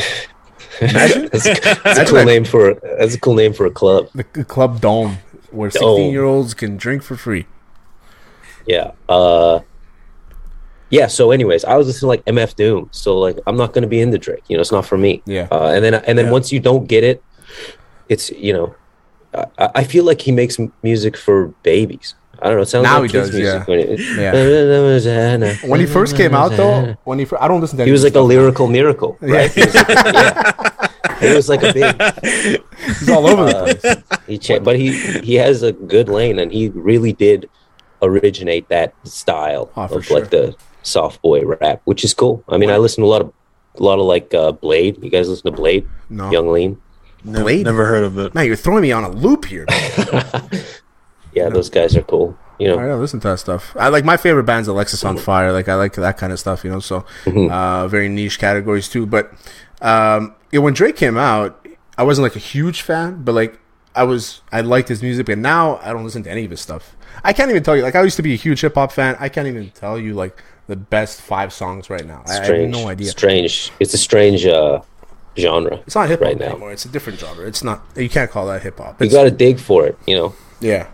Imagine 0.80 1.28
That's, 1.32 1.44
that's 1.82 1.98
a 1.98 2.04
cool 2.06 2.14
that- 2.14 2.24
name 2.26 2.44
for 2.44 2.74
that's 2.98 3.14
a 3.14 3.20
cool 3.20 3.34
name 3.34 3.52
for 3.52 3.66
a 3.66 3.70
club. 3.70 4.08
the 4.14 4.24
c- 4.34 4.44
club 4.44 4.80
Dome. 4.80 5.18
where 5.50 5.70
16 5.70 6.10
year 6.12 6.24
olds 6.24 6.54
can 6.54 6.76
drink 6.76 7.02
for 7.02 7.16
free. 7.16 7.46
Yeah. 8.66 8.92
Uh, 9.08 9.60
yeah. 10.90 11.06
So, 11.08 11.30
anyways, 11.32 11.64
I 11.64 11.76
was 11.76 11.86
listening 11.86 12.00
to 12.02 12.06
like 12.06 12.24
MF 12.24 12.54
Doom. 12.56 12.88
So, 12.92 13.18
like, 13.18 13.38
I'm 13.46 13.56
not 13.56 13.72
going 13.72 13.82
to 13.82 13.88
be 13.88 14.00
into 14.00 14.16
Drake. 14.18 14.44
You 14.48 14.56
know, 14.56 14.60
it's 14.60 14.72
not 14.72 14.86
for 14.86 14.96
me. 14.98 15.22
Yeah. 15.26 15.48
Uh, 15.50 15.68
and 15.74 15.84
then, 15.84 15.94
and 15.94 16.16
then 16.18 16.26
Yeah. 16.26 16.32
once 16.32 16.50
you 16.52 16.60
don't 16.60 16.86
get 16.86 17.04
it, 17.04 17.22
it's 18.10 18.30
you 18.34 18.52
know, 18.52 18.74
I, 19.56 19.80
I 19.80 19.84
feel 19.84 20.04
like 20.04 20.20
he 20.20 20.32
makes 20.32 20.58
music 20.82 21.16
for 21.16 21.54
babies. 21.62 22.14
I 22.42 22.48
don't 22.48 22.56
know. 22.56 22.62
It 22.62 22.72
sounds 22.72 22.84
Now 22.84 23.00
like 23.00 23.10
he 23.10 23.18
kids 23.18 23.28
does, 23.30 23.36
music. 23.36 23.60
yeah. 23.60 23.64
When, 23.68 23.78
it, 23.80 25.04
Yeah. 25.04 25.54
When 25.70 25.80
he 25.80 25.86
first 25.86 26.16
came 26.16 26.34
out, 26.34 26.52
though, 26.56 26.96
when 27.04 27.18
he 27.20 27.24
fir- 27.28 27.36
I 27.40 27.46
don't 27.48 27.60
listen 27.60 27.76
to 27.78 27.84
he 27.84 27.92
was 27.92 28.02
any 28.04 28.10
like 28.14 28.16
a 28.16 28.24
lyrical 28.24 28.66
miracle, 28.66 29.16
right? 29.20 29.50
He 29.52 29.60
was 29.64 29.74
like, 29.74 29.88
yeah. 29.88 30.88
He 31.20 31.34
was 31.36 31.48
like 31.52 31.62
a 31.62 31.72
big. 31.76 31.92
He's 32.98 33.08
all 33.12 33.26
over 33.28 33.44
the 33.44 33.56
Uh, 33.56 33.64
place. 33.76 34.02
he 34.26 34.38
cha- 34.38 34.58
but 34.64 34.76
he 34.80 34.96
he 35.20 35.34
has 35.36 35.62
a 35.62 35.72
good 35.72 36.08
lane, 36.08 36.38
and 36.40 36.48
he 36.50 36.70
really 36.72 37.12
did 37.12 37.44
originate 38.00 38.68
that 38.72 38.94
style 39.04 39.68
Oh, 39.76 39.84
of 39.92 40.04
sure. 40.06 40.20
like 40.20 40.30
the 40.30 40.56
soft 40.82 41.20
boy 41.20 41.44
rap, 41.44 41.82
which 41.84 42.04
is 42.08 42.14
cool. 42.14 42.42
I 42.48 42.56
mean, 42.56 42.70
I 42.72 42.78
listen 42.78 43.04
to 43.04 43.06
a 43.06 43.12
lot 43.12 43.20
of 43.20 43.28
a 43.78 43.82
lot 43.82 43.98
of 44.00 44.06
like 44.08 44.32
uh, 44.32 44.52
Bladee. 44.56 44.96
You 45.04 45.10
guys 45.12 45.28
listen 45.28 45.52
to 45.52 45.56
Bladee? 45.60 45.84
No. 46.08 46.30
Yung 46.32 46.48
Lean. 46.50 46.80
Never, 47.24 47.44
Bladee? 47.50 47.64
never 47.64 47.86
heard 47.86 48.04
of 48.04 48.18
it. 48.18 48.34
Man, 48.34 48.46
you're 48.46 48.56
throwing 48.56 48.82
me 48.82 48.92
on 48.92 49.04
a 49.04 49.10
loop 49.10 49.44
here. 49.46 49.66
Yeah, 51.32 51.48
those 51.48 51.70
guys 51.70 51.96
are 51.96 52.02
cool. 52.02 52.36
You 52.58 52.68
know, 52.68 52.74
I 52.78 52.82
gotta 52.88 52.96
listen 52.96 53.20
to 53.20 53.28
that 53.28 53.38
stuff. 53.38 53.74
I 53.78 53.88
like 53.88 54.04
my 54.04 54.16
favorite 54.16 54.44
band's 54.44 54.68
Alexisonfire. 54.68 55.52
Like 55.52 55.68
I 55.68 55.76
like 55.76 55.92
that 55.94 56.18
kind 56.18 56.32
of 56.32 56.40
stuff, 56.40 56.64
you 56.64 56.70
know. 56.70 56.80
So 56.80 57.04
Mm-hmm. 57.24 57.52
uh, 57.52 57.86
very 57.88 58.08
niche 58.08 58.38
categories 58.40 58.88
too. 58.88 59.06
But 59.06 59.30
um, 59.80 60.34
yeah, 60.50 60.58
when 60.58 60.74
Drake 60.74 60.96
came 60.96 61.16
out, 61.16 61.64
I 61.96 62.02
wasn't 62.02 62.24
like 62.24 62.34
a 62.34 62.40
huge 62.40 62.82
fan, 62.82 63.22
but 63.22 63.32
like 63.36 63.58
I 63.94 64.02
was, 64.02 64.40
I 64.50 64.60
liked 64.62 64.88
his 64.88 65.02
music. 65.02 65.28
And 65.28 65.40
now 65.40 65.76
I 65.84 65.92
don't 65.92 66.04
listen 66.04 66.24
to 66.24 66.30
any 66.30 66.44
of 66.44 66.50
his 66.50 66.60
stuff. 66.60 66.96
I 67.22 67.32
can't 67.32 67.48
even 67.50 67.62
tell 67.62 67.76
you. 67.76 67.82
Like 67.82 67.94
I 67.94 68.02
used 68.02 68.16
to 68.16 68.22
be 68.22 68.32
a 68.32 68.36
huge 68.36 68.60
hip 68.62 68.74
hop 68.74 68.90
fan. 68.90 69.16
I 69.20 69.28
can't 69.28 69.46
even 69.46 69.70
tell 69.70 69.98
you 70.00 70.14
like 70.14 70.42
the 70.66 70.76
best 70.76 71.20
five 71.20 71.52
songs 71.52 71.88
right 71.90 72.04
now. 72.04 72.24
I, 72.26 72.40
I 72.40 72.44
have 72.44 72.70
no 72.70 72.88
idea. 72.88 73.10
Strange. 73.10 73.70
It's 73.78 73.94
a 73.94 73.98
strange 73.98 74.46
uh, 74.46 74.80
genre. 75.40 75.80
It's 75.86 75.94
not 75.96 76.08
hip 76.08 76.20
hop 76.20 76.26
right 76.28 76.38
now. 76.38 76.46
anymore. 76.50 76.72
It's 76.72 76.84
a 76.84 76.88
different 76.88 77.18
genre. 77.18 77.46
It's 77.46 77.64
not. 77.64 77.82
You 77.96 78.08
can't 78.08 78.30
call 78.30 78.46
that 78.46 78.62
hip 78.62 78.78
hop. 78.78 79.00
You 79.00 79.06
It's- 79.06 79.12
got 79.12 79.24
to 79.24 79.30
dig 79.30 79.58
for 79.58 79.86
it. 79.86 79.98
You 80.06 80.16
know. 80.16 80.34
Yeah. 80.60 80.86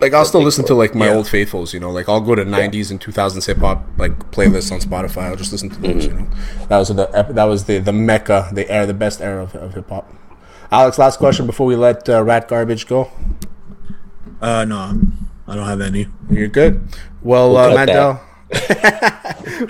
Like 0.00 0.14
I'll 0.14 0.24
still 0.24 0.42
listen 0.42 0.64
to 0.64 0.74
like 0.74 0.94
my 0.94 1.06
Yeah. 1.08 1.14
old 1.14 1.28
faithfuls, 1.28 1.74
you 1.74 1.80
know. 1.80 1.90
Like 1.90 2.08
I'll 2.08 2.22
go 2.22 2.34
to 2.34 2.42
'90s 2.44 2.90
and 2.90 2.98
2000s 2.98 3.44
hip 3.46 3.58
hop 3.58 3.84
like 3.98 4.18
playlists 4.30 4.72
on 4.72 4.80
Spotify. 4.80 5.24
I'll 5.24 5.36
just 5.36 5.52
listen 5.52 5.68
to 5.68 5.78
those, 5.78 6.06
you 6.06 6.12
know. 6.14 6.26
That 6.68 6.78
was 6.78 6.88
the 6.88 7.06
that 7.28 7.44
was 7.44 7.64
the 7.64 7.78
the 7.78 7.92
mecca, 7.92 8.48
the 8.52 8.68
era, 8.70 8.86
the 8.86 8.94
best 8.94 9.20
era 9.20 9.42
of, 9.42 9.54
of 9.54 9.74
hip 9.74 9.90
hop. 9.90 10.10
Alex, 10.72 10.98
last 10.98 11.18
question 11.18 11.44
before 11.46 11.66
we 11.66 11.76
let 11.76 12.08
uh, 12.08 12.22
Rat 12.24 12.48
Garbage 12.48 12.86
go. 12.86 13.10
Uh, 14.40 14.64
no, 14.64 14.78
I'm, 14.78 15.18
don't 15.46 15.66
have 15.66 15.80
any. 15.82 16.06
You're 16.30 16.48
good. 16.48 16.80
Well, 17.22 17.56
uh, 17.56 17.68
We'll 17.68 17.76
cut 17.76 17.86
Mandel. 17.86 18.04
well, 18.14 18.24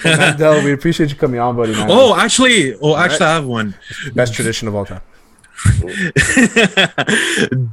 Mandel, 0.04 0.64
we 0.64 0.72
appreciate 0.72 1.10
you 1.10 1.16
coming 1.16 1.40
on, 1.40 1.56
buddy. 1.56 1.72
Man. 1.72 1.88
Oh, 1.90 2.16
actually, 2.16 2.74
oh, 2.76 2.96
actually, 2.96 3.26
I 3.26 3.34
have 3.34 3.46
one. 3.46 3.74
best 4.14 4.34
tradition 4.34 4.68
of 4.68 4.74
all 4.74 4.86
time. 4.86 5.02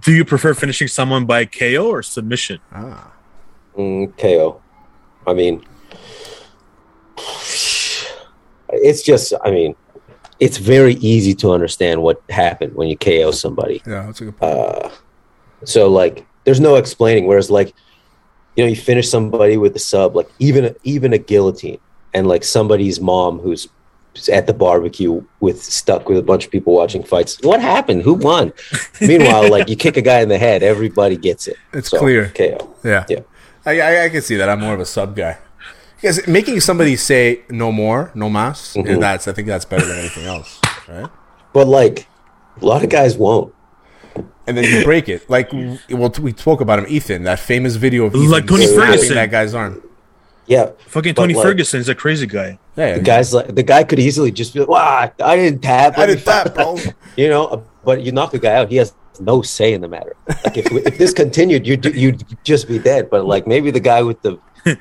Do 0.01 0.11
you 0.13 0.25
prefer 0.25 0.53
finishing 0.53 0.87
someone 0.89 1.25
by 1.25 1.45
KO 1.45 1.87
or 1.89 2.03
submission? 2.03 2.59
Ah, 2.73 3.13
Mm, 3.77 4.17
KO. 4.17 4.61
I 5.27 5.33
mean, 5.33 5.63
it's 8.69 9.01
just. 9.03 9.33
I 9.43 9.51
mean, 9.51 9.75
it's 10.39 10.57
very 10.57 10.95
easy 10.95 11.33
to 11.35 11.51
understand 11.51 12.01
what 12.01 12.21
happened 12.29 12.73
when 12.75 12.87
you 12.87 12.97
KO 12.97 13.31
somebody. 13.31 13.81
yeah, 13.85 14.05
that's 14.05 14.21
a 14.21 14.25
good 14.25 14.37
point. 14.37 14.53
Uh, 14.57 14.89
so 15.63 15.89
like, 15.89 16.25
there's 16.43 16.59
no 16.59 16.75
explaining. 16.75 17.25
Whereas 17.27 17.49
like, 17.51 17.73
you 18.57 18.63
know, 18.63 18.69
you 18.69 18.75
finish 18.75 19.07
somebody 19.09 19.55
with 19.55 19.75
a 19.75 19.79
sub, 19.79 20.15
like 20.15 20.29
even 20.39 20.75
even 20.83 21.13
a 21.13 21.17
guillotine, 21.19 21.79
and 22.13 22.27
like 22.27 22.43
somebody's 22.43 22.99
mom 22.99 23.37
who's 23.39 23.69
at 24.33 24.47
the 24.47 24.53
barbecue 24.53 25.23
with 25.41 25.63
stuck 25.63 26.09
with 26.09 26.17
a 26.17 26.23
bunch 26.23 26.43
of 26.43 26.51
people 26.51 26.73
watching 26.73 27.03
fights. 27.03 27.37
What 27.43 27.61
happened? 27.61 28.01
Who 28.01 28.15
won? 28.15 28.51
Meanwhile, 29.01 29.51
like 29.51 29.69
you 29.69 29.75
kick 29.75 29.95
a 29.95 30.01
guy 30.01 30.21
in 30.21 30.29
the 30.29 30.39
head, 30.39 30.63
everybody 30.63 31.15
gets 31.15 31.47
it. 31.47 31.55
It's 31.71 31.89
clear. 31.89 32.29
KO. 32.29 32.75
Yeah. 32.83 33.05
Yeah. 33.07 33.19
I, 33.63 33.79
I, 33.79 34.03
I 34.05 34.09
can 34.09 34.23
see 34.23 34.35
that. 34.37 34.49
I'm 34.49 34.59
more 34.59 34.73
of 34.73 34.79
a 34.79 34.85
sub 34.85 35.15
guy. 35.15 35.37
Because 35.97 36.27
making 36.27 36.59
somebody 36.61 36.95
say 36.95 37.41
no 37.49 37.71
more, 37.71 38.11
no 38.15 38.27
mas, 38.29 38.73
Mhm. 38.73 38.99
that's 38.99 39.27
I 39.27 39.33
think 39.33 39.47
that's 39.47 39.65
better 39.65 39.85
than 39.85 39.97
anything 39.99 40.25
else, 40.25 40.59
right? 40.87 41.09
But 41.53 41.67
like, 41.67 42.07
a 42.61 42.65
lot 42.65 42.83
of 42.83 42.89
guys 42.89 43.17
won't. 43.17 43.53
And 44.45 44.57
then 44.57 44.63
you 44.63 44.83
break 44.83 45.09
it. 45.09 45.29
Like 45.29 45.51
well, 45.53 46.11
we 46.21 46.33
spoke 46.33 46.61
about 46.61 46.79
him, 46.79 46.85
Ethan, 46.87 47.23
that 47.23 47.39
famous 47.39 47.75
video 47.75 48.05
of 48.05 48.15
Ethan 48.15 48.29
Like 48.31 48.47
Tony 48.47 48.67
Ferguson. 48.67 49.15
that 49.15 49.31
guy's 49.31 49.53
arm. 49.53 49.83
Yeah, 50.45 50.71
Fucking 50.79 51.15
Tony 51.15 51.33
like- 51.33 51.45
Ferguson 51.45 51.81
is 51.81 51.89
a 51.89 51.95
crazy 51.95 52.25
guy. 52.25 52.57
Yeah, 52.77 52.93
the 52.97 53.01
guys 53.03 53.33
like 53.33 53.53
the 53.53 53.63
guy 53.63 53.83
could 53.83 53.99
easily 53.99 54.31
just 54.31 54.53
be 54.53 54.61
like, 54.61 54.69
"Wow, 54.69 55.11
I 55.21 55.35
didn't 55.35 55.61
tap." 55.61 55.97
I 55.97 56.05
did 56.05 56.19
that, 56.19 56.55
bro. 56.55 56.77
you 57.17 57.27
know. 57.29 57.65
But 57.83 58.01
you 58.03 58.11
knock 58.11 58.33
a 58.33 58.39
guy 58.39 58.53
out, 58.55 58.69
he 58.69 58.75
has 58.77 58.93
no 59.19 59.41
say 59.41 59.73
in 59.73 59.81
the 59.81 59.87
matter. 59.87 60.15
Like 60.43 60.57
if, 60.57 60.71
if 60.71 60.97
this 60.97 61.13
continued, 61.13 61.65
you'd 61.65 61.83
you'd 61.85 62.23
just 62.43 62.67
be 62.67 62.79
dead. 62.79 63.09
But 63.09 63.25
like 63.25 63.47
maybe 63.47 63.71
the 63.71 63.79
guy 63.79 64.01
with 64.03 64.21
the 64.21 64.37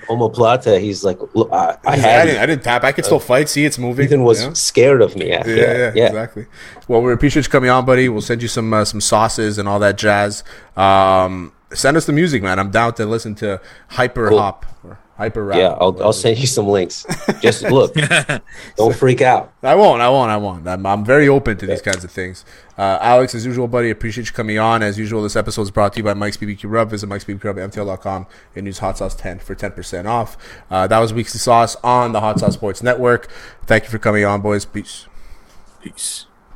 omoplata, 0.09 0.81
he's 0.81 1.05
like, 1.05 1.18
"Look, 1.35 1.51
I, 1.53 1.77
I 1.85 1.92
I, 1.92 1.96
had." 1.96 2.25
didn't, 2.27 2.40
I 2.42 2.46
didn't 2.46 2.64
tap. 2.64 2.85
I 2.85 2.92
could 2.92 3.05
still 3.05 3.18
fight. 3.20 3.49
See, 3.49 3.64
it's 3.64 3.79
moving. 3.79 4.07
Ethan 4.07 4.22
was 4.22 4.42
Yeah? 4.42 4.53
scared 4.55 5.03
of 5.03 5.16
me 5.16 5.33
after 5.33 5.55
Yeah, 5.55 5.77
yeah, 5.77 5.92
Yeah, 5.94 6.07
exactly. 6.07 6.46
Well, 6.88 7.03
we 7.03 7.12
appreciate 7.12 7.44
you 7.46 7.51
coming 7.51 7.70
on, 7.70 7.85
buddy. 7.85 8.09
We'll 8.09 8.20
send 8.22 8.42
you 8.42 8.49
some 8.49 8.72
uh, 8.72 8.85
some 8.85 9.01
sauces 9.01 9.59
and 9.59 9.68
all 9.68 9.79
that 9.81 9.96
jazz. 9.99 10.44
Um, 10.77 11.53
send 11.72 11.96
us 11.96 12.07
the 12.07 12.12
music, 12.12 12.42
man. 12.42 12.59
I'm 12.59 12.70
down 12.70 12.94
to 12.94 13.07
listen 13.07 13.35
to 13.37 13.61
hyper 13.88 14.29
Cool. 14.29 14.38
hop 14.38 14.66
or 14.85 14.99
hyper 15.16 15.44
rap. 15.44 15.59
yeah. 15.59 15.77
I'll 15.81 15.96
I'll 16.03 16.12
send 16.12 16.38
you 16.38 16.46
some 16.46 16.66
links. 16.68 17.05
Just 17.40 17.62
look, 17.62 17.94
don't 18.77 18.94
freak 18.94 19.20
out. 19.22 19.53
I 19.62 19.75
won't. 19.75 20.01
I 20.03 20.09
won't. 20.09 20.31
I 20.31 20.37
won't. 20.37 20.66
I'm, 20.68 20.85
I'm 20.87 21.05
very 21.05 21.29
open 21.29 21.57
to 21.59 21.66
these 21.66 21.83
kinds 21.83 22.05
of 22.05 22.11
things. 22.11 22.44
Uh, 22.79 22.99
Alex, 23.01 23.35
as 23.35 23.47
usual, 23.47 23.69
buddy, 23.69 23.91
appreciate 23.91 24.27
you 24.27 24.33
coming 24.33 24.59
on. 24.59 24.83
As 24.83 24.99
usual, 24.99 25.23
this 25.23 25.37
episode 25.37 25.62
is 25.62 25.71
brought 25.71 25.93
to 25.95 25.99
you 25.99 26.05
by 26.05 26.15
Mike's 26.15 26.37
BBQ 26.37 26.65
Rub. 26.65 26.91
Visit 26.91 27.07
Mike's 27.07 27.25
BBQ 27.25 27.45
Rub 27.45 27.57
MTL.com 27.57 28.27
and 28.55 28.67
use 28.67 28.79
Hot 28.79 28.99
Sauce 28.99 29.15
10 29.15 29.39
for 29.39 29.55
10% 29.55 30.07
off. 30.07 30.37
Uh, 30.71 30.87
that 30.87 30.99
was 30.99 31.12
Weekly 31.12 31.39
Sauce 31.39 31.77
on 31.83 32.12
the 32.12 32.21
Hot 32.21 32.39
Sauce 32.39 32.55
Sports 32.55 32.83
Network. 32.83 33.31
Thank 33.65 33.85
you 33.85 33.91
for 33.91 33.99
coming 33.99 34.25
on, 34.25 34.43
boys. 34.43 34.65
Peace. 34.65 35.07
Peace. 35.83 36.27